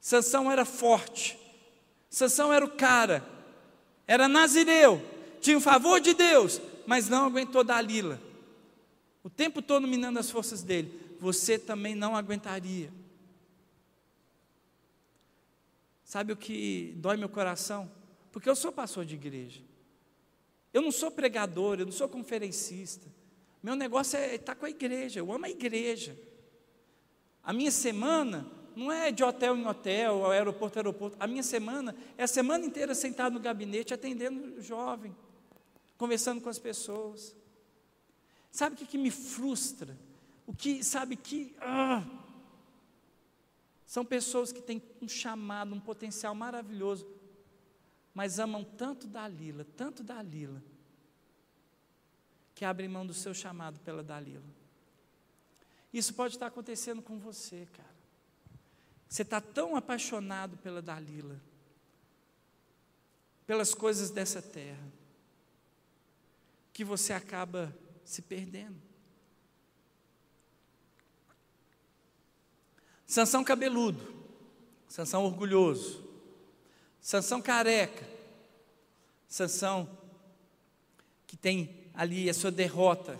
Sansão 0.00 0.50
era 0.50 0.64
forte. 0.64 1.38
Sansão 2.08 2.50
era 2.50 2.64
o 2.64 2.70
cara. 2.70 3.22
Era 4.06 4.28
nazireu, 4.28 5.04
tinha 5.42 5.58
o 5.58 5.60
favor 5.60 6.00
de 6.00 6.14
Deus, 6.14 6.58
mas 6.86 7.10
não 7.10 7.26
aguentou 7.26 7.62
Dalila 7.62 8.31
o 9.22 9.30
tempo 9.30 9.62
todo 9.62 9.86
minando 9.86 10.18
as 10.18 10.30
forças 10.30 10.62
dele, 10.62 11.16
você 11.20 11.58
também 11.58 11.94
não 11.94 12.16
aguentaria. 12.16 12.92
Sabe 16.04 16.32
o 16.32 16.36
que 16.36 16.92
dói 16.96 17.16
meu 17.16 17.28
coração? 17.28 17.90
Porque 18.32 18.48
eu 18.48 18.56
sou 18.56 18.72
pastor 18.72 19.04
de 19.04 19.14
igreja. 19.14 19.60
Eu 20.72 20.82
não 20.82 20.90
sou 20.90 21.10
pregador, 21.10 21.78
eu 21.78 21.86
não 21.86 21.92
sou 21.92 22.08
conferencista. 22.08 23.06
Meu 23.62 23.76
negócio 23.76 24.18
é 24.18 24.34
estar 24.34 24.54
com 24.54 24.66
a 24.66 24.70
igreja, 24.70 25.20
eu 25.20 25.32
amo 25.32 25.46
a 25.46 25.50
igreja. 25.50 26.18
A 27.42 27.52
minha 27.52 27.70
semana 27.70 28.46
não 28.74 28.90
é 28.90 29.12
de 29.12 29.22
hotel 29.22 29.56
em 29.56 29.66
hotel, 29.66 30.30
aeroporto 30.30 30.78
em 30.78 30.80
aeroporto. 30.80 31.16
A 31.20 31.26
minha 31.26 31.42
semana 31.42 31.94
é 32.16 32.24
a 32.24 32.28
semana 32.28 32.64
inteira 32.64 32.94
sentado 32.94 33.34
no 33.34 33.40
gabinete, 33.40 33.94
atendendo 33.94 34.58
o 34.58 34.62
jovem, 34.62 35.14
conversando 35.96 36.40
com 36.40 36.48
as 36.48 36.58
pessoas. 36.58 37.36
Sabe 38.52 38.74
o 38.74 38.78
que, 38.78 38.86
que 38.86 38.98
me 38.98 39.10
frustra? 39.10 39.98
O 40.46 40.54
que, 40.54 40.84
sabe 40.84 41.16
que. 41.16 41.56
Ah, 41.58 42.04
são 43.86 44.04
pessoas 44.04 44.52
que 44.52 44.60
têm 44.60 44.82
um 45.00 45.08
chamado, 45.08 45.74
um 45.74 45.80
potencial 45.80 46.34
maravilhoso, 46.34 47.06
mas 48.14 48.38
amam 48.38 48.62
tanto 48.62 49.06
Dalila, 49.06 49.66
tanto 49.76 50.02
Dalila, 50.02 50.62
que 52.54 52.64
abrem 52.64 52.88
mão 52.88 53.06
do 53.06 53.14
seu 53.14 53.32
chamado 53.32 53.80
pela 53.80 54.02
Dalila. 54.02 54.44
Isso 55.92 56.14
pode 56.14 56.36
estar 56.36 56.46
acontecendo 56.46 57.02
com 57.02 57.18
você, 57.18 57.66
cara. 57.72 57.96
Você 59.08 59.22
está 59.22 59.40
tão 59.40 59.76
apaixonado 59.76 60.56
pela 60.58 60.80
Dalila, 60.80 61.40
pelas 63.46 63.74
coisas 63.74 64.10
dessa 64.10 64.40
terra, 64.40 64.90
que 66.72 66.82
você 66.82 67.12
acaba 67.12 67.74
se 68.04 68.22
perdendo. 68.22 68.80
Sansão 73.06 73.44
cabeludo, 73.44 74.00
Sansão 74.88 75.24
orgulhoso, 75.24 76.02
Sansão 77.00 77.42
careca, 77.42 78.08
Sansão 79.28 79.98
que 81.26 81.36
tem 81.36 81.90
ali 81.94 82.30
a 82.30 82.34
sua 82.34 82.50
derrota. 82.50 83.18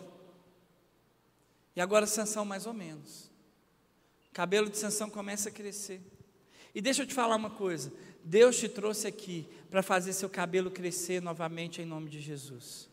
E 1.74 1.80
agora 1.80 2.07
Sansão 2.07 2.45
mais 2.45 2.66
ou 2.66 2.72
menos. 2.72 3.30
O 4.30 4.33
cabelo 4.33 4.70
de 4.70 4.78
Sansão 4.78 5.11
começa 5.11 5.51
a 5.51 5.53
crescer. 5.53 6.01
E 6.74 6.80
deixa 6.80 7.03
eu 7.03 7.07
te 7.07 7.12
falar 7.12 7.37
uma 7.37 7.51
coisa, 7.51 7.93
Deus 8.24 8.59
te 8.59 8.68
trouxe 8.68 9.07
aqui 9.07 9.47
para 9.70 9.83
fazer 9.83 10.12
seu 10.12 10.30
cabelo 10.30 10.70
crescer 10.70 11.20
novamente 11.20 11.83
em 11.83 11.85
nome 11.85 12.09
de 12.09 12.20
Jesus. 12.20 12.91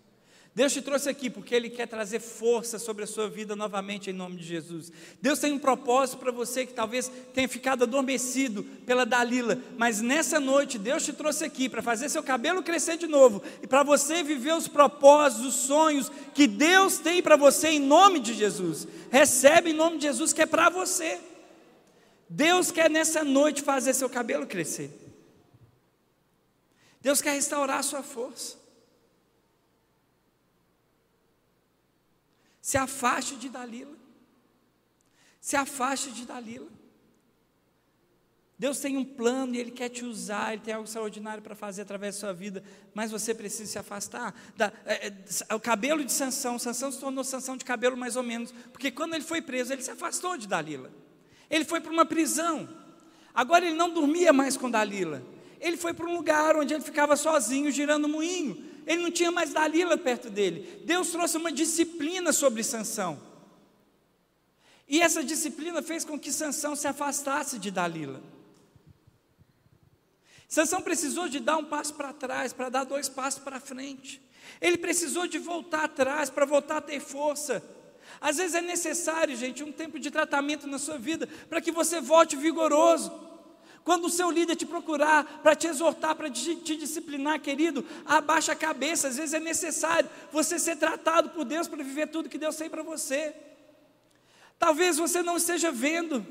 Deus 0.56 0.74
te 0.74 0.82
trouxe 0.82 1.08
aqui 1.08 1.30
porque 1.30 1.54
Ele 1.54 1.70
quer 1.70 1.88
trazer 1.88 2.20
força 2.20 2.80
sobre 2.80 3.04
a 3.04 3.08
sua 3.08 3.30
vida 3.30 3.56
novamente 3.56 4.10
em 4.10 4.14
nome 4.14 4.36
de 4.36 4.44
Jesus. 4.44 4.92
Deus 5.22 5.40
tem 5.40 5.54
um 5.54 5.60
propósito 5.60 6.18
para 6.18 6.32
você 6.32 6.66
que 6.66 6.74
talvez 6.74 7.10
tenha 7.34 7.48
ficado 7.48 7.84
adormecido 7.84 8.64
pela 8.86 9.06
Dalila, 9.06 9.58
mas 9.78 10.02
nessa 10.02 10.40
noite 10.40 10.80
Deus 10.80 11.06
te 11.06 11.14
trouxe 11.14 11.46
aqui 11.46 11.70
para 11.70 11.82
fazer 11.82 12.10
seu 12.10 12.24
cabelo 12.24 12.64
crescer 12.64 12.98
de 12.98 13.08
novo 13.08 13.42
e 13.62 13.68
para 13.68 13.84
você 13.84 14.24
viver 14.24 14.54
os 14.54 14.68
propósitos, 14.68 15.46
os 15.46 15.56
sonhos 15.56 16.12
que 16.34 16.48
Deus 16.48 16.98
tem 16.98 17.22
para 17.22 17.36
você 17.36 17.70
em 17.70 17.80
nome 17.80 18.20
de 18.20 18.34
Jesus. 18.34 18.88
Recebe 19.12 19.70
em 19.70 19.74
nome 19.74 19.98
de 19.98 20.04
Jesus 20.04 20.34
que 20.34 20.42
é 20.42 20.48
para 20.48 20.70
você. 20.70 21.20
Deus 22.28 22.72
quer 22.72 22.90
nessa 22.90 23.24
noite 23.24 23.62
fazer 23.62 23.94
seu 23.94 24.10
cabelo 24.10 24.46
crescer. 24.46 24.92
Deus 27.02 27.22
quer 27.22 27.34
restaurar 27.34 27.80
a 27.80 27.84
sua 27.84 28.04
força. 28.04 28.59
Se 32.70 32.78
afaste 32.78 33.36
de 33.36 33.50
Dalila. 33.50 33.96
Se 35.42 35.56
afaste 35.56 36.12
de 36.12 36.24
Dalila. 36.24 36.68
Deus 38.60 38.80
tem 38.80 38.96
um 38.96 39.04
plano 39.04 39.56
e 39.56 39.58
Ele 39.58 39.72
quer 39.72 39.90
te 39.90 40.06
usar, 40.06 40.54
Ele 40.54 40.62
tem 40.62 40.76
algo 40.76 40.86
extraordinário 40.86 41.42
para 41.42 41.56
fazer 41.56 41.82
através 41.82 42.14
da 42.14 42.20
sua 42.20 42.32
vida, 42.32 42.64
mas 42.94 43.10
você 43.10 43.34
precisa 43.34 43.72
se 43.72 43.80
afastar. 43.80 44.40
Da, 44.56 44.72
é, 44.86 45.08
é, 45.08 45.56
o 45.56 45.60
cabelo 45.60 46.06
de 46.06 46.12
Sansão, 46.12 46.60
Sansão 46.60 46.92
se 46.92 47.00
tornou 47.00 47.24
Sansão 47.24 47.58
de 47.58 47.66
cabelo 47.66 47.98
mais 47.98 48.16
ou 48.16 48.22
menos, 48.22 48.54
porque 48.72 48.92
quando 48.92 49.16
ele 49.16 49.24
foi 49.24 49.42
preso, 49.42 49.74
ele 49.74 49.82
se 49.82 49.90
afastou 49.90 50.38
de 50.38 50.48
Dalila. 50.48 50.92
Ele 51.50 51.66
foi 51.66 51.82
para 51.82 51.92
uma 51.92 52.06
prisão. 52.06 52.70
Agora 53.34 53.66
ele 53.66 53.76
não 53.76 53.92
dormia 53.92 54.32
mais 54.32 54.56
com 54.56 54.70
Dalila. 54.70 55.24
Ele 55.60 55.76
foi 55.76 55.92
para 55.92 56.06
um 56.06 56.14
lugar 56.14 56.56
onde 56.56 56.76
ele 56.76 56.84
ficava 56.84 57.16
sozinho, 57.16 57.72
girando 57.72 58.08
moinho. 58.08 58.69
Ele 58.86 59.04
não 59.04 59.12
tinha 59.12 59.32
mais 59.32 59.54
Dalila 59.54 59.98
perto 59.98 60.30
dele. 60.30 60.84
Deus 60.86 61.10
trouxe 61.10 61.38
uma 61.38 61.52
disciplina 61.52 62.32
sobre 62.32 62.64
Sansão. 62.64 63.22
E 64.88 65.02
essa 65.02 65.24
disciplina 65.24 65.82
fez 65.82 66.04
com 66.04 66.20
que 66.20 66.32
Sansão 66.32 66.76
se 66.76 66.88
afastasse 66.88 67.60
de 67.60 67.70
Dalila. 67.70 68.22
Sansão 70.48 70.82
precisou 70.82 71.30
de 71.30 71.40
dar 71.40 71.58
um 71.58 71.66
passo 71.66 71.94
para 71.94 72.12
trás, 72.12 72.52
para 72.52 72.70
dar 72.70 72.84
dois 72.84 73.08
passos 73.08 73.40
para 73.40 73.60
frente. 73.60 74.20
Ele 74.60 74.78
precisou 74.78 75.28
de 75.28 75.38
voltar 75.38 75.84
atrás 75.84 76.32
para 76.32 76.44
voltar 76.44 76.78
a 76.78 76.82
ter 76.82 77.00
força. 77.00 77.64
Às 78.20 78.38
vezes 78.38 78.56
é 78.56 78.62
necessário, 78.62 79.36
gente, 79.36 79.64
um 79.64 79.72
tempo 79.72 80.00
de 80.00 80.10
tratamento 80.10 80.66
na 80.66 80.80
sua 80.80 80.98
vida 80.98 81.28
para 81.48 81.62
que 81.62 81.72
você 81.72 82.02
volte 82.02 82.36
vigoroso. 82.36 83.29
Quando 83.84 84.06
o 84.06 84.10
seu 84.10 84.30
líder 84.30 84.56
te 84.56 84.66
procurar 84.66 85.42
para 85.42 85.56
te 85.56 85.68
exortar, 85.68 86.16
para 86.16 86.30
te, 86.30 86.56
te, 86.58 86.76
disciplinar, 86.76 87.40
querido, 87.40 87.86
abaixa 88.06 88.52
a 88.52 88.56
cabeça. 88.56 89.08
Às 89.08 89.18
vezes 89.18 89.34
é 89.34 89.40
necessário 89.40 90.10
você 90.32 90.60
ser 90.60 90.76
tratado 90.76 91.30
por 91.30 91.46
Deus 91.46 91.68
para 91.68 91.84
viver 91.84 92.08
tudo 92.08 92.30
que 92.30 92.38
Deus 92.38 92.56
tem 92.56 92.70
para 92.70 92.84
você. 92.84 93.34
Talvez 94.58 94.98
você 94.98 95.22
não 95.22 95.38
esteja 95.38 95.72
vendo, 95.72 96.26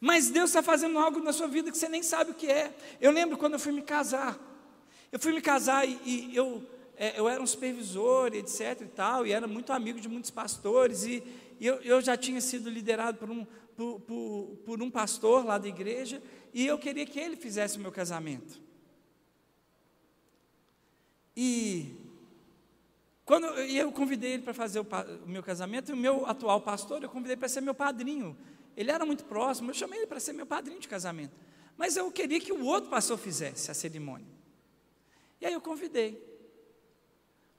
mas 0.00 0.28
Deus 0.30 0.50
está 0.50 0.62
fazendo 0.62 0.98
algo 0.98 1.20
na 1.20 1.32
sua 1.32 1.48
vida 1.48 1.70
que 1.70 1.78
você 1.78 1.88
nem 1.88 2.02
sabe 2.02 2.32
o 2.32 2.34
que 2.34 2.46
é. 2.46 2.74
Eu 3.00 3.10
lembro 3.10 3.36
quando 3.36 3.54
eu 3.54 3.58
fui 3.58 3.72
me 3.72 3.82
casar. 3.82 4.38
Eu 5.10 5.18
fui 5.18 5.32
me 5.32 5.40
casar 5.40 5.88
e, 5.88 5.98
e 6.04 6.36
eu 6.36 6.62
é, 6.98 7.18
eu 7.18 7.28
era 7.28 7.40
um 7.40 7.46
supervisor, 7.46 8.34
etc. 8.34 8.80
e 8.80 8.86
tal, 8.86 9.24
e 9.24 9.30
era 9.30 9.46
muito 9.46 9.72
amigo 9.72 10.00
de 10.00 10.08
muitos 10.08 10.32
pastores, 10.32 11.04
e, 11.04 11.22
e 11.60 11.64
eu, 11.66 11.76
eu, 11.76 12.00
já 12.00 12.16
tinha 12.16 12.40
sido 12.40 12.68
liderado 12.68 13.18
por 13.18 13.30
um, 13.30 13.46
por, 13.78 14.00
por, 14.00 14.56
por 14.66 14.82
um 14.82 14.90
pastor 14.90 15.46
lá 15.46 15.56
da 15.56 15.68
igreja, 15.68 16.20
e 16.52 16.66
eu 16.66 16.76
queria 16.76 17.06
que 17.06 17.16
ele 17.16 17.36
fizesse 17.36 17.78
o 17.78 17.80
meu 17.80 17.92
casamento. 17.92 18.60
E 21.36 21.94
quando 23.24 23.46
eu, 23.46 23.92
convidei 23.92 24.32
ele 24.32 24.42
para 24.42 24.52
fazer 24.52 24.80
o, 24.80 24.86
o, 25.24 25.28
meu 25.28 25.44
casamento, 25.44 25.92
e 25.92 25.94
o 25.94 25.96
meu 25.96 26.26
atual 26.26 26.60
pastor, 26.60 27.04
eu 27.04 27.08
convidei 27.08 27.36
para 27.36 27.48
ser 27.48 27.60
meu 27.60 27.72
padrinho. 27.72 28.36
Ele 28.76 28.90
era 28.90 29.06
muito 29.06 29.24
próximo, 29.24 29.70
eu 29.70 29.74
chamei 29.74 30.00
ele 30.00 30.08
para 30.08 30.18
ser 30.18 30.32
meu 30.32 30.46
padrinho 30.46 30.80
de 30.80 30.88
casamento. 30.88 31.36
Mas 31.76 31.96
eu 31.96 32.10
queria 32.10 32.40
que 32.40 32.52
o 32.52 32.64
outro 32.64 32.90
pastor 32.90 33.16
fizesse 33.16 33.70
a 33.70 33.74
cerimônia. 33.74 34.26
E 35.40 35.46
aí 35.46 35.52
eu 35.52 35.60
convidei. 35.60 36.20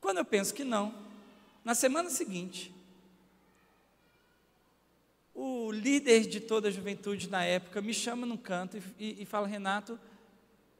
Quando 0.01 0.17
eu 0.17 0.25
penso 0.25 0.53
que 0.53 0.65
não, 0.65 0.93
na 1.63 1.73
semana 1.73 2.09
seguinte, 2.09 2.75
o 5.39 5.71
líder 5.71 6.27
de 6.27 6.41
toda 6.41 6.67
a 6.67 6.71
juventude 6.71 7.29
na 7.29 7.45
época 7.45 7.81
me 7.81 7.93
chama 7.93 8.25
num 8.25 8.35
canto 8.35 8.77
e, 8.77 8.81
e, 8.99 9.23
e 9.23 9.25
fala: 9.25 9.47
Renato, 9.47 9.97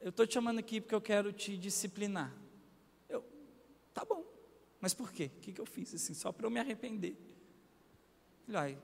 eu 0.02 0.10
estou 0.10 0.28
te 0.28 0.34
chamando 0.34 0.60
aqui 0.60 0.82
porque 0.82 0.94
eu 0.94 1.00
quero 1.00 1.32
te 1.32 1.58
disciplinar. 1.58 2.36
Eu, 3.08 3.24
tá 3.94 4.04
bom, 4.04 4.22
mas 4.82 4.94
por 4.94 5.14
quê? 5.14 5.32
O 5.38 5.40
que, 5.40 5.54
que 5.54 5.62
eu 5.62 5.66
fiz? 5.66 5.94
Assim, 5.94 6.14
só 6.14 6.34
para 6.34 6.46
eu 6.46 6.50
me 6.50 6.60
arrepender. 6.60 7.16
Ele, 8.50 8.78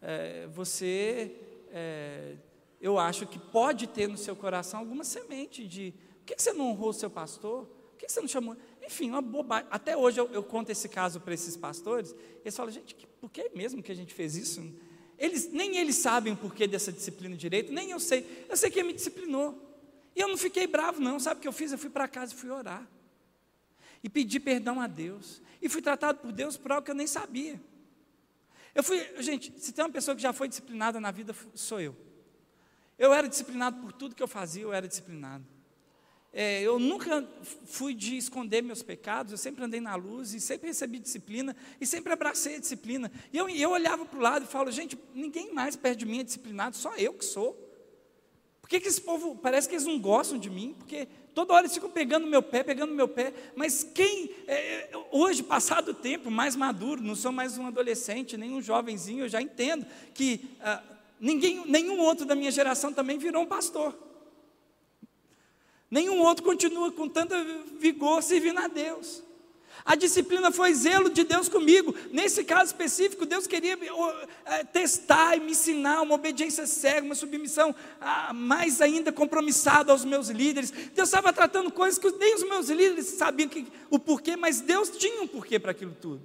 é, 0.00 0.48
você, 0.48 1.36
é, 1.70 2.34
eu 2.80 2.98
acho 2.98 3.24
que 3.24 3.38
pode 3.38 3.86
ter 3.86 4.08
no 4.08 4.18
seu 4.18 4.34
coração 4.34 4.80
alguma 4.80 5.04
semente 5.04 5.68
de: 5.68 5.94
por 6.18 6.26
que, 6.26 6.34
que 6.34 6.42
você 6.42 6.52
não 6.52 6.70
honrou 6.70 6.90
o 6.90 6.94
seu 6.94 7.08
pastor? 7.08 7.66
Por 7.66 7.98
que, 7.98 8.06
que 8.06 8.12
você 8.12 8.20
não 8.20 8.26
chamou? 8.26 8.56
Enfim, 8.84 9.10
uma 9.10 9.22
bobagem. 9.22 9.68
Até 9.70 9.96
hoje 9.96 10.18
eu, 10.18 10.28
eu 10.32 10.42
conto 10.42 10.70
esse 10.70 10.88
caso 10.88 11.20
para 11.20 11.32
esses 11.32 11.56
pastores, 11.56 12.12
eles 12.40 12.56
falam, 12.56 12.72
gente, 12.72 12.96
por 13.20 13.30
que 13.30 13.50
mesmo 13.54 13.80
que 13.80 13.92
a 13.92 13.94
gente 13.94 14.12
fez 14.12 14.34
isso? 14.34 14.60
Eles, 15.22 15.52
nem 15.52 15.76
eles 15.76 15.94
sabem 15.94 16.32
o 16.32 16.36
porquê 16.36 16.66
dessa 16.66 16.90
disciplina 16.90 17.36
direito, 17.36 17.72
nem 17.72 17.92
eu 17.92 18.00
sei. 18.00 18.44
Eu 18.48 18.56
sei 18.56 18.72
quem 18.72 18.82
me 18.82 18.92
disciplinou. 18.92 19.56
E 20.16 20.20
eu 20.20 20.26
não 20.26 20.36
fiquei 20.36 20.66
bravo, 20.66 21.00
não. 21.00 21.20
Sabe 21.20 21.38
o 21.38 21.40
que 21.40 21.46
eu 21.46 21.52
fiz? 21.52 21.70
Eu 21.70 21.78
fui 21.78 21.90
para 21.90 22.08
casa 22.08 22.34
e 22.34 22.36
fui 22.36 22.50
orar. 22.50 22.84
E 24.02 24.08
pedi 24.08 24.40
perdão 24.40 24.80
a 24.80 24.88
Deus. 24.88 25.40
E 25.62 25.68
fui 25.68 25.80
tratado 25.80 26.18
por 26.18 26.32
Deus 26.32 26.56
por 26.56 26.72
algo 26.72 26.84
que 26.84 26.90
eu 26.90 26.94
nem 26.96 27.06
sabia. 27.06 27.60
Eu 28.74 28.82
fui, 28.82 28.98
gente, 29.22 29.52
se 29.60 29.70
tem 29.70 29.84
uma 29.84 29.92
pessoa 29.92 30.16
que 30.16 30.20
já 30.20 30.32
foi 30.32 30.48
disciplinada 30.48 30.98
na 30.98 31.12
vida, 31.12 31.32
sou 31.54 31.80
eu. 31.80 31.96
Eu 32.98 33.14
era 33.14 33.28
disciplinado 33.28 33.80
por 33.80 33.92
tudo 33.92 34.16
que 34.16 34.22
eu 34.24 34.28
fazia, 34.28 34.62
eu 34.62 34.72
era 34.72 34.88
disciplinado. 34.88 35.46
É, 36.34 36.62
eu 36.62 36.78
nunca 36.78 37.28
fui 37.66 37.92
de 37.92 38.16
esconder 38.16 38.62
meus 38.62 38.82
pecados, 38.82 39.32
eu 39.32 39.38
sempre 39.38 39.62
andei 39.64 39.80
na 39.80 39.94
luz 39.94 40.32
e 40.32 40.40
sempre 40.40 40.68
recebi 40.68 40.98
disciplina 40.98 41.54
e 41.78 41.86
sempre 41.86 42.10
abracei 42.10 42.56
a 42.56 42.58
disciplina. 42.58 43.12
E 43.30 43.36
eu, 43.36 43.50
eu 43.50 43.70
olhava 43.70 44.06
para 44.06 44.18
o 44.18 44.22
lado 44.22 44.44
e 44.46 44.48
falo, 44.48 44.70
gente, 44.70 44.98
ninguém 45.14 45.52
mais 45.52 45.76
perto 45.76 45.98
de 45.98 46.06
mim 46.06 46.20
é 46.20 46.22
disciplinado, 46.22 46.74
só 46.74 46.94
eu 46.96 47.12
que 47.12 47.24
sou. 47.24 47.52
Por 48.62 48.68
que, 48.70 48.80
que 48.80 48.88
esse 48.88 49.00
povo, 49.00 49.36
parece 49.36 49.68
que 49.68 49.74
eles 49.74 49.86
não 49.86 50.00
gostam 50.00 50.38
de 50.38 50.48
mim? 50.48 50.74
Porque 50.78 51.06
toda 51.34 51.52
hora 51.52 51.66
eles 51.66 51.74
ficam 51.74 51.90
pegando 51.90 52.26
meu 52.26 52.42
pé, 52.42 52.62
pegando 52.62 52.94
meu 52.94 53.08
pé. 53.08 53.34
Mas 53.54 53.84
quem, 53.84 54.30
é, 54.46 54.90
é 54.90 54.90
hoje, 55.10 55.42
passado 55.42 55.90
o 55.90 55.94
tempo, 55.94 56.30
mais 56.30 56.56
maduro, 56.56 57.02
não 57.02 57.14
sou 57.14 57.30
mais 57.30 57.58
um 57.58 57.66
adolescente, 57.66 58.38
nem 58.38 58.52
um 58.52 58.62
jovenzinho, 58.62 59.24
eu 59.24 59.28
já 59.28 59.42
entendo 59.42 59.84
que 60.14 60.48
ah, 60.62 60.82
ninguém, 61.20 61.66
nenhum 61.66 62.00
outro 62.00 62.24
da 62.24 62.34
minha 62.34 62.50
geração 62.50 62.90
também 62.90 63.18
virou 63.18 63.42
um 63.42 63.46
pastor. 63.46 64.11
Nenhum 65.92 66.22
outro 66.22 66.42
continua 66.42 66.90
com 66.90 67.06
tanto 67.06 67.34
vigor 67.78 68.22
servindo 68.22 68.58
a 68.58 68.66
Deus. 68.66 69.22
A 69.84 69.94
disciplina 69.94 70.50
foi 70.50 70.72
zelo 70.72 71.10
de 71.10 71.22
Deus 71.22 71.50
comigo. 71.50 71.94
Nesse 72.10 72.42
caso 72.44 72.68
específico, 72.68 73.26
Deus 73.26 73.46
queria 73.46 73.78
é, 74.46 74.64
testar 74.64 75.36
e 75.36 75.40
me 75.40 75.50
ensinar 75.50 76.00
uma 76.00 76.14
obediência 76.14 76.66
cega, 76.66 77.04
uma 77.04 77.14
submissão 77.14 77.74
ah, 78.00 78.32
mais 78.32 78.80
ainda 78.80 79.12
compromissada 79.12 79.92
aos 79.92 80.02
meus 80.02 80.30
líderes. 80.30 80.70
Deus 80.70 81.10
estava 81.10 81.30
tratando 81.30 81.70
coisas 81.70 81.98
que 81.98 82.10
nem 82.12 82.36
os 82.36 82.44
meus 82.44 82.70
líderes 82.70 83.08
sabiam 83.08 83.50
que, 83.50 83.66
o 83.90 83.98
porquê, 83.98 84.34
mas 84.34 84.62
Deus 84.62 84.88
tinha 84.96 85.20
um 85.20 85.28
porquê 85.28 85.58
para 85.58 85.72
aquilo 85.72 85.94
tudo. 86.00 86.22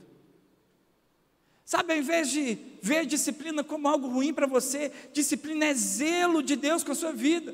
Sabe, 1.66 1.92
ao 1.92 2.00
invés 2.00 2.32
de 2.32 2.58
ver 2.82 3.06
disciplina 3.06 3.66
como 3.66 3.90
algo 3.90 4.08
ruim 4.08 4.34
para 4.34 4.48
você, 4.48 4.94
disciplina 5.12 5.66
é 5.66 5.74
zelo 5.74 6.42
de 6.42 6.56
Deus 6.56 6.86
com 6.86 6.94
a 6.94 6.96
sua 6.96 7.12
vida. 7.12 7.54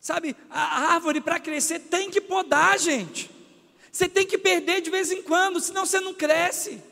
Sabe, 0.00 0.34
a 0.48 0.94
árvore 0.94 1.20
para 1.20 1.38
crescer 1.38 1.78
tem 1.78 2.10
que 2.10 2.22
podar, 2.22 2.78
gente. 2.78 3.30
Você 3.92 4.08
tem 4.08 4.26
que 4.26 4.38
perder 4.38 4.80
de 4.80 4.90
vez 4.90 5.12
em 5.12 5.22
quando, 5.22 5.60
senão 5.60 5.84
você 5.84 6.00
não 6.00 6.14
cresce. 6.14 6.82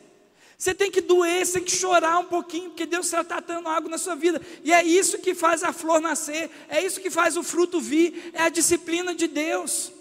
Você 0.55 0.75
tem 0.75 0.91
que 0.91 1.01
doer, 1.01 1.43
você 1.43 1.53
tem 1.53 1.63
que 1.63 1.71
chorar 1.71 2.19
um 2.19 2.25
pouquinho, 2.25 2.69
porque 2.69 2.85
Deus 2.85 3.07
está 3.07 3.23
tratando 3.23 3.67
algo 3.67 3.89
na 3.89 3.97
sua 3.97 4.13
vida. 4.13 4.39
E 4.63 4.71
é 4.71 4.83
isso 4.83 5.17
que 5.17 5.33
faz 5.33 5.63
a 5.63 5.73
flor 5.73 5.99
nascer, 5.99 6.51
é 6.67 6.85
isso 6.85 7.01
que 7.01 7.09
faz 7.09 7.35
o 7.35 7.41
fruto 7.41 7.79
vir, 7.79 8.31
é 8.33 8.43
a 8.43 8.49
disciplina 8.49 9.15
de 9.15 9.27
Deus. 9.27 9.91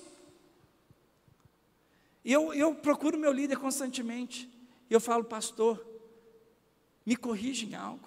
E 2.25 2.33
eu, 2.33 2.53
eu 2.53 2.75
procuro 2.75 3.17
meu 3.17 3.33
líder 3.33 3.57
constantemente. 3.57 4.51
E 4.91 4.93
eu 4.93 5.01
falo, 5.01 5.25
pastor, 5.25 5.83
me 7.07 7.17
corrija 7.17 7.65
em 7.65 7.75
algo. 7.75 8.07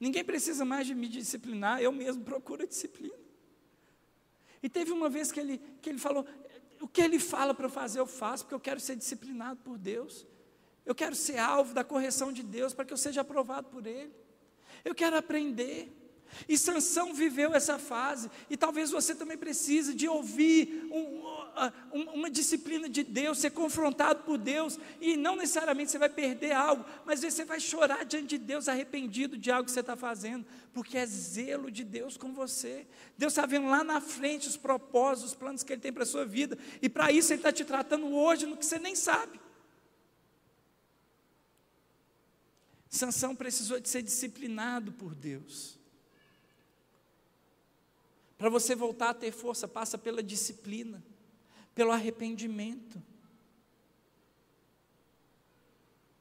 Ninguém 0.00 0.24
precisa 0.24 0.64
mais 0.64 0.86
de 0.86 0.94
me 0.94 1.06
disciplinar, 1.06 1.80
eu 1.80 1.92
mesmo 1.92 2.24
procuro 2.24 2.64
a 2.64 2.66
disciplina. 2.66 3.23
E 4.64 4.68
teve 4.70 4.92
uma 4.92 5.10
vez 5.10 5.30
que 5.30 5.38
ele, 5.38 5.60
que 5.82 5.90
ele 5.90 5.98
falou: 5.98 6.24
O 6.80 6.88
que 6.88 7.02
ele 7.02 7.18
fala 7.18 7.52
para 7.52 7.66
eu 7.66 7.70
fazer, 7.70 8.00
eu 8.00 8.06
faço, 8.06 8.44
porque 8.44 8.54
eu 8.54 8.60
quero 8.60 8.80
ser 8.80 8.96
disciplinado 8.96 9.60
por 9.62 9.76
Deus. 9.76 10.26
Eu 10.86 10.94
quero 10.94 11.14
ser 11.14 11.36
alvo 11.36 11.74
da 11.74 11.84
correção 11.84 12.32
de 12.32 12.42
Deus 12.42 12.72
para 12.72 12.86
que 12.86 12.92
eu 12.92 12.96
seja 12.96 13.20
aprovado 13.20 13.68
por 13.68 13.86
Ele. 13.86 14.10
Eu 14.82 14.94
quero 14.94 15.18
aprender. 15.18 15.92
E 16.48 16.56
Sansão 16.56 17.12
viveu 17.12 17.52
essa 17.54 17.78
fase, 17.78 18.30
e 18.48 18.56
talvez 18.56 18.90
você 18.90 19.14
também 19.14 19.36
precise 19.36 19.94
de 19.94 20.08
ouvir 20.08 20.88
um, 20.90 21.43
uma 21.92 22.30
disciplina 22.30 22.88
de 22.88 23.02
Deus, 23.02 23.38
ser 23.38 23.50
confrontado 23.50 24.22
por 24.24 24.38
Deus, 24.38 24.78
e 25.00 25.16
não 25.16 25.36
necessariamente 25.36 25.90
você 25.90 25.98
vai 25.98 26.08
perder 26.08 26.52
algo, 26.52 26.84
mas 27.04 27.20
você 27.22 27.44
vai 27.44 27.60
chorar 27.60 28.04
diante 28.04 28.36
de 28.36 28.38
Deus 28.38 28.68
arrependido 28.68 29.36
de 29.36 29.50
algo 29.50 29.66
que 29.66 29.72
você 29.72 29.80
está 29.80 29.96
fazendo, 29.96 30.44
porque 30.72 30.98
é 30.98 31.06
zelo 31.06 31.70
de 31.70 31.84
Deus 31.84 32.16
com 32.16 32.32
você. 32.32 32.86
Deus 33.16 33.32
está 33.32 33.46
vendo 33.46 33.68
lá 33.68 33.84
na 33.84 34.00
frente 34.00 34.48
os 34.48 34.56
propósitos, 34.56 35.32
os 35.32 35.36
planos 35.36 35.62
que 35.62 35.72
Ele 35.72 35.80
tem 35.80 35.92
para 35.92 36.02
a 36.02 36.06
sua 36.06 36.24
vida, 36.24 36.58
e 36.82 36.88
para 36.88 37.12
isso 37.12 37.32
Ele 37.32 37.40
está 37.40 37.52
te 37.52 37.64
tratando 37.64 38.14
hoje 38.14 38.46
no 38.46 38.56
que 38.56 38.66
você 38.66 38.78
nem 38.78 38.94
sabe. 38.94 39.40
Sansão 42.88 43.34
precisou 43.34 43.80
de 43.80 43.88
ser 43.88 44.02
disciplinado 44.02 44.92
por 44.92 45.14
Deus. 45.14 45.78
Para 48.38 48.48
você 48.48 48.74
voltar 48.74 49.10
a 49.10 49.14
ter 49.14 49.32
força, 49.32 49.66
passa 49.66 49.96
pela 49.96 50.22
disciplina, 50.22 51.02
pelo 51.74 51.90
arrependimento. 51.90 53.02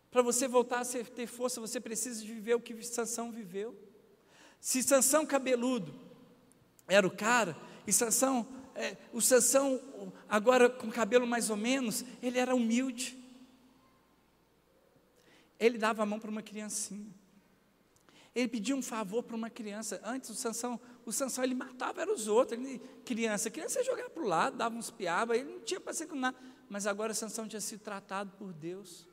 Para 0.10 0.22
você 0.22 0.48
voltar 0.48 0.82
a 0.82 0.86
ter 0.86 1.28
força, 1.28 1.60
você 1.60 1.80
precisa 1.80 2.24
de 2.24 2.34
viver 2.34 2.56
o 2.56 2.60
que 2.60 2.82
Sansão 2.84 3.32
viveu. 3.32 3.76
Se 4.60 4.84
Sansão 4.84 5.26
cabeludo 5.26 5.94
era 6.88 7.06
o 7.06 7.12
cara, 7.12 7.58
e 7.88 7.92
Sansão, 7.92 8.48
é, 8.76 8.96
o 9.12 9.22
Sansão 9.22 9.82
agora 10.30 10.70
com 10.70 10.92
cabelo 10.92 11.26
mais 11.26 11.50
ou 11.50 11.58
menos, 11.58 12.06
ele 12.22 12.40
era 12.40 12.56
humilde. 12.56 13.18
Ele 15.60 15.78
dava 15.78 16.04
a 16.04 16.06
mão 16.06 16.20
para 16.20 16.30
uma 16.30 16.42
criancinha. 16.42 17.23
Ele 18.36 18.48
pedia 18.48 18.76
um 18.76 18.82
favor 18.82 19.22
para 19.24 19.36
uma 19.36 19.50
criança. 19.50 20.02
Antes 20.04 20.30
o 20.30 20.34
Sansão, 20.34 20.80
o 21.06 21.12
Sansão 21.12 21.44
ele 21.44 21.54
matava 21.54 22.02
era 22.02 22.12
os 22.12 22.28
outros. 22.28 22.60
Ele, 22.60 22.80
criança, 23.06 23.52
criança 23.52 23.80
ia 23.80 23.86
jogar 23.86 24.10
para 24.10 24.24
o 24.24 24.28
lado, 24.28 24.58
dava 24.58 24.76
uns 24.76 24.90
piaba, 24.90 25.38
ele 25.38 25.52
não 25.52 25.60
tinha 25.60 25.80
paciência 25.80 26.08
com 26.08 26.20
nada. 26.20 26.38
Mas 26.68 26.88
agora 26.88 27.14
Sansão 27.14 27.48
tinha 27.48 27.62
sido 27.62 27.82
tratado 27.82 28.32
por 28.38 28.52
Deus. 28.52 29.08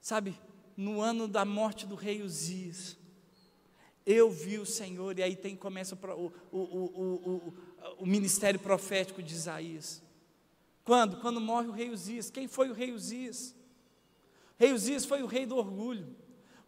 Sabe, 0.00 0.36
no 0.76 1.00
ano 1.00 1.28
da 1.28 1.44
morte 1.44 1.86
do 1.86 1.94
rei 1.94 2.22
Uzias, 2.22 2.96
eu 4.04 4.32
vi 4.32 4.58
o 4.58 4.66
Senhor, 4.66 5.16
e 5.16 5.22
aí 5.22 5.36
tem 5.36 5.54
começa 5.54 5.94
o, 5.94 6.32
o, 6.50 6.58
o, 6.58 7.54
o, 7.98 8.06
ministério 8.06 8.58
profético 8.58 9.22
de 9.22 9.32
Isaías. 9.32 10.02
Quando? 10.82 11.20
Quando 11.20 11.40
morre 11.40 11.68
o 11.68 11.72
rei 11.72 11.90
Uzias. 11.90 12.30
Quem 12.30 12.48
foi 12.48 12.68
o 12.68 12.74
rei 12.74 12.90
Uzias? 12.90 13.54
Rei 14.62 14.72
Uzias 14.72 15.04
foi 15.04 15.24
o 15.24 15.26
rei 15.26 15.44
do 15.44 15.56
orgulho. 15.56 16.06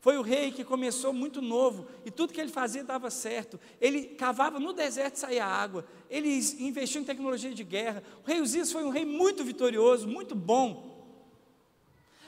Foi 0.01 0.19
o 0.19 0.23
rei 0.23 0.51
que 0.51 0.65
começou 0.65 1.13
muito 1.13 1.41
novo 1.41 1.87
e 2.05 2.11
tudo 2.11 2.33
que 2.33 2.41
ele 2.41 2.51
fazia 2.51 2.83
dava 2.83 3.09
certo. 3.09 3.59
Ele 3.81 4.03
cavava 4.03 4.59
no 4.59 4.73
deserto 4.73 5.15
e 5.15 5.19
saía 5.21 5.47
água. 5.47 5.87
Ele 6.11 6.29
investiu 6.59 7.01
em 7.01 7.05
tecnologia 7.05 7.55
de 7.55 7.63
guerra. 7.63 8.03
O 8.25 8.27
rei 8.27 8.41
Uzias 8.41 8.73
foi 8.73 8.83
um 8.83 8.91
rei 8.91 9.05
muito 9.05 9.45
vitorioso, 9.45 10.09
muito 10.09 10.35
bom. 10.35 10.94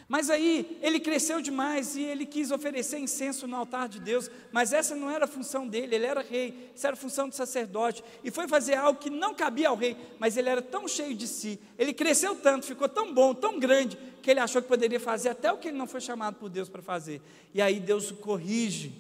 Mas 0.09 0.31
aí 0.31 0.79
ele 0.83 1.01
cresceu 1.01 1.41
demais 1.41 1.97
e 1.97 2.03
ele 2.03 2.25
quis 2.25 2.53
oferecer 2.53 2.99
incenso 2.99 3.47
no 3.49 3.57
altar 3.57 3.89
de 3.89 3.99
Deus, 3.99 4.31
mas 4.53 4.73
essa 4.73 4.95
não 4.95 5.11
era 5.11 5.25
a 5.25 5.29
função 5.29 5.67
dele, 5.67 5.97
ele 5.97 6.07
era 6.07 6.23
rei, 6.23 6.71
essa 6.75 6.89
era 6.89 6.95
a 6.95 6.99
função 6.99 7.29
do 7.29 7.35
sacerdote, 7.35 8.05
e 8.23 8.31
foi 8.31 8.47
fazer 8.47 8.75
algo 8.75 9.01
que 9.01 9.11
não 9.11 9.35
cabia 9.35 9.69
ao 9.69 9.75
rei, 9.75 9.97
mas 10.21 10.37
ele 10.37 10.49
era 10.49 10.63
tão 10.63 10.87
cheio 10.87 11.13
de 11.13 11.27
si, 11.27 11.59
ele 11.77 11.93
cresceu 11.93 12.37
tanto, 12.37 12.67
ficou 12.67 12.89
tão 12.89 13.13
bom, 13.13 13.35
tão 13.35 13.59
grande, 13.59 13.99
que 14.23 14.31
ele 14.31 14.39
achou 14.39 14.63
que 14.63 14.69
poderia 14.69 15.01
fazer 15.01 15.31
até 15.31 15.53
o 15.53 15.59
que 15.59 15.69
ele 15.69 15.77
não 15.77 15.89
foi 15.89 16.01
chamado 16.01 16.37
por 16.37 16.49
Deus 16.49 16.69
para 16.69 16.83
fazer. 16.83 17.21
E 17.55 17.61
aí 17.61 17.81
Deus 17.81 18.11
o 18.11 18.17
corrige, 18.17 18.93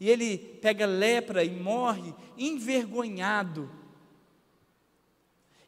e 0.00 0.08
ele 0.08 0.38
pega 0.38 0.86
lepra 0.86 1.44
e 1.44 1.50
morre 1.50 2.14
envergonhado, 2.38 3.70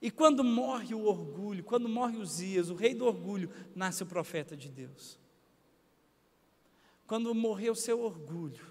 e 0.00 0.10
quando 0.10 0.42
morre 0.42 0.94
o 0.94 1.04
orgulho, 1.04 1.62
quando 1.62 1.88
morre 1.88 2.16
Uzias, 2.16 2.70
o 2.70 2.74
rei 2.74 2.94
do 2.94 3.04
orgulho, 3.04 3.50
nasce 3.74 4.02
o 4.02 4.06
profeta 4.06 4.56
de 4.56 4.68
Deus. 4.68 5.18
Quando 7.06 7.34
morrer 7.34 7.70
o 7.70 7.74
seu 7.74 8.00
orgulho, 8.00 8.64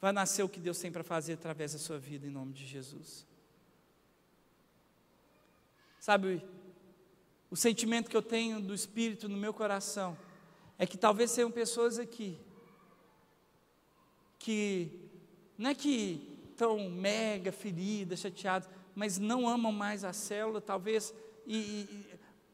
vai 0.00 0.10
nascer 0.10 0.42
o 0.42 0.48
que 0.48 0.58
Deus 0.58 0.78
tem 0.78 0.90
para 0.90 1.04
fazer 1.04 1.34
através 1.34 1.72
da 1.72 1.78
sua 1.78 1.98
vida, 1.98 2.26
em 2.26 2.30
nome 2.30 2.52
de 2.52 2.66
Jesus. 2.66 3.26
Sabe, 6.00 6.44
o 7.48 7.56
sentimento 7.56 8.10
que 8.10 8.16
eu 8.16 8.22
tenho 8.22 8.60
do 8.60 8.74
Espírito 8.74 9.28
no 9.28 9.36
meu 9.36 9.54
coração 9.54 10.18
é 10.76 10.86
que 10.86 10.96
talvez 10.96 11.30
sejam 11.30 11.50
pessoas 11.50 11.98
aqui 11.98 12.40
que 14.42 15.08
não 15.56 15.70
é 15.70 15.74
que 15.74 16.40
estão 16.50 16.90
mega 16.90 17.52
feridas, 17.52 18.18
chateadas, 18.18 18.68
mas 18.94 19.18
não 19.18 19.48
amam 19.48 19.72
mais 19.72 20.04
a 20.04 20.12
célula, 20.12 20.60
talvez 20.60 21.14
e, 21.46 21.56
e, 21.56 22.06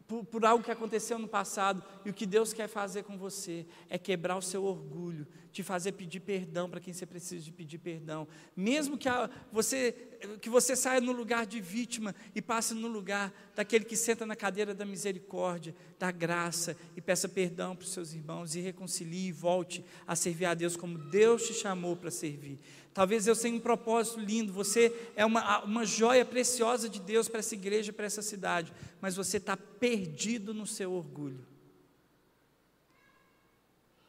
por, 0.08 0.24
por, 0.24 0.44
algo 0.46 0.64
que 0.64 0.70
aconteceu 0.70 1.18
no 1.18 1.28
passado, 1.28 1.84
e 2.02 2.08
o 2.08 2.14
que 2.14 2.24
Deus 2.24 2.54
quer 2.54 2.66
fazer 2.66 3.02
com 3.02 3.18
você 3.18 3.66
é 3.90 3.98
quebrar 3.98 4.38
o 4.38 4.42
seu 4.42 4.64
orgulho, 4.64 5.26
te 5.52 5.62
fazer 5.62 5.92
pedir 5.92 6.20
perdão 6.20 6.70
para 6.70 6.80
quem 6.80 6.94
você 6.94 7.04
precisa 7.04 7.44
de 7.44 7.52
pedir 7.52 7.76
perdão, 7.76 8.26
mesmo 8.56 8.96
que 8.96 9.06
a, 9.06 9.28
você, 9.52 9.92
que 10.40 10.48
você 10.48 10.74
saia 10.74 11.00
no 11.00 11.12
lugar 11.12 11.44
de 11.44 11.60
vítima 11.60 12.14
e 12.34 12.40
passe 12.40 12.72
no 12.72 12.88
lugar 12.88 13.30
daquele 13.54 13.84
que 13.84 13.96
senta 13.96 14.24
na 14.24 14.34
cadeira 14.34 14.74
da 14.74 14.86
misericórdia, 14.86 15.74
da 15.98 16.10
graça, 16.10 16.74
e 16.96 17.02
peça 17.02 17.28
perdão 17.28 17.76
para 17.76 17.84
os 17.84 17.92
seus 17.92 18.14
irmãos, 18.14 18.54
e 18.54 18.60
reconcilie 18.60 19.28
e 19.28 19.32
volte 19.32 19.84
a 20.06 20.16
servir 20.16 20.46
a 20.46 20.54
Deus 20.54 20.74
como 20.74 20.96
Deus 20.96 21.46
te 21.46 21.52
chamou 21.52 21.94
para 21.94 22.10
servir. 22.10 22.58
Talvez 22.98 23.28
eu 23.28 23.36
tenha 23.36 23.56
um 23.56 23.60
propósito 23.60 24.18
lindo, 24.18 24.52
você 24.52 24.92
é 25.14 25.24
uma, 25.24 25.62
uma 25.62 25.86
joia 25.86 26.24
preciosa 26.24 26.88
de 26.88 26.98
Deus 26.98 27.28
para 27.28 27.38
essa 27.38 27.54
igreja, 27.54 27.92
para 27.92 28.06
essa 28.06 28.22
cidade, 28.22 28.72
mas 29.00 29.14
você 29.14 29.36
está 29.36 29.56
perdido 29.56 30.52
no 30.52 30.66
seu 30.66 30.92
orgulho. 30.92 31.46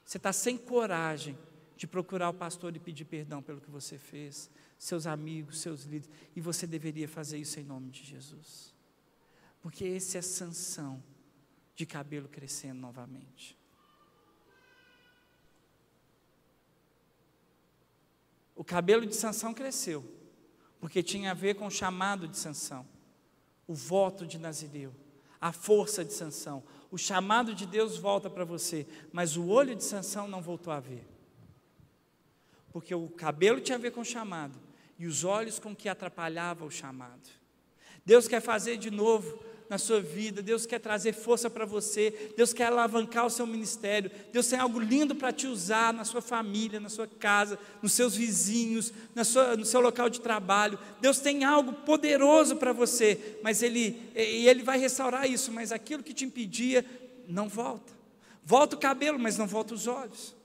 Você 0.03 0.17
está 0.17 0.33
sem 0.33 0.57
coragem 0.57 1.37
de 1.77 1.85
procurar 1.85 2.29
o 2.29 2.33
pastor 2.33 2.75
e 2.75 2.79
pedir 2.79 3.05
perdão 3.05 3.43
pelo 3.43 3.61
que 3.61 3.69
você 3.69 3.95
fez, 3.95 4.49
seus 4.75 5.05
amigos, 5.05 5.61
seus 5.61 5.83
líderes, 5.83 6.09
e 6.35 6.41
você 6.41 6.65
deveria 6.65 7.07
fazer 7.07 7.37
isso 7.37 7.59
em 7.59 7.63
nome 7.63 7.91
de 7.91 8.03
Jesus, 8.03 8.73
porque 9.61 9.85
esse 9.85 10.17
é 10.17 10.21
sanção 10.23 10.99
de 11.75 11.85
cabelo 11.85 12.27
crescendo 12.27 12.81
novamente. 12.81 13.58
O 18.59 18.63
cabelo 18.65 19.05
de 19.05 19.15
Sansão 19.15 19.53
cresceu, 19.53 20.03
porque 20.81 21.01
tinha 21.01 21.31
a 21.31 21.33
ver 21.33 21.55
com 21.55 21.67
o 21.67 21.71
chamado 21.71 22.27
de 22.27 22.37
Sansão, 22.37 22.85
o 23.65 23.73
voto 23.73 24.27
de 24.27 24.37
Nazireu, 24.37 24.93
a 25.39 25.53
força 25.53 26.03
de 26.03 26.11
Sansão. 26.11 26.61
O 26.91 26.97
chamado 26.97 27.55
de 27.55 27.65
Deus 27.65 27.97
volta 27.97 28.29
para 28.29 28.43
você, 28.43 28.85
mas 29.13 29.37
o 29.37 29.47
olho 29.47 29.77
de 29.77 29.83
Sansão 29.85 30.27
não 30.27 30.41
voltou 30.41 30.73
a 30.73 30.79
ver. 30.81 31.07
Porque 32.73 32.93
o 32.93 33.07
cabelo 33.07 33.61
tinha 33.61 33.77
a 33.77 33.81
ver 33.81 33.91
com 33.91 34.01
o 34.01 34.05
chamado 34.05 34.59
e 34.97 35.07
os 35.07 35.23
olhos 35.23 35.57
com 35.57 35.73
que 35.73 35.87
atrapalhava 35.87 36.65
o 36.65 36.69
chamado. 36.69 37.29
Deus 38.05 38.27
quer 38.27 38.41
fazer 38.41 38.75
de 38.75 38.91
novo 38.91 39.41
na 39.69 39.77
sua 39.77 40.01
vida, 40.01 40.41
Deus 40.41 40.65
quer 40.65 40.79
trazer 40.79 41.13
força 41.13 41.47
para 41.47 41.63
você, 41.63 42.33
Deus 42.35 42.51
quer 42.51 42.65
alavancar 42.65 43.27
o 43.27 43.29
seu 43.29 43.45
ministério, 43.45 44.09
Deus 44.33 44.47
tem 44.47 44.57
algo 44.57 44.79
lindo 44.79 45.13
para 45.13 45.31
te 45.31 45.45
usar 45.45 45.93
na 45.93 46.03
sua 46.03 46.21
família, 46.21 46.79
na 46.79 46.89
sua 46.89 47.05
casa, 47.05 47.59
nos 47.81 47.93
seus 47.93 48.15
vizinhos, 48.15 48.91
na 49.13 49.23
sua, 49.23 49.55
no 49.55 49.65
seu 49.65 49.79
local 49.79 50.09
de 50.09 50.21
trabalho. 50.21 50.79
Deus 50.99 51.19
tem 51.19 51.43
algo 51.43 51.71
poderoso 51.71 52.55
para 52.55 52.73
você, 52.73 53.37
mas 53.43 53.61
Ele, 53.61 54.01
e 54.15 54.49
Ele 54.49 54.63
vai 54.63 54.79
restaurar 54.79 55.29
isso, 55.29 55.51
mas 55.51 55.71
aquilo 55.71 56.01
que 56.01 56.13
te 56.13 56.25
impedia, 56.25 56.83
não 57.27 57.47
volta. 57.47 57.93
Volta 58.43 58.75
o 58.75 58.79
cabelo, 58.79 59.19
mas 59.19 59.37
não 59.37 59.45
volta 59.45 59.75
os 59.75 59.85
olhos. 59.85 60.35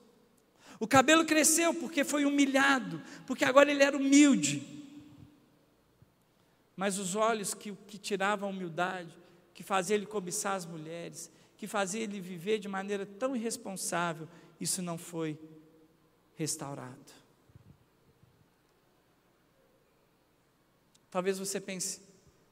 O 0.79 0.87
cabelo 0.87 1.25
cresceu 1.25 1.73
porque 1.73 2.05
foi 2.05 2.27
humilhado, 2.27 3.01
porque 3.27 3.45
agora 3.45 3.71
ele 3.71 3.83
era 3.83 3.97
humilde. 3.97 4.74
Mas 6.77 6.99
os 6.99 7.15
olhos 7.15 7.55
que, 7.55 7.73
que 7.87 7.99
tiravam 7.99 8.49
a 8.49 8.53
humildade, 8.53 9.17
que 9.53 9.63
fazia 9.63 9.95
ele 9.95 10.07
cobiçar 10.07 10.55
as 10.55 10.67
mulheres, 10.67 11.31
que 11.57 11.67
fazia 11.67 12.03
ele 12.03 12.21
viver 12.21 12.59
de 12.59 12.69
maneira 12.69 13.07
tão 13.07 13.37
irresponsável, 13.37 14.29
isso 14.61 14.83
não 14.83 14.99
foi 14.99 15.39
restaurado. 16.35 17.13
Talvez 21.11 21.39
você 21.39 21.61
pense, 21.61 22.01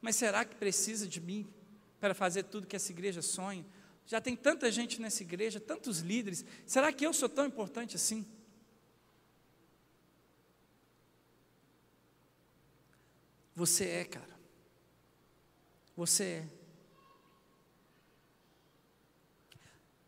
mas 0.01 0.14
será 0.14 0.45
que 0.45 0.55
precisa 0.55 1.09
de 1.09 1.20
mim 1.20 1.53
para 1.99 2.14
fazer 2.14 2.45
tudo 2.45 2.66
que 2.66 2.77
essa 2.77 2.93
igreja 2.93 3.20
sonha? 3.20 3.66
Já 4.07 4.20
tem 4.20 4.37
tanta 4.37 4.70
gente 4.70 5.01
nessa 5.01 5.23
igreja, 5.23 5.59
tantos 5.59 5.99
líderes, 5.99 6.45
será 6.64 6.93
que 6.93 7.05
eu 7.05 7.12
sou 7.12 7.29
tão 7.29 7.47
importante 7.47 7.97
assim? 7.97 8.25
Você 13.55 13.84
é, 13.84 14.05
cara. 14.05 14.32
Você 15.96 16.24
é. 16.24 16.48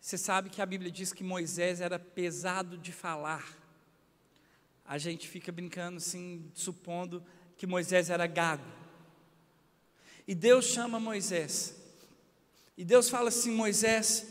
Você 0.01 0.18
sabe 0.18 0.51
que 0.51 0.61
a 0.61 0.66
Bíblia 0.66 0.90
diz 0.90 1.12
que 1.12 1.24
Moisés 1.24 1.80
era 1.80 1.99
pesado 1.99 2.76
de 2.76 2.92
falar. 2.92 3.57
A 4.84 4.99
gente 4.99 5.26
fica 5.26 5.51
brincando 5.51 5.97
assim, 5.97 6.51
supondo 6.55 7.24
que 7.57 7.66
Moisés 7.66 8.11
era 8.11 8.26
gago. 8.26 8.64
E 10.26 10.34
Deus 10.34 10.66
chama 10.66 11.01
Moisés. 11.01 11.74
E 12.76 12.84
Deus 12.84 13.09
fala 13.09 13.28
assim: 13.28 13.51
Moisés, 13.51 14.26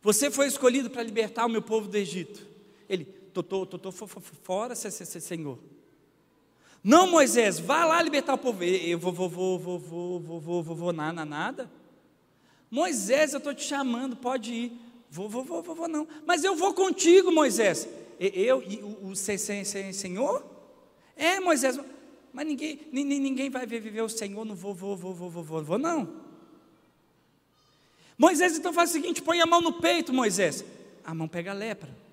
você 0.00 0.30
foi 0.30 0.46
escolhido 0.46 0.88
para 0.90 1.02
libertar 1.02 1.46
o 1.46 1.50
meu 1.50 1.62
povo 1.62 1.88
do 1.88 1.96
Egito. 1.96 2.46
Ele, 2.88 3.04
tô, 3.04 3.42
tô, 3.42 3.66
tô, 3.66 3.78
tô 3.78 3.92
fora, 3.92 4.74
Senhor. 4.74 5.58
Não, 6.86 7.08
Moisés, 7.08 7.58
vá 7.58 7.84
lá 7.84 8.00
libertar 8.00 8.34
o 8.34 8.38
povo. 8.38 8.62
Eu 8.62 8.96
vou, 8.96 9.12
vou, 9.12 9.28
vou, 9.28 9.58
vou, 9.58 9.76
vou, 9.76 10.20
vou, 10.20 10.40
vou, 10.40 10.62
vou, 10.62 10.76
vou, 10.76 10.92
nada, 10.92 11.24
nada. 11.24 11.68
Moisés, 12.70 13.32
eu 13.32 13.38
estou 13.38 13.52
te 13.52 13.64
chamando, 13.64 14.14
pode 14.14 14.54
ir. 14.54 14.72
Vou, 15.10 15.28
vou, 15.28 15.42
vou, 15.42 15.64
vou, 15.64 15.74
vou, 15.74 15.88
não. 15.88 16.06
Mas 16.24 16.44
eu 16.44 16.54
vou 16.54 16.72
contigo, 16.74 17.32
Moisés. 17.32 17.88
Eu 18.20 18.62
e 18.62 18.76
o, 18.76 19.08
o 19.08 19.16
Senhor? 19.16 20.46
É, 21.16 21.40
Moisés. 21.40 21.76
Mas 22.32 22.46
ninguém, 22.46 22.78
ninguém 22.92 23.50
vai 23.50 23.66
viver 23.66 24.02
o 24.02 24.08
Senhor, 24.08 24.44
não 24.44 24.54
vou, 24.54 24.72
vou, 24.72 24.96
vou, 24.96 25.12
vou, 25.12 25.28
vou, 25.28 25.42
vou, 25.42 25.64
vou, 25.64 25.78
não. 25.78 26.08
Moisés 28.16 28.56
então 28.56 28.72
faz 28.72 28.90
o 28.90 28.92
seguinte: 28.92 29.20
põe 29.20 29.40
a 29.40 29.46
mão 29.46 29.60
no 29.60 29.72
peito, 29.72 30.12
Moisés. 30.12 30.64
A 31.04 31.12
mão 31.12 31.26
pega 31.26 31.50
a 31.50 31.54
lepra. 31.54 32.05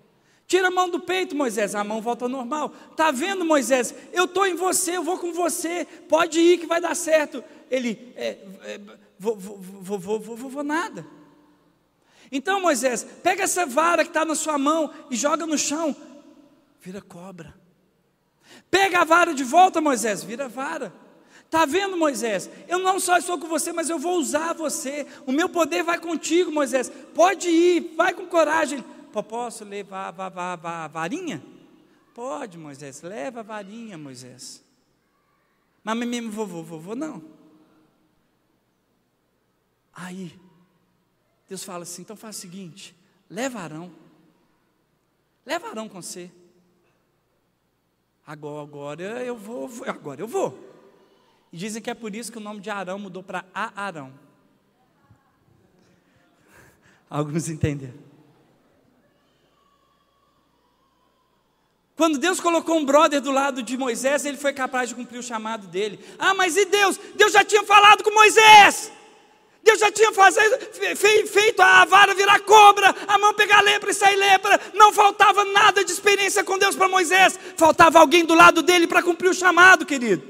Tira 0.48 0.68
a 0.68 0.72
mão 0.72 0.90
do 0.90 1.00
peito, 1.00 1.36
Moisés, 1.36 1.74
a 1.74 1.84
mão 1.84 2.02
volta 2.02 2.26
ao 2.26 2.30
normal. 2.30 2.74
Está 2.92 3.12
vendo, 3.12 3.46
Moisés? 3.46 3.94
Eu 4.12 4.26
estou 4.26 4.46
em 4.46 4.56
você, 4.56 4.98
eu 4.98 5.04
vou 5.04 5.18
com 5.18 5.34
você. 5.34 5.86
Pode 6.08 6.40
ir 6.40 6.60
que 6.60 6.66
vai 6.66 6.82
dar 6.82 6.96
certo. 6.96 7.44
Ele, 7.72 8.14
é, 8.16 8.38
é, 8.64 8.80
vou, 9.18 9.36
vou, 9.36 9.58
vou, 9.58 10.00
vou, 10.00 10.36
vou, 10.36 10.50
vou 10.50 10.64
nada. 10.64 11.06
Então, 12.32 12.60
Moisés, 12.60 13.06
pega 13.22 13.44
essa 13.44 13.66
vara 13.66 14.04
que 14.04 14.10
está 14.10 14.26
na 14.26 14.36
sua 14.36 14.58
mão 14.58 14.92
e 15.10 15.16
joga 15.16 15.46
no 15.46 15.58
chão. 15.58 15.96
Vira 16.82 17.02
cobra. 17.02 17.54
Pega 18.70 19.02
a 19.02 19.04
vara 19.04 19.34
de 19.34 19.44
volta, 19.44 19.80
Moisés, 19.80 20.24
vira 20.24 20.50
vara. 20.50 20.94
Está 21.46 21.66
vendo, 21.66 21.96
Moisés? 21.96 22.50
Eu 22.68 22.80
não 22.80 23.00
só 23.00 23.18
estou 23.18 23.38
com 23.38 23.48
você, 23.48 23.72
mas 23.72 23.88
eu 23.88 24.00
vou 24.00 24.18
usar 24.18 24.54
você. 24.54 25.06
O 25.28 25.32
meu 25.32 25.48
poder 25.48 25.84
vai 25.84 26.00
contigo, 26.00 26.52
Moisés. 26.52 26.92
Pode 27.14 27.48
ir, 27.48 27.94
vai 27.96 28.14
com 28.14 28.26
coragem. 28.26 28.84
Posso 29.22 29.64
levar 29.64 30.16
a 30.18 30.88
varinha? 30.88 31.44
Pode, 32.14 32.58
Moisés. 32.58 33.02
Leva 33.02 33.42
a 33.42 33.44
varinha, 33.44 33.98
Moisés. 33.98 34.64
Mas 35.84 35.98
mesmo 35.98 36.32
vovô, 36.32 36.64
vovô, 36.64 36.96
não. 36.96 37.22
Aí, 39.94 40.40
Deus 41.48 41.64
fala 41.64 41.84
assim: 41.84 42.02
então 42.02 42.16
faz 42.16 42.38
o 42.38 42.40
seguinte: 42.40 42.96
leva 43.30 43.60
Arão. 43.60 43.92
Leva 45.46 45.68
Arão 45.68 45.90
com 45.90 46.02
você. 46.02 46.32
Agora, 48.26 48.64
agora 48.64 49.04
eu 49.24 49.36
vou, 49.36 49.70
agora 49.86 50.22
eu 50.22 50.28
vou. 50.28 50.58
E 51.52 51.58
dizem 51.58 51.82
que 51.82 51.90
é 51.90 51.94
por 51.94 52.16
isso 52.16 52.32
que 52.32 52.38
o 52.38 52.42
nome 52.42 52.62
de 52.62 52.70
Arão 52.70 52.98
mudou 52.98 53.22
para 53.22 53.46
Arão. 53.54 54.14
Alguns 57.10 57.50
entenderam. 57.50 58.13
Quando 62.04 62.18
Deus 62.18 62.38
colocou 62.38 62.76
um 62.76 62.84
brother 62.84 63.22
do 63.22 63.32
lado 63.32 63.64
de 63.64 63.78
Moisés, 63.78 64.26
ele 64.26 64.36
foi 64.36 64.52
capaz 64.52 64.90
de 64.90 64.96
cumprir 64.96 65.20
o 65.20 65.24
chamado 65.24 65.68
dele. 65.68 65.98
Ah, 66.20 66.34
mas 66.34 66.58
e 66.58 66.66
Deus? 66.66 67.00
Deus 67.16 67.32
já 67.32 67.46
tinha 67.46 67.64
falado 67.64 68.04
com 68.04 68.14
Moisés. 68.14 68.92
Deus 69.64 69.80
já 69.80 69.90
tinha 69.90 70.12
feito 71.26 71.62
a 71.62 71.86
vara 71.86 72.14
virar 72.14 72.42
cobra, 72.42 72.94
a 73.08 73.18
mão 73.18 73.34
pegar 73.34 73.62
lepra 73.62 73.92
e 73.92 73.94
sair 73.94 74.18
lepra. 74.18 74.60
Não 74.74 74.92
faltava 74.92 75.46
nada 75.46 75.82
de 75.82 75.94
experiência 75.94 76.44
com 76.44 76.58
Deus 76.58 76.76
para 76.76 76.90
Moisés. 76.90 77.40
Faltava 77.56 78.00
alguém 78.00 78.26
do 78.26 78.36
lado 78.36 78.62
dele 78.62 78.86
para 78.86 79.02
cumprir 79.02 79.30
o 79.30 79.34
chamado, 79.34 79.86
querido. 79.86 80.28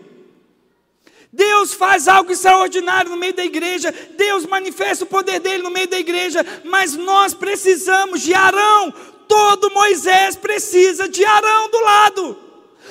Deus 1.31 1.73
faz 1.73 2.07
algo 2.07 2.31
extraordinário 2.31 3.09
no 3.09 3.17
meio 3.17 3.33
da 3.33 3.43
igreja, 3.43 3.91
Deus 4.15 4.45
manifesta 4.45 5.05
o 5.05 5.07
poder 5.07 5.39
dele 5.39 5.63
no 5.63 5.71
meio 5.71 5.87
da 5.87 5.97
igreja, 5.97 6.45
mas 6.63 6.95
nós 6.95 7.33
precisamos 7.33 8.21
de 8.21 8.35
Arão, 8.35 8.93
todo 9.33 9.71
Moisés 9.71 10.35
precisa 10.35 11.09
de 11.09 11.25
Arão 11.25 11.67
do 11.67 11.79
lado. 11.79 12.37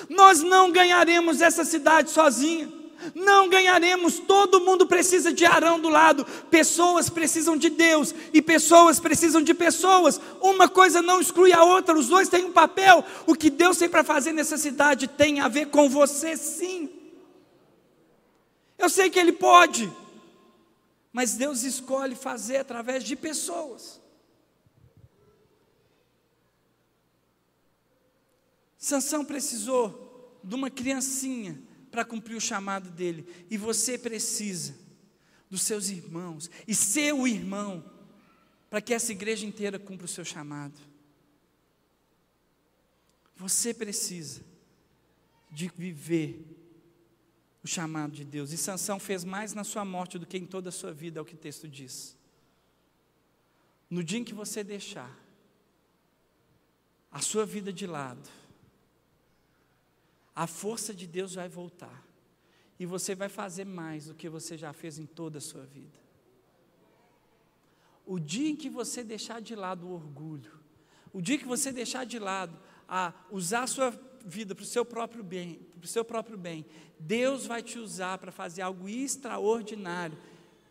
Nós 0.09 0.43
não 0.43 0.73
ganharemos 0.73 1.41
essa 1.41 1.65
cidade 1.65 2.11
sozinha. 2.11 2.69
Não 3.15 3.49
ganharemos, 3.49 4.19
todo 4.19 4.61
mundo 4.61 4.85
precisa 4.85 5.33
de 5.33 5.45
Arão 5.45 5.79
do 5.79 5.89
lado. 5.89 6.25
Pessoas 6.51 7.09
precisam 7.09 7.57
de 7.57 7.71
Deus 7.71 8.13
e 8.33 8.43
pessoas 8.43 8.99
precisam 8.99 9.41
de 9.41 9.55
pessoas. 9.55 10.21
Uma 10.41 10.69
coisa 10.69 11.01
não 11.01 11.21
exclui 11.21 11.53
a 11.53 11.63
outra, 11.63 11.97
os 11.97 12.09
dois 12.09 12.29
têm 12.29 12.45
um 12.45 12.53
papel. 12.53 13.05
O 13.25 13.37
que 13.37 13.49
Deus 13.49 13.79
tem 13.79 13.89
para 13.89 14.03
fazer 14.03 14.33
nessa 14.33 14.59
cidade 14.59 15.07
tem 15.07 15.39
a 15.39 15.47
ver 15.47 15.67
com 15.67 15.89
você, 15.89 16.37
sim. 16.37 16.91
Eu 18.77 18.91
sei 18.91 19.11
que 19.11 19.19
Ele 19.19 19.33
pode, 19.33 19.93
mas 21.13 21.35
Deus 21.35 21.63
escolhe 21.63 22.17
fazer 22.17 22.57
através 22.57 23.05
de 23.05 23.15
pessoas. 23.15 24.02
Sansão 28.83 29.25
precisou 29.25 30.41
de 30.43 30.57
uma 30.57 30.69
criancinha 30.69 31.57
para 31.89 32.05
cumprir 32.05 32.35
o 32.35 32.41
chamado 32.41 32.91
dele, 32.91 33.25
e 33.49 33.57
você 33.57 33.97
precisa 33.97 34.75
dos 35.49 35.63
seus 35.63 35.89
irmãos 35.89 36.51
e 36.67 36.75
seu 36.75 37.25
irmão 37.29 37.89
para 38.69 38.81
que 38.81 38.93
essa 38.93 39.13
igreja 39.13 39.47
inteira 39.47 39.79
cumpra 39.79 40.07
o 40.07 40.09
seu 40.09 40.25
chamado. 40.25 40.81
Você 43.37 43.73
precisa 43.73 44.43
de 45.49 45.69
viver 45.69 46.45
o 47.63 47.69
chamado 47.69 48.11
de 48.11 48.25
Deus. 48.25 48.51
E 48.51 48.57
Sansão 48.57 48.99
fez 48.99 49.23
mais 49.23 49.55
na 49.55 49.63
sua 49.63 49.85
morte 49.85 50.19
do 50.19 50.27
que 50.27 50.39
em 50.39 50.47
toda 50.47 50.71
a 50.71 50.73
sua 50.73 50.93
vida, 50.93 51.21
é 51.21 51.23
o 51.23 51.25
que 51.25 51.35
o 51.35 51.39
texto 51.39 51.69
diz. 51.69 52.17
No 53.89 54.03
dia 54.03 54.19
em 54.19 54.25
que 54.25 54.35
você 54.35 54.65
deixar 54.65 55.17
a 57.13 57.21
sua 57.21 57.47
vida 57.47 57.73
de 57.73 57.87
lado, 57.87 58.42
a 60.35 60.47
força 60.47 60.95
de 60.95 61.07
Deus 61.07 61.35
vai 61.35 61.49
voltar. 61.49 62.07
E 62.79 62.87
você 62.87 63.15
vai 63.15 63.29
fazer 63.29 63.65
mais 63.65 64.07
do 64.07 64.15
que 64.15 64.29
você 64.29 64.57
já 64.57 64.73
fez 64.73 64.99
em 64.99 65.07
toda 65.07 65.39
a 65.39 65.41
sua 65.41 65.65
vida. 65.65 66.01
O 68.05 68.19
dia 68.19 68.49
em 68.49 68.57
que 68.57 68.69
você 68.69 69.05
deixar 69.05 69.41
de 69.41 69.55
lado 69.55 69.87
o 69.87 69.93
orgulho, 69.93 70.53
o 71.13 71.21
dia 71.21 71.39
que 71.39 71.47
você 71.47 71.71
deixar 71.71 72.05
de 72.05 72.19
lado 72.19 72.59
a 72.89 73.13
usar 73.31 73.63
a 73.63 73.67
sua 73.67 73.91
vida 74.25 74.55
para 74.55 74.63
o 74.63 74.67
seu 74.67 74.85
próprio 74.85 75.23
bem, 75.23 75.61
para 75.79 75.85
o 75.85 75.89
seu 75.89 76.05
próprio 76.05 76.37
bem, 76.37 76.65
Deus 76.99 77.47
vai 77.47 77.63
te 77.63 77.79
usar 77.79 78.19
para 78.19 78.33
fazer 78.33 78.63
algo 78.63 78.89
extraordinário, 78.89 80.19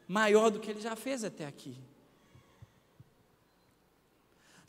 maior 0.07 0.49
do 0.49 0.59
que 0.59 0.70
ele 0.70 0.82
já 0.82 0.95
fez 0.95 1.24
até 1.24 1.45
aqui. 1.45 1.78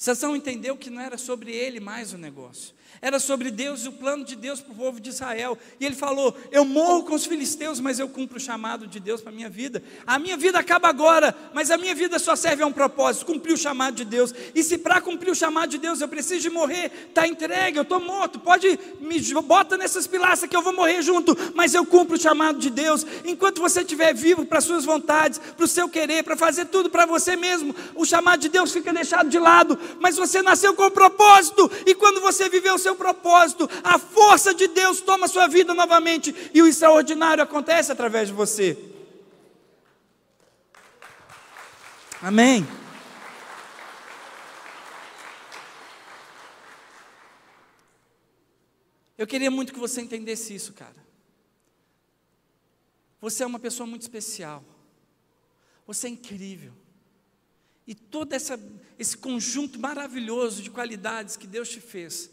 Sansão 0.02 0.34
entendeu 0.34 0.76
que 0.76 0.90
não 0.90 1.00
era 1.00 1.16
sobre 1.16 1.52
ele 1.52 1.78
mais 1.78 2.12
o 2.12 2.18
negócio, 2.18 2.74
era 3.00 3.20
sobre 3.20 3.52
Deus 3.52 3.84
e 3.84 3.88
o 3.88 3.92
plano 3.92 4.24
de 4.24 4.34
Deus 4.34 4.60
para 4.60 4.72
o 4.72 4.76
povo 4.76 5.00
de 5.00 5.10
Israel. 5.10 5.56
E 5.78 5.86
ele 5.86 5.94
falou: 5.94 6.36
Eu 6.50 6.64
morro 6.64 7.04
com 7.04 7.14
os 7.14 7.24
filisteus, 7.24 7.78
mas 7.78 8.00
eu 8.00 8.08
cumpro 8.08 8.36
o 8.36 8.40
chamado 8.40 8.84
de 8.84 8.98
Deus 8.98 9.20
para 9.20 9.30
a 9.30 9.34
minha 9.34 9.48
vida. 9.48 9.80
A 10.04 10.18
minha 10.18 10.36
vida 10.36 10.58
acaba 10.58 10.88
agora, 10.88 11.32
mas 11.54 11.70
a 11.70 11.78
minha 11.78 11.94
vida 11.94 12.18
só 12.18 12.34
serve 12.34 12.64
a 12.64 12.66
um 12.66 12.72
propósito: 12.72 13.26
cumprir 13.26 13.52
o 13.52 13.56
chamado 13.56 13.94
de 13.94 14.04
Deus. 14.04 14.34
E 14.52 14.62
se 14.64 14.76
para 14.76 15.00
cumprir 15.00 15.30
o 15.30 15.36
chamado 15.36 15.70
de 15.70 15.78
Deus 15.78 16.00
eu 16.00 16.08
preciso 16.08 16.40
de 16.40 16.50
morrer, 16.50 16.90
está 17.08 17.24
entregue, 17.24 17.78
eu 17.78 17.82
estou 17.82 18.00
morto. 18.00 18.40
Pode 18.40 18.76
me 19.00 19.20
bota 19.42 19.76
nessas 19.76 20.08
pilastras 20.08 20.50
que 20.50 20.56
eu 20.56 20.62
vou 20.62 20.72
morrer 20.72 21.00
junto, 21.00 21.36
mas 21.54 21.74
eu 21.74 21.86
cumpro 21.86 22.16
o 22.16 22.20
chamado 22.20 22.58
de 22.58 22.70
Deus. 22.70 23.06
Enquanto 23.24 23.60
você 23.60 23.82
estiver 23.82 24.12
vivo 24.12 24.44
para 24.44 24.60
suas 24.60 24.84
vontades, 24.84 25.38
para 25.38 25.64
o 25.64 25.68
seu 25.68 25.88
querer, 25.88 26.24
para 26.24 26.36
fazer 26.36 26.66
tudo 26.66 26.90
para 26.90 27.06
você 27.06 27.36
mesmo, 27.36 27.72
o 27.94 28.04
chamado 28.04 28.40
de 28.40 28.48
Deus 28.48 28.72
fica 28.72 28.92
deixado 28.92 29.28
de 29.28 29.38
lado. 29.38 29.78
Mas 30.00 30.16
você 30.16 30.42
nasceu 30.42 30.74
com 30.74 30.86
um 30.86 30.90
propósito, 30.90 31.70
e 31.86 31.94
quando 31.94 32.20
você 32.20 32.48
viveu 32.48 32.74
o 32.74 32.78
seu 32.78 32.94
propósito, 32.94 33.68
a 33.82 33.98
força 33.98 34.54
de 34.54 34.68
Deus 34.68 35.00
toma 35.00 35.28
sua 35.28 35.46
vida 35.46 35.74
novamente 35.74 36.34
e 36.54 36.62
o 36.62 36.66
extraordinário 36.66 37.42
acontece 37.42 37.92
através 37.92 38.28
de 38.28 38.34
você. 38.34 38.78
Amém. 42.20 42.66
Eu 49.18 49.26
queria 49.26 49.50
muito 49.50 49.72
que 49.72 49.78
você 49.78 50.00
entendesse 50.00 50.54
isso, 50.54 50.72
cara. 50.72 50.96
Você 53.20 53.44
é 53.44 53.46
uma 53.46 53.60
pessoa 53.60 53.86
muito 53.86 54.02
especial. 54.02 54.64
Você 55.86 56.08
é 56.08 56.10
incrível. 56.10 56.72
E 57.86 57.94
todo 57.94 58.32
essa, 58.32 58.58
esse 58.98 59.16
conjunto 59.16 59.78
maravilhoso 59.78 60.62
de 60.62 60.70
qualidades 60.70 61.36
que 61.36 61.46
Deus 61.46 61.68
te 61.68 61.80
fez 61.80 62.30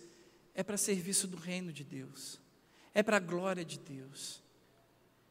é 0.54 0.64
para 0.64 0.78
serviço 0.78 1.28
do 1.28 1.38
reino 1.38 1.72
de 1.72 1.84
Deus, 1.84 2.39
é 2.93 3.02
para 3.02 3.18
a 3.18 3.22
glória 3.22 3.66
de 3.66 3.80
Deus. 3.80 4.41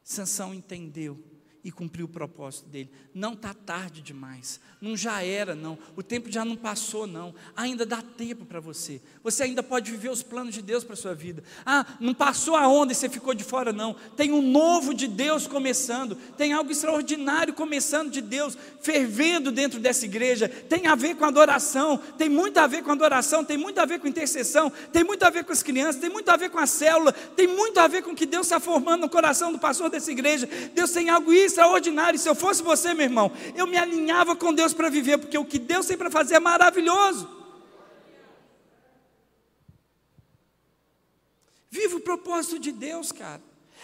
Sansão 0.02 0.54
entendeu 0.54 1.22
e 1.68 1.70
cumpriu 1.70 2.06
o 2.06 2.08
propósito 2.08 2.66
dele. 2.70 2.90
Não 3.12 3.34
está 3.34 3.52
tarde 3.52 4.00
demais, 4.00 4.58
não 4.80 4.96
já 4.96 5.22
era, 5.22 5.54
não. 5.54 5.76
O 5.94 6.02
tempo 6.02 6.32
já 6.32 6.42
não 6.42 6.56
passou, 6.56 7.06
não. 7.06 7.34
Ainda 7.54 7.84
dá 7.84 8.00
tempo 8.00 8.46
para 8.46 8.58
você. 8.58 9.02
Você 9.22 9.42
ainda 9.42 9.62
pode 9.62 9.90
viver 9.90 10.08
os 10.08 10.22
planos 10.22 10.54
de 10.54 10.62
Deus 10.62 10.82
para 10.82 10.94
a 10.94 10.96
sua 10.96 11.14
vida. 11.14 11.44
Ah, 11.66 11.84
não 12.00 12.14
passou 12.14 12.56
a 12.56 12.66
onda 12.66 12.92
e 12.92 12.94
você 12.94 13.06
ficou 13.10 13.34
de 13.34 13.44
fora, 13.44 13.70
não. 13.70 13.94
Tem 14.16 14.32
um 14.32 14.40
novo 14.40 14.94
de 14.94 15.06
Deus 15.06 15.46
começando, 15.46 16.14
tem 16.38 16.54
algo 16.54 16.72
extraordinário 16.72 17.52
começando 17.52 18.10
de 18.10 18.22
Deus, 18.22 18.56
fervendo 18.80 19.52
dentro 19.52 19.78
dessa 19.78 20.06
igreja. 20.06 20.48
Tem 20.48 20.86
a 20.86 20.94
ver 20.94 21.16
com 21.16 21.26
adoração, 21.26 21.98
tem 22.16 22.30
muito 22.30 22.56
a 22.56 22.66
ver 22.66 22.82
com 22.82 22.92
adoração, 22.92 23.44
tem 23.44 23.58
muito 23.58 23.78
a 23.78 23.84
ver 23.84 24.00
com 24.00 24.08
intercessão, 24.08 24.72
tem 24.90 25.04
muito 25.04 25.22
a 25.22 25.28
ver 25.28 25.44
com 25.44 25.52
as 25.52 25.62
crianças, 25.62 26.00
tem 26.00 26.08
muito 26.08 26.30
a 26.30 26.36
ver 26.38 26.48
com 26.48 26.58
a 26.58 26.66
célula, 26.66 27.12
tem 27.12 27.46
muito 27.46 27.78
a 27.78 27.86
ver 27.86 28.02
com 28.02 28.12
o 28.12 28.16
que 28.16 28.24
Deus 28.24 28.46
está 28.46 28.58
formando 28.58 29.02
no 29.02 29.10
coração 29.10 29.52
do 29.52 29.58
pastor 29.58 29.90
dessa 29.90 30.10
igreja. 30.10 30.48
Deus 30.74 30.90
tem 30.92 31.10
algo 31.10 31.30
extraordinário. 31.58 32.18
Se 32.18 32.28
eu 32.28 32.34
fosse 32.34 32.62
você, 32.62 32.94
meu 32.94 33.04
irmão, 33.04 33.32
eu 33.54 33.66
me 33.66 33.76
alinhava 33.76 34.36
com 34.36 34.54
Deus 34.54 34.72
para 34.72 34.88
viver, 34.88 35.18
porque 35.18 35.36
o 35.36 35.44
que 35.44 35.58
Deus 35.58 35.86
tem 35.86 35.98
para 35.98 36.10
fazer 36.10 36.34
é 36.36 36.40
maravilhoso. 36.40 37.28
Viva 41.68 41.96
o 41.96 42.00
propósito 42.00 42.58
de 42.58 42.72
Deus, 42.72 43.10
cara. 43.12 43.42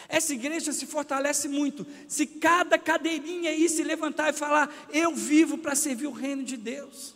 Essa 0.09 0.33
igreja 0.35 0.73
se 0.73 0.87
fortalece 0.87 1.49
muito. 1.49 1.87
Se 2.09 2.27
cada 2.27 2.79
cadeirinha 2.79 3.51
aí 3.51 3.69
se 3.69 3.83
levantar 3.83 4.31
e 4.31 4.37
falar, 4.37 4.73
eu 4.91 5.15
vivo 5.15 5.59
para 5.59 5.75
servir 5.75 6.07
o 6.07 6.13
reino 6.13 6.45
de 6.45 6.57
Deus. 6.57 7.15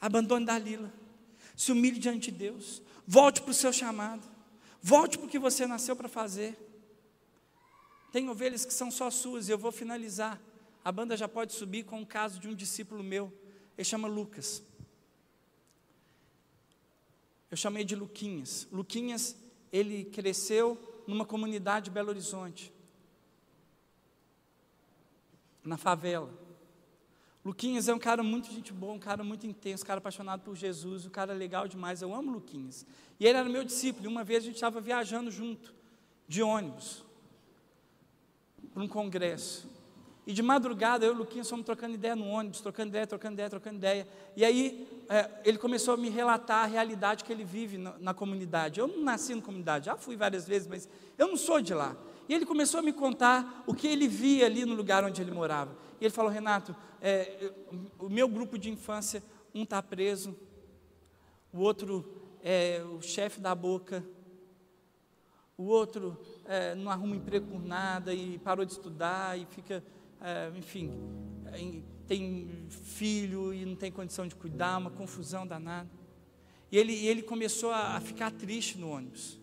Abandone 0.00 0.44
Dalila. 0.44 0.92
Se 1.56 1.72
humilhe 1.72 1.98
diante 1.98 2.30
de 2.30 2.38
Deus. 2.38 2.82
Volte 3.06 3.40
para 3.40 3.50
o 3.50 3.54
seu 3.54 3.72
chamado. 3.72 4.33
Volte 4.86 5.16
para 5.16 5.26
o 5.26 5.30
que 5.30 5.38
você 5.38 5.66
nasceu 5.66 5.96
para 5.96 6.10
fazer. 6.10 6.54
Tem 8.12 8.28
ovelhas 8.28 8.66
que 8.66 8.74
são 8.74 8.90
só 8.90 9.10
suas, 9.10 9.48
e 9.48 9.50
eu 9.50 9.56
vou 9.56 9.72
finalizar. 9.72 10.38
A 10.84 10.92
banda 10.92 11.16
já 11.16 11.26
pode 11.26 11.54
subir 11.54 11.84
com 11.84 12.02
o 12.02 12.06
caso 12.06 12.38
de 12.38 12.46
um 12.48 12.54
discípulo 12.54 13.02
meu, 13.02 13.32
ele 13.78 13.84
chama 13.86 14.06
Lucas. 14.06 14.62
Eu 17.50 17.56
chamei 17.56 17.82
de 17.82 17.96
Luquinhas. 17.96 18.68
Luquinhas, 18.70 19.34
ele 19.72 20.04
cresceu 20.04 20.78
numa 21.06 21.24
comunidade 21.24 21.86
de 21.86 21.90
Belo 21.90 22.10
Horizonte, 22.10 22.70
na 25.64 25.78
favela. 25.78 26.43
Luquinhas 27.44 27.88
é 27.88 27.94
um 27.94 27.98
cara 27.98 28.22
muito 28.22 28.50
gente 28.50 28.72
boa, 28.72 28.94
um 28.94 28.98
cara 28.98 29.22
muito 29.22 29.46
intenso, 29.46 29.84
um 29.84 29.86
cara 29.86 29.98
apaixonado 29.98 30.40
por 30.40 30.56
Jesus, 30.56 31.04
um 31.04 31.10
cara 31.10 31.34
legal 31.34 31.68
demais. 31.68 32.00
Eu 32.00 32.14
amo 32.14 32.32
Luquinhas. 32.32 32.86
E 33.20 33.26
ele 33.26 33.36
era 33.36 33.48
meu 33.48 33.62
discípulo. 33.62 34.06
E 34.06 34.08
uma 34.08 34.24
vez 34.24 34.42
a 34.42 34.46
gente 34.46 34.54
estava 34.54 34.80
viajando 34.80 35.30
junto, 35.30 35.74
de 36.26 36.42
ônibus, 36.42 37.04
para 38.72 38.82
um 38.82 38.88
congresso. 38.88 39.68
E 40.26 40.32
de 40.32 40.42
madrugada 40.42 41.04
eu 41.04 41.12
e 41.12 41.14
o 41.14 41.18
Luquinhas 41.18 41.50
fomos 41.50 41.66
trocando 41.66 41.94
ideia 41.94 42.16
no 42.16 42.26
ônibus, 42.26 42.62
trocando 42.62 42.88
ideia, 42.88 43.06
trocando 43.06 43.34
ideia, 43.34 43.50
trocando 43.50 43.76
ideia. 43.76 44.08
E 44.34 44.42
aí 44.42 44.88
é, 45.10 45.30
ele 45.44 45.58
começou 45.58 45.92
a 45.92 45.96
me 45.98 46.08
relatar 46.08 46.64
a 46.64 46.66
realidade 46.66 47.24
que 47.24 47.30
ele 47.32 47.44
vive 47.44 47.76
na, 47.76 47.94
na 47.98 48.14
comunidade. 48.14 48.80
Eu 48.80 48.88
não 48.88 49.02
nasci 49.02 49.34
na 49.34 49.42
comunidade, 49.42 49.84
já 49.84 49.96
fui 49.98 50.16
várias 50.16 50.48
vezes, 50.48 50.66
mas 50.66 50.88
eu 51.18 51.28
não 51.28 51.36
sou 51.36 51.60
de 51.60 51.74
lá. 51.74 51.94
E 52.26 52.32
ele 52.32 52.46
começou 52.46 52.80
a 52.80 52.82
me 52.82 52.92
contar 52.92 53.62
o 53.66 53.74
que 53.74 53.86
ele 53.86 54.08
via 54.08 54.46
ali 54.46 54.64
no 54.64 54.74
lugar 54.74 55.04
onde 55.04 55.20
ele 55.20 55.30
morava. 55.30 55.76
E 56.00 56.04
ele 56.04 56.14
falou: 56.14 56.30
Renato, 56.30 56.74
é, 57.00 57.52
o 57.98 58.08
meu 58.08 58.28
grupo 58.28 58.58
de 58.58 58.70
infância, 58.70 59.22
um 59.54 59.62
está 59.62 59.82
preso, 59.82 60.36
o 61.52 61.60
outro 61.60 62.04
é 62.42 62.82
o 62.82 63.00
chefe 63.00 63.40
da 63.40 63.54
boca, 63.54 64.04
o 65.56 65.64
outro 65.64 66.18
é, 66.44 66.74
não 66.74 66.90
arruma 66.90 67.16
emprego 67.16 67.46
por 67.46 67.62
nada 67.62 68.12
e 68.12 68.38
parou 68.38 68.64
de 68.64 68.72
estudar 68.72 69.38
e 69.38 69.46
fica, 69.46 69.84
é, 70.20 70.50
enfim, 70.56 70.92
é, 71.46 71.82
tem 72.06 72.66
filho 72.68 73.54
e 73.54 73.64
não 73.64 73.76
tem 73.76 73.90
condição 73.90 74.26
de 74.26 74.34
cuidar, 74.34 74.78
uma 74.78 74.90
confusão 74.90 75.46
danada. 75.46 75.88
E 76.70 76.76
ele, 76.76 77.06
ele 77.06 77.22
começou 77.22 77.70
a, 77.70 77.96
a 77.96 78.00
ficar 78.00 78.32
triste 78.32 78.78
no 78.78 78.90
ônibus. 78.90 79.38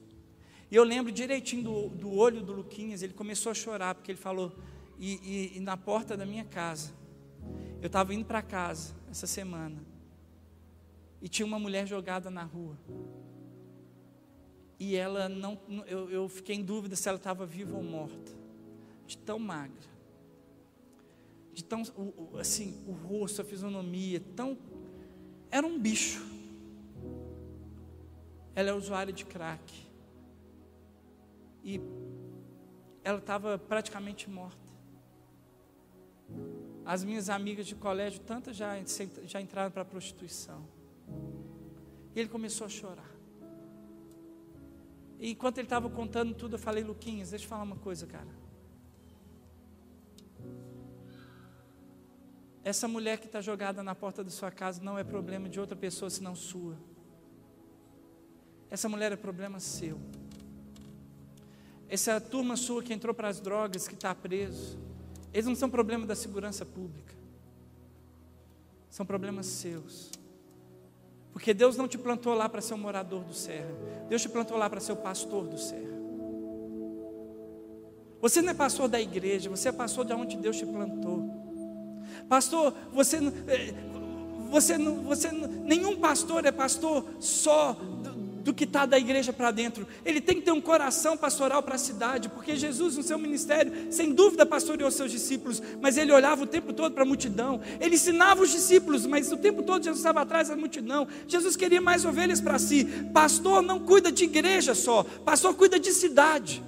E 0.69 0.75
eu 0.75 0.83
lembro 0.83 1.11
direitinho 1.11 1.63
do, 1.63 1.89
do 1.89 2.13
olho 2.13 2.41
do 2.41 2.53
Luquinhas, 2.53 3.01
ele 3.01 3.13
começou 3.13 3.51
a 3.51 3.55
chorar, 3.55 3.95
porque 3.95 4.11
ele 4.11 4.19
falou: 4.19 4.53
e, 5.01 5.19
e, 5.23 5.57
e 5.57 5.59
na 5.59 5.75
porta 5.75 6.15
da 6.15 6.27
minha 6.27 6.45
casa, 6.45 6.93
eu 7.81 7.87
estava 7.87 8.13
indo 8.13 8.23
para 8.23 8.39
casa 8.43 8.93
essa 9.09 9.25
semana, 9.25 9.83
e 11.19 11.27
tinha 11.27 11.45
uma 11.45 11.57
mulher 11.57 11.87
jogada 11.87 12.29
na 12.29 12.43
rua. 12.43 12.77
E 14.79 14.95
ela 14.95 15.27
não, 15.27 15.59
eu, 15.87 16.09
eu 16.11 16.29
fiquei 16.29 16.55
em 16.55 16.63
dúvida 16.63 16.95
se 16.95 17.09
ela 17.09 17.17
estava 17.17 17.47
viva 17.47 17.75
ou 17.75 17.83
morta, 17.83 18.31
de 19.07 19.17
tão 19.17 19.39
magra, 19.39 19.89
de 21.51 21.63
tão, 21.63 21.81
assim, 22.39 22.83
o 22.87 22.91
rosto, 22.91 23.41
a 23.41 23.45
fisionomia, 23.45 24.21
tão, 24.35 24.55
era 25.49 25.65
um 25.65 25.79
bicho. 25.79 26.23
Ela 28.53 28.69
é 28.69 28.73
usuária 28.73 29.11
de 29.11 29.25
crack. 29.25 29.73
E 31.63 31.79
ela 33.03 33.19
estava 33.19 33.57
praticamente 33.57 34.29
morta. 34.29 34.70
As 36.85 37.03
minhas 37.03 37.29
amigas 37.29 37.67
de 37.67 37.75
colégio, 37.75 38.19
tantas 38.21 38.55
já, 38.55 38.75
já 39.23 39.39
entraram 39.39 39.71
para 39.71 39.83
a 39.83 39.85
prostituição. 39.85 40.65
E 42.15 42.19
ele 42.19 42.29
começou 42.29 42.65
a 42.65 42.69
chorar. 42.69 43.11
E 45.19 45.29
enquanto 45.29 45.59
ele 45.59 45.67
estava 45.67 45.89
contando 45.89 46.33
tudo, 46.33 46.55
eu 46.55 46.59
falei, 46.59 46.83
Luquinhas, 46.83 47.29
deixa 47.29 47.45
eu 47.45 47.49
falar 47.49 47.63
uma 47.63 47.75
coisa, 47.75 48.07
cara. 48.07 48.41
Essa 52.63 52.87
mulher 52.87 53.19
que 53.19 53.27
está 53.27 53.41
jogada 53.41 53.83
na 53.83 53.93
porta 53.95 54.23
da 54.23 54.29
sua 54.29 54.51
casa 54.51 54.81
não 54.83 54.97
é 54.97 55.03
problema 55.03 55.47
de 55.47 55.59
outra 55.59 55.75
pessoa 55.75 56.09
senão 56.09 56.35
sua. 56.35 56.77
Essa 58.69 58.89
mulher 58.89 59.11
é 59.11 59.15
problema 59.15 59.59
seu. 59.59 59.99
Essa 61.87 62.19
turma 62.21 62.55
sua 62.55 62.81
que 62.81 62.93
entrou 62.93 63.13
para 63.13 63.27
as 63.27 63.39
drogas, 63.39 63.87
que 63.87 63.95
está 63.95 64.13
preso 64.15 64.90
eles 65.33 65.45
não 65.45 65.55
são 65.55 65.69
problema 65.69 66.05
da 66.05 66.15
segurança 66.15 66.65
pública. 66.65 67.13
São 68.89 69.05
problemas 69.05 69.45
seus. 69.45 70.11
Porque 71.31 71.53
Deus 71.53 71.77
não 71.77 71.87
te 71.87 71.97
plantou 71.97 72.33
lá 72.33 72.49
para 72.49 72.61
ser 72.61 72.73
um 72.73 72.77
morador 72.77 73.23
do 73.23 73.33
serra. 73.33 73.71
Deus 74.09 74.21
te 74.21 74.29
plantou 74.29 74.57
lá 74.57 74.69
para 74.69 74.81
ser 74.81 74.91
o 74.91 74.97
pastor 74.97 75.47
do 75.47 75.57
serra. 75.57 76.01
Você 78.21 78.41
não 78.41 78.51
é 78.51 78.53
pastor 78.53 78.87
da 78.87 79.01
igreja, 79.01 79.49
você 79.49 79.69
é 79.69 79.71
pastor 79.71 80.05
de 80.05 80.13
onde 80.13 80.37
Deus 80.37 80.57
te 80.57 80.65
plantou. 80.65 81.27
Pastor, 82.29 82.73
você, 82.91 83.17
eh, 83.47 83.73
você, 84.49 84.77
você, 84.77 85.31
nenhum 85.31 85.97
pastor 85.97 86.45
é 86.45 86.51
pastor 86.51 87.05
só 87.19 87.75
do 88.43 88.53
que 88.53 88.63
está 88.63 88.85
da 88.85 88.97
igreja 88.97 89.31
para 89.31 89.51
dentro. 89.51 89.87
Ele 90.03 90.19
tem 90.19 90.35
que 90.35 90.41
ter 90.41 90.51
um 90.51 90.61
coração 90.61 91.15
pastoral 91.15 91.61
para 91.61 91.75
a 91.75 91.77
cidade, 91.77 92.29
porque 92.29 92.55
Jesus, 92.55 92.97
no 92.97 93.03
seu 93.03 93.17
ministério, 93.17 93.71
sem 93.91 94.13
dúvida 94.13 94.45
pastoreou 94.45 94.89
seus 94.91 95.11
discípulos, 95.11 95.61
mas 95.79 95.97
ele 95.97 96.11
olhava 96.11 96.43
o 96.43 96.47
tempo 96.47 96.73
todo 96.73 96.93
para 96.93 97.03
a 97.03 97.05
multidão. 97.05 97.61
Ele 97.79 97.95
ensinava 97.95 98.41
os 98.41 98.51
discípulos, 98.51 99.05
mas 99.05 99.31
o 99.31 99.37
tempo 99.37 99.63
todo 99.63 99.83
Jesus 99.83 99.99
estava 99.99 100.21
atrás 100.21 100.49
da 100.49 100.55
multidão. 100.55 101.07
Jesus 101.27 101.55
queria 101.55 101.81
mais 101.81 102.05
ovelhas 102.05 102.41
para 102.41 102.57
si. 102.57 102.85
Pastor 103.13 103.61
não 103.61 103.79
cuida 103.79 104.11
de 104.11 104.23
igreja 104.23 104.73
só, 104.73 105.03
pastor 105.03 105.55
cuida 105.55 105.79
de 105.79 105.91
cidade. 105.91 106.63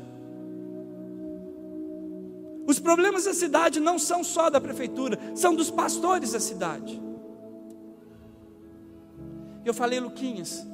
Os 2.65 2.80
problemas 2.80 3.26
da 3.26 3.34
cidade 3.34 3.80
não 3.80 3.99
são 3.99 4.24
só 4.24 4.49
da 4.49 4.61
prefeitura, 4.61 5.19
são 5.36 5.53
dos 5.53 5.69
pastores 5.69 6.32
da 6.32 6.39
cidade. 6.39 7.01
Eu 9.65 9.74
falei, 9.74 9.99
Luquinhas, 9.99 10.65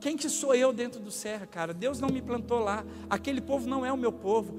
quem 0.00 0.16
que 0.16 0.28
sou 0.28 0.54
eu 0.54 0.72
dentro 0.72 1.00
do 1.00 1.10
serra, 1.10 1.46
cara? 1.46 1.74
Deus 1.74 1.98
não 2.00 2.08
me 2.08 2.22
plantou 2.22 2.60
lá. 2.60 2.84
Aquele 3.10 3.40
povo 3.40 3.68
não 3.68 3.84
é 3.84 3.92
o 3.92 3.96
meu 3.96 4.12
povo. 4.12 4.54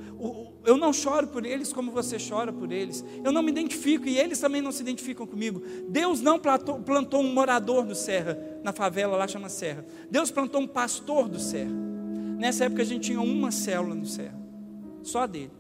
Eu 0.66 0.78
não 0.78 0.92
choro 0.92 1.28
por 1.28 1.46
eles 1.46 1.72
como 1.72 1.92
você 1.92 2.18
chora 2.18 2.52
por 2.52 2.72
eles. 2.72 3.04
Eu 3.24 3.32
não 3.32 3.42
me 3.42 3.50
identifico 3.50 4.06
e 4.06 4.18
eles 4.18 4.40
também 4.40 4.62
não 4.62 4.72
se 4.72 4.82
identificam 4.82 5.26
comigo. 5.26 5.62
Deus 5.88 6.22
não 6.22 6.38
plantou, 6.40 7.22
um 7.22 7.34
morador 7.34 7.86
do 7.86 7.96
serra, 7.96 8.38
na 8.64 8.74
favela 8.74 9.16
lá 9.16 9.28
chama 9.28 9.48
serra. 9.48 9.86
Deus 10.12 10.30
plantou 10.30 10.62
um 10.62 10.68
pastor 10.68 11.30
do 11.30 11.40
serra. 11.40 11.72
Nessa 12.38 12.66
época 12.66 12.82
a 12.82 12.86
gente 12.86 13.06
tinha 13.06 13.22
uma 13.22 13.52
célula 13.52 13.96
no 13.96 14.06
serra, 14.06 14.40
só 15.04 15.26
dele. 15.26 15.52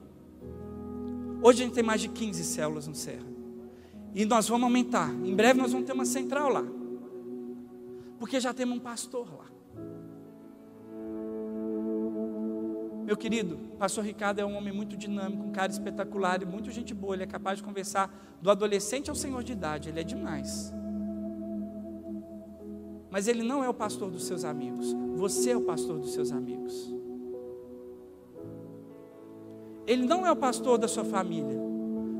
Hoje 1.41 1.61
a 1.61 1.65
gente 1.65 1.73
tem 1.73 1.83
mais 1.83 2.01
de 2.01 2.09
15 2.09 2.43
células 2.43 2.85
no 2.87 2.95
serra. 2.95 3.27
E 4.13 4.25
nós 4.25 4.49
vamos 4.49 4.63
aumentar. 4.63 5.09
Em 5.09 5.35
breve 5.35 5.61
nós 5.61 5.71
vamos 5.71 5.87
ter 5.87 5.93
uma 5.93 6.05
central 6.05 6.49
lá. 6.49 6.65
Porque 8.17 8.39
já 8.39 8.53
temos 8.53 8.77
um 8.77 8.79
pastor 8.79 9.27
lá. 9.37 9.58
Meu 13.09 13.17
querido, 13.17 13.57
pastor 13.79 14.05
Ricardo 14.05 14.37
é 14.37 14.45
um 14.45 14.55
homem 14.55 14.71
muito 14.71 14.95
dinâmico, 14.95 15.41
um 15.41 15.51
cara 15.51 15.71
espetacular 15.71 16.43
e 16.43 16.45
muito 16.45 16.69
gente 16.69 16.93
boa. 16.93 17.15
Ele 17.15 17.23
é 17.23 17.25
capaz 17.25 17.57
de 17.57 17.63
conversar 17.63 18.07
do 18.39 18.51
adolescente 18.51 19.09
ao 19.09 19.15
senhor 19.15 19.43
de 19.43 19.51
idade. 19.51 19.89
Ele 19.89 19.99
é 19.99 20.03
demais. 20.03 20.71
Mas 23.09 23.27
ele 23.27 23.41
não 23.41 23.63
é 23.63 23.67
o 23.67 23.73
pastor 23.73 24.11
dos 24.11 24.25
seus 24.25 24.45
amigos. 24.45 24.93
Você 25.15 25.49
é 25.49 25.57
o 25.57 25.61
pastor 25.61 25.97
dos 25.97 26.13
seus 26.13 26.31
amigos. 26.31 26.93
Ele 29.87 30.05
não 30.05 30.23
é 30.23 30.31
o 30.31 30.35
pastor 30.35 30.77
da 30.77 30.87
sua 30.87 31.03
família. 31.03 31.57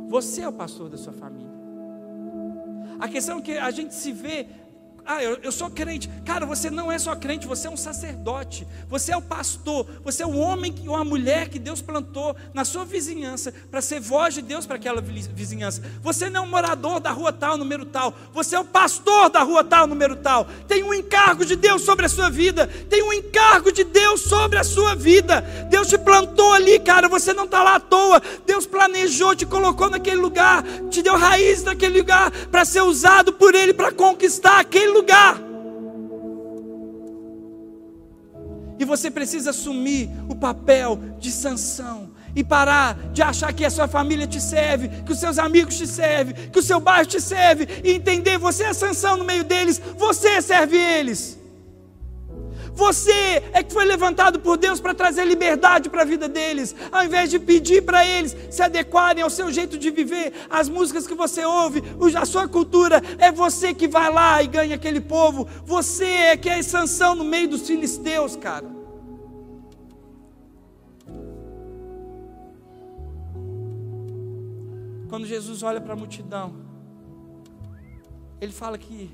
Você 0.07 0.41
é 0.41 0.47
o 0.47 0.53
pastor 0.53 0.89
da 0.89 0.97
sua 0.97 1.13
família. 1.13 1.53
A 2.99 3.07
questão 3.07 3.37
é 3.37 3.41
que 3.43 3.51
a 3.59 3.69
gente 3.69 3.93
se 3.93 4.11
vê 4.11 4.47
ah, 5.11 5.23
eu, 5.23 5.39
eu 5.41 5.51
sou 5.51 5.71
crente. 5.71 6.07
Cara, 6.23 6.45
você 6.45 6.69
não 6.69 6.91
é 6.91 6.99
só 6.99 7.15
crente, 7.15 7.47
você 7.47 7.65
é 7.65 7.69
um 7.71 7.75
sacerdote. 7.75 8.67
Você 8.87 9.11
é 9.11 9.17
o 9.17 9.21
pastor. 9.23 9.87
Você 10.03 10.21
é 10.21 10.25
o 10.27 10.37
homem 10.37 10.75
ou 10.85 10.95
a 10.95 11.03
mulher 11.03 11.49
que 11.49 11.57
Deus 11.57 11.81
plantou 11.81 12.35
na 12.53 12.63
sua 12.63 12.85
vizinhança 12.85 13.51
para 13.71 13.81
ser 13.81 13.99
voz 13.99 14.35
de 14.35 14.43
Deus 14.43 14.67
para 14.67 14.75
aquela 14.75 15.01
vizinhança. 15.01 15.81
Você 16.03 16.29
não 16.29 16.43
é 16.43 16.45
um 16.45 16.49
morador 16.51 16.99
da 16.99 17.09
rua 17.09 17.33
tal, 17.33 17.57
número 17.57 17.85
tal. 17.85 18.13
Você 18.33 18.55
é 18.55 18.59
o 18.59 18.63
pastor 18.63 19.31
da 19.31 19.41
rua 19.41 19.63
tal, 19.63 19.87
número 19.87 20.15
tal. 20.15 20.45
Tem 20.67 20.83
um 20.83 20.93
encargo 20.93 21.43
de 21.43 21.55
Deus 21.55 21.81
sobre 21.81 22.05
a 22.05 22.09
sua 22.09 22.29
vida. 22.29 22.67
Tem 22.87 23.01
um 23.01 23.11
encargo 23.11 23.71
de 23.71 23.83
Deus 23.83 24.21
sobre 24.21 24.59
a 24.59 24.63
sua 24.63 24.93
vida. 24.93 25.41
Deus 25.71 25.87
te 25.87 25.97
plantou 25.97 26.53
ali, 26.53 26.77
cara. 26.77 27.09
Você 27.09 27.33
não 27.33 27.45
está 27.45 27.63
lá 27.63 27.77
à 27.77 27.79
toa. 27.79 28.21
Deus 28.45 28.67
planejou, 28.67 29.35
te 29.35 29.47
colocou 29.47 29.89
naquele 29.89 30.21
lugar, 30.21 30.63
te 30.91 31.01
deu 31.01 31.17
raiz 31.17 31.63
naquele 31.63 31.97
lugar 31.97 32.29
para 32.51 32.63
ser 32.63 32.81
usado 32.83 33.33
por 33.33 33.55
Ele 33.55 33.73
para 33.73 33.91
conquistar 33.91 34.59
aquele 34.59 34.89
lugar 34.91 34.98
lugar. 34.99 35.39
E 38.77 38.85
você 38.85 39.11
precisa 39.11 39.49
assumir 39.49 40.09
o 40.29 40.35
papel 40.35 40.99
de 41.19 41.31
sanção 41.31 42.11
e 42.35 42.43
parar 42.43 42.97
de 43.11 43.21
achar 43.21 43.51
que 43.51 43.65
a 43.65 43.69
sua 43.69 43.87
família 43.87 44.27
te 44.27 44.39
serve, 44.39 44.87
que 45.03 45.11
os 45.11 45.19
seus 45.19 45.39
amigos 45.39 45.77
te 45.77 45.87
servem, 45.87 46.49
que 46.49 46.59
o 46.59 46.63
seu 46.63 46.79
bairro 46.79 47.05
te 47.05 47.19
serve, 47.19 47.67
e 47.83 47.91
entender 47.91 48.37
você 48.37 48.65
é 48.65 48.73
sanção 48.73 49.17
no 49.17 49.25
meio 49.25 49.43
deles, 49.43 49.81
você 49.97 50.41
serve 50.41 50.77
eles. 50.77 51.38
Você 52.73 53.43
é 53.53 53.63
que 53.63 53.73
foi 53.73 53.85
levantado 53.85 54.39
por 54.39 54.57
Deus 54.57 54.79
para 54.79 54.93
trazer 54.93 55.25
liberdade 55.25 55.89
para 55.89 56.01
a 56.01 56.05
vida 56.05 56.27
deles, 56.27 56.75
ao 56.91 57.03
invés 57.03 57.29
de 57.29 57.39
pedir 57.39 57.83
para 57.83 58.05
eles 58.05 58.35
se 58.49 58.61
adequarem 58.61 59.23
ao 59.23 59.29
seu 59.29 59.51
jeito 59.51 59.77
de 59.77 59.89
viver, 59.91 60.33
as 60.49 60.69
músicas 60.69 61.07
que 61.07 61.13
você 61.13 61.43
ouve, 61.45 61.83
a 62.17 62.25
sua 62.25 62.47
cultura, 62.47 63.01
é 63.17 63.31
você 63.31 63.73
que 63.73 63.87
vai 63.87 64.11
lá 64.11 64.41
e 64.41 64.47
ganha 64.47 64.75
aquele 64.75 65.01
povo. 65.01 65.47
Você 65.65 66.05
é 66.05 66.37
que 66.37 66.49
é 66.49 66.61
sanção 66.61 67.15
no 67.15 67.23
meio 67.23 67.49
dos 67.49 67.67
filisteus, 67.67 68.35
cara. 68.35 68.79
Quando 75.09 75.25
Jesus 75.25 75.63
olha 75.63 75.81
para 75.81 75.93
a 75.93 75.95
multidão, 75.95 76.53
ele 78.39 78.51
fala 78.51 78.77
que 78.77 79.09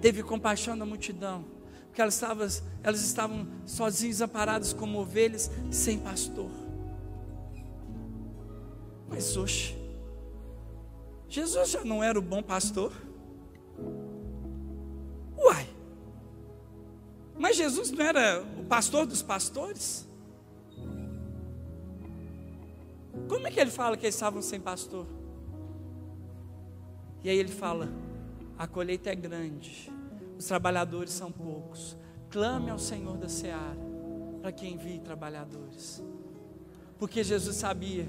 teve 0.00 0.22
compaixão 0.22 0.78
da 0.78 0.86
multidão 0.86 1.55
porque 1.96 2.02
elas 2.02 2.14
estavam, 2.14 2.46
elas 2.82 3.00
estavam 3.00 3.46
sozinhas, 3.64 4.20
amparadas 4.20 4.74
como 4.74 4.98
ovelhas, 4.98 5.50
sem 5.70 5.98
pastor. 5.98 6.50
Mas 9.08 9.34
hoje, 9.34 9.74
Jesus 11.26 11.70
já 11.70 11.82
não 11.84 12.04
era 12.04 12.18
o 12.18 12.22
bom 12.22 12.42
pastor? 12.42 12.92
Uai, 15.38 15.66
mas 17.38 17.56
Jesus 17.56 17.90
não 17.90 18.04
era 18.04 18.44
o 18.60 18.64
pastor 18.66 19.06
dos 19.06 19.22
pastores? 19.22 20.06
Como 23.26 23.46
é 23.46 23.50
que 23.50 23.58
ele 23.58 23.70
fala 23.70 23.96
que 23.96 24.04
eles 24.04 24.14
estavam 24.14 24.42
sem 24.42 24.60
pastor? 24.60 25.06
E 27.24 27.30
aí 27.30 27.38
ele 27.38 27.48
fala: 27.48 27.88
a 28.58 28.66
colheita 28.66 29.08
é 29.08 29.14
grande, 29.14 29.95
os 30.38 30.44
trabalhadores 30.44 31.12
são 31.12 31.30
poucos. 31.30 31.96
Clame 32.30 32.70
ao 32.70 32.78
Senhor 32.78 33.16
da 33.16 33.28
seara 33.28 33.76
para 34.40 34.52
que 34.52 34.66
envie 34.66 34.98
trabalhadores. 34.98 36.02
Porque 36.98 37.22
Jesus 37.24 37.56
sabia, 37.56 38.06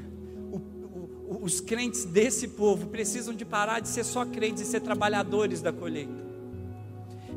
o, 0.51 0.57
o, 0.57 1.39
os 1.41 1.59
crentes 1.59 2.05
desse 2.05 2.49
povo 2.49 2.87
precisam 2.87 3.33
de 3.33 3.45
parar 3.45 3.79
de 3.79 3.87
ser 3.87 4.03
só 4.03 4.25
crentes 4.25 4.63
e 4.63 4.65
ser 4.65 4.81
trabalhadores 4.81 5.61
da 5.61 5.71
colheita. 5.71 6.27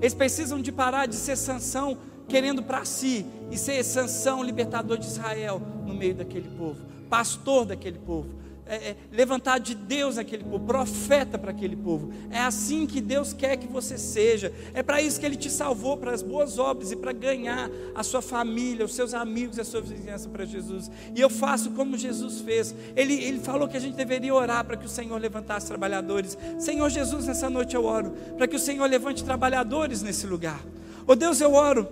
Eles 0.01 0.15
precisam 0.15 0.61
de 0.61 0.73
parar 0.73 1.07
de 1.07 1.15
ser 1.15 1.37
sanção 1.37 1.99
querendo 2.29 2.63
para 2.63 2.85
si 2.85 3.27
e 3.51 3.59
ser 3.59 3.83
sanção 3.83 4.43
libertador 4.43 4.97
de 4.99 5.07
Israel 5.07 5.61
no 5.87 5.95
meio 5.95 6.15
daquele 6.15 6.49
povo, 6.57 6.81
pastor 7.09 7.67
daquele 7.67 7.99
povo 7.99 8.40
é, 8.71 8.91
é, 8.91 8.97
levantar 9.11 9.59
de 9.59 9.75
Deus 9.75 10.17
aquele 10.17 10.45
povo, 10.45 10.65
profeta 10.65 11.37
para 11.37 11.51
aquele 11.51 11.75
povo. 11.75 12.13
É 12.31 12.39
assim 12.39 12.87
que 12.87 13.01
Deus 13.01 13.33
quer 13.33 13.57
que 13.57 13.67
você 13.67 13.99
seja. 13.99 14.53
É 14.73 14.81
para 14.81 15.03
isso 15.03 15.19
que 15.19 15.27
Ele 15.27 15.35
te 15.35 15.51
salvou, 15.51 15.97
para 15.97 16.13
as 16.13 16.23
boas 16.23 16.57
obras 16.57 16.93
e 16.93 16.97
para 16.97 17.11
ganhar 17.11 17.69
a 17.97 18.05
sua 18.05 18.23
família, 18.23 18.85
os 18.85 18.95
seus 18.95 19.13
amigos 19.13 19.59
e 19.59 19.61
a 19.61 19.65
sua 19.65 19.81
vizinhança 19.81 20.29
para 20.29 20.45
Jesus. 20.45 20.89
E 21.17 21.21
eu 21.21 21.29
faço 21.29 21.73
como 21.73 21.99
Jesus 21.99 22.43
fez. 22.43 22.73
Ele, 22.95 23.15
ele 23.15 23.41
falou 23.41 23.67
que 23.67 23.77
a 23.77 23.81
gente 23.81 23.97
deveria 23.97 24.33
orar 24.33 24.65
para 24.65 24.77
que 24.77 24.87
o 24.87 24.89
Senhor 24.89 25.21
levantasse 25.21 25.67
trabalhadores. 25.67 26.39
Senhor 26.61 26.89
Jesus, 26.89 27.27
nessa 27.27 27.51
noite 27.51 27.75
eu 27.75 27.85
oro 27.85 28.13
para 28.37 28.47
que 28.47 28.55
o 28.55 28.61
Senhor 28.61 28.89
levante 28.89 29.25
trabalhadores 29.25 30.01
nesse 30.01 30.29
lugar. 30.29 30.65
Oh 31.09 31.17
Deus, 31.17 31.41
eu 31.41 31.55
oro 31.55 31.89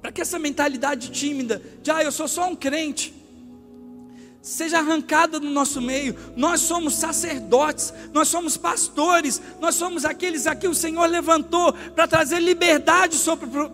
para 0.00 0.12
que 0.12 0.20
essa 0.20 0.38
mentalidade 0.38 1.10
tímida 1.10 1.60
de 1.82 1.90
ah, 1.90 2.04
eu 2.04 2.12
sou 2.12 2.28
só 2.28 2.48
um 2.48 2.54
crente 2.54 3.17
seja 4.40 4.78
arrancada 4.78 5.40
do 5.40 5.50
nosso 5.50 5.80
meio. 5.80 6.16
Nós 6.36 6.60
somos 6.60 6.94
sacerdotes, 6.94 7.92
nós 8.12 8.28
somos 8.28 8.56
pastores, 8.56 9.42
nós 9.60 9.74
somos 9.74 10.04
aqueles 10.04 10.46
a 10.46 10.54
que 10.54 10.68
o 10.68 10.74
Senhor 10.74 11.06
levantou 11.06 11.72
para 11.94 12.06
trazer 12.06 12.40
liberdade 12.40 13.18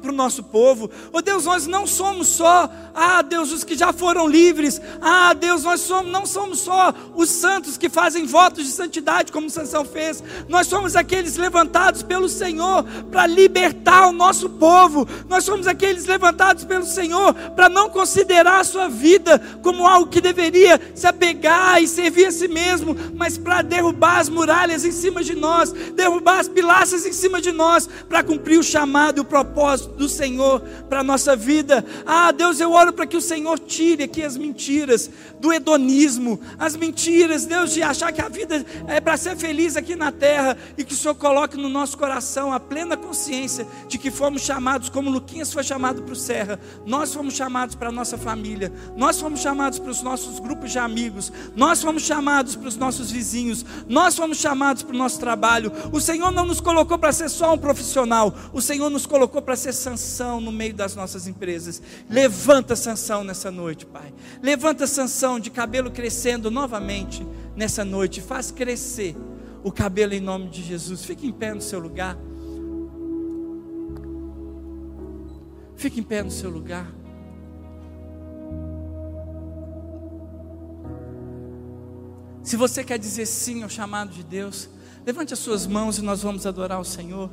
para 0.01 0.11
o 0.11 0.15
nosso 0.15 0.43
povo. 0.43 0.91
Oh 1.13 1.21
Deus, 1.21 1.45
nós 1.45 1.67
não 1.67 1.87
somos 1.87 2.29
só, 2.29 2.71
ah 2.95 3.23
Deus, 3.23 3.53
os 3.53 3.63
que 3.63 3.77
já 3.77 3.93
foram 3.93 4.27
livres. 4.27 4.81
Ah 5.01 5.35
Deus, 5.35 5.65
nós 5.65 5.81
somos, 5.81 6.11
não 6.11 6.25
somos 6.25 6.61
só 6.61 6.95
os 7.15 7.29
santos 7.29 7.77
que 7.77 7.89
fazem 7.89 8.27
votos 8.27 8.65
de 8.65 8.71
santidade, 8.71 9.33
como 9.33 9.51
Sansão 9.51 9.85
fez. 9.85 10.23
Nós 10.49 10.67
somos 10.67 10.97
aqueles 10.97 11.37
levantados 11.37 12.03
pelo 12.03 12.29
Senhor 12.29 12.85
para 13.11 13.27
libertar 13.27 14.09
o 14.09 14.13
nosso 14.13 14.49
povo. 14.49 15.07
Nós 15.29 15.45
somos 15.45 15.67
aqueles 15.67 16.07
levantados 16.07 16.65
pelo 16.65 16.85
Senhor 16.85 17.35
para 17.55 17.69
não 17.69 17.91
considerar 17.91 18.61
a 18.61 18.65
sua 18.65 18.89
vida 18.89 19.39
como 19.63 19.87
algo 19.87 20.11
que 20.11 20.21
deveria 20.21 20.54
queria 20.55 20.81
se 20.95 21.05
apegar 21.05 21.83
e 21.83 21.89
servir 21.89 22.27
a 22.27 22.31
si 22.31 22.47
mesmo, 22.47 22.97
mas 23.17 23.37
para 23.37 23.61
derrubar 23.61 24.21
as 24.21 24.29
muralhas 24.29 24.85
em 24.85 24.93
cima 24.93 25.25
de 25.25 25.35
nós, 25.35 25.73
derrubar 25.73 26.39
as 26.39 26.47
pilastras 26.47 27.05
em 27.05 27.13
cima 27.13 27.41
de 27.41 27.51
nós, 27.51 27.89
para 28.09 28.23
cumprir 28.23 28.61
o 28.61 28.63
chamado 28.63 29.19
e 29.19 29.21
o 29.21 29.25
propósito 29.25 29.95
do 29.97 30.09
Senhor 30.09 30.61
para 30.89 31.01
a 31.01 31.05
nossa 31.05 31.35
vida. 31.35 31.85
Ah, 32.07 32.31
Deus, 32.31 32.61
eu 32.61 32.71
oro 32.71 32.93
para 32.93 33.05
que 33.05 33.17
o 33.17 33.21
Senhor 33.21 33.59
tire 33.59 34.05
aqui 34.05 34.23
as 34.23 34.37
mentiras 34.37 35.11
do 35.41 35.53
hedonismo, 35.53 36.41
as 36.57 36.77
mentiras, 36.77 37.47
Deus, 37.47 37.73
de 37.73 37.83
achar 37.83 38.13
que 38.13 38.23
a 38.23 38.29
vida 38.29 38.65
é 38.87 39.01
para 39.01 39.17
ser 39.17 39.37
feliz 39.37 39.77
aqui 39.77 39.97
na 39.97 40.13
terra 40.13 40.57
e 40.79 40.85
que 40.85 40.95
o 40.95 40.97
Senhor 40.97 41.17
coloque 41.17 41.57
no 41.57 41.69
nosso 41.69 41.99
coração 41.99 42.53
a 42.53 42.61
plena 42.61 42.97
consciência 42.97 43.67
de 43.89 43.99
que 43.99 44.11
fomos 44.11 44.43
chamados, 44.43 44.89
como 44.89 45.11
Luquinhas 45.11 45.53
foi 45.53 45.65
chamado 45.65 46.03
para 46.03 46.13
o 46.13 46.17
Serra, 46.17 46.61
nós 46.87 47.13
fomos 47.13 47.35
chamados 47.35 47.75
para 47.75 47.89
a 47.89 47.93
nossa 47.93 48.17
família, 48.17 48.73
nós 48.97 49.21
fomos 49.21 49.41
chamados 49.41 49.81
para 49.81 49.91
os 49.91 50.01
nossos 50.01 50.44
grupos 50.45 50.71
de 50.71 50.79
amigos, 50.79 51.33
nós 51.57 51.83
fomos 51.83 52.03
chamados 52.03 52.55
para 52.55 52.69
os 52.69 52.77
nossos 52.77 53.11
vizinhos, 53.11 53.65
nós 53.89 54.15
fomos 54.15 54.39
chamados 54.39 54.83
para 54.83 54.95
o 54.95 54.99
nosso 54.99 55.19
trabalho. 55.19 55.73
O 55.91 56.01
Senhor 56.01 56.31
não 56.31 56.45
nos 56.45 56.61
colocou 56.61 56.99
para 56.99 57.13
ser 57.13 57.31
só 57.31 57.55
um 57.55 57.59
profissional, 57.59 58.35
o 58.53 58.61
Senhor 58.61 58.91
nos 58.91 59.07
colocou 59.07 59.41
para 59.41 59.57
ser 59.57 59.73
sanção 59.73 60.41
no 60.41 60.53
meio 60.53 60.75
das 60.75 60.95
nossas 60.95 61.27
empresas. 61.27 61.81
Levanta 62.09 62.77
sanção 62.77 63.25
nessa 63.25 63.51
noite, 63.51 63.87
Pai. 63.87 64.13
Levanta 64.43 64.87
sanção 64.87 65.41
de 65.41 65.51
cabelo 65.51 65.91
crescendo 65.91 66.51
novamente 66.51 67.27
nessa 67.57 67.85
noite. 67.85 68.21
Faz 68.21 68.51
crescer 68.51 69.17
o 69.63 69.73
cabelo 69.73 70.13
em 70.13 70.21
nome 70.21 70.51
de 70.51 70.63
Jesus. 70.63 71.05
Fique 71.05 71.27
em 71.27 71.33
pé 71.33 71.55
no 71.55 71.63
seu 71.63 71.81
lugar. 71.81 72.19
Fique 75.77 76.01
em 76.01 76.03
pé 76.03 76.23
no 76.23 76.31
seu 76.31 76.51
lugar. 76.51 77.04
Se 82.45 82.57
você 82.57 82.85
quer 82.85 82.99
dizer 82.99 83.25
sim 83.25 83.63
ao 83.63 83.71
chamado 83.71 84.11
de 84.11 84.23
Deus, 84.23 84.69
levante 85.07 85.33
as 85.33 85.39
suas 85.39 85.67
mãos 85.67 85.97
e 85.97 86.03
nós 86.03 86.23
vamos 86.23 86.45
adorar 86.45 86.79
o 86.79 86.85
Senhor. 86.85 87.31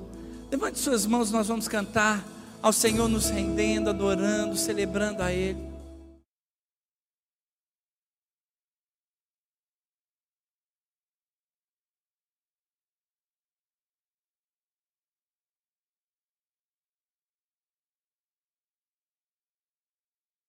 Levante 0.49 0.75
as 0.75 0.79
suas 0.79 1.05
mãos 1.05 1.29
e 1.29 1.33
nós 1.33 1.49
vamos 1.49 1.67
cantar 1.67 2.25
ao 2.61 2.71
Senhor, 2.71 3.09
nos 3.09 3.29
rendendo, 3.29 3.89
adorando, 3.89 4.55
celebrando 4.55 5.21
a 5.21 5.29
Ele. 5.29 5.70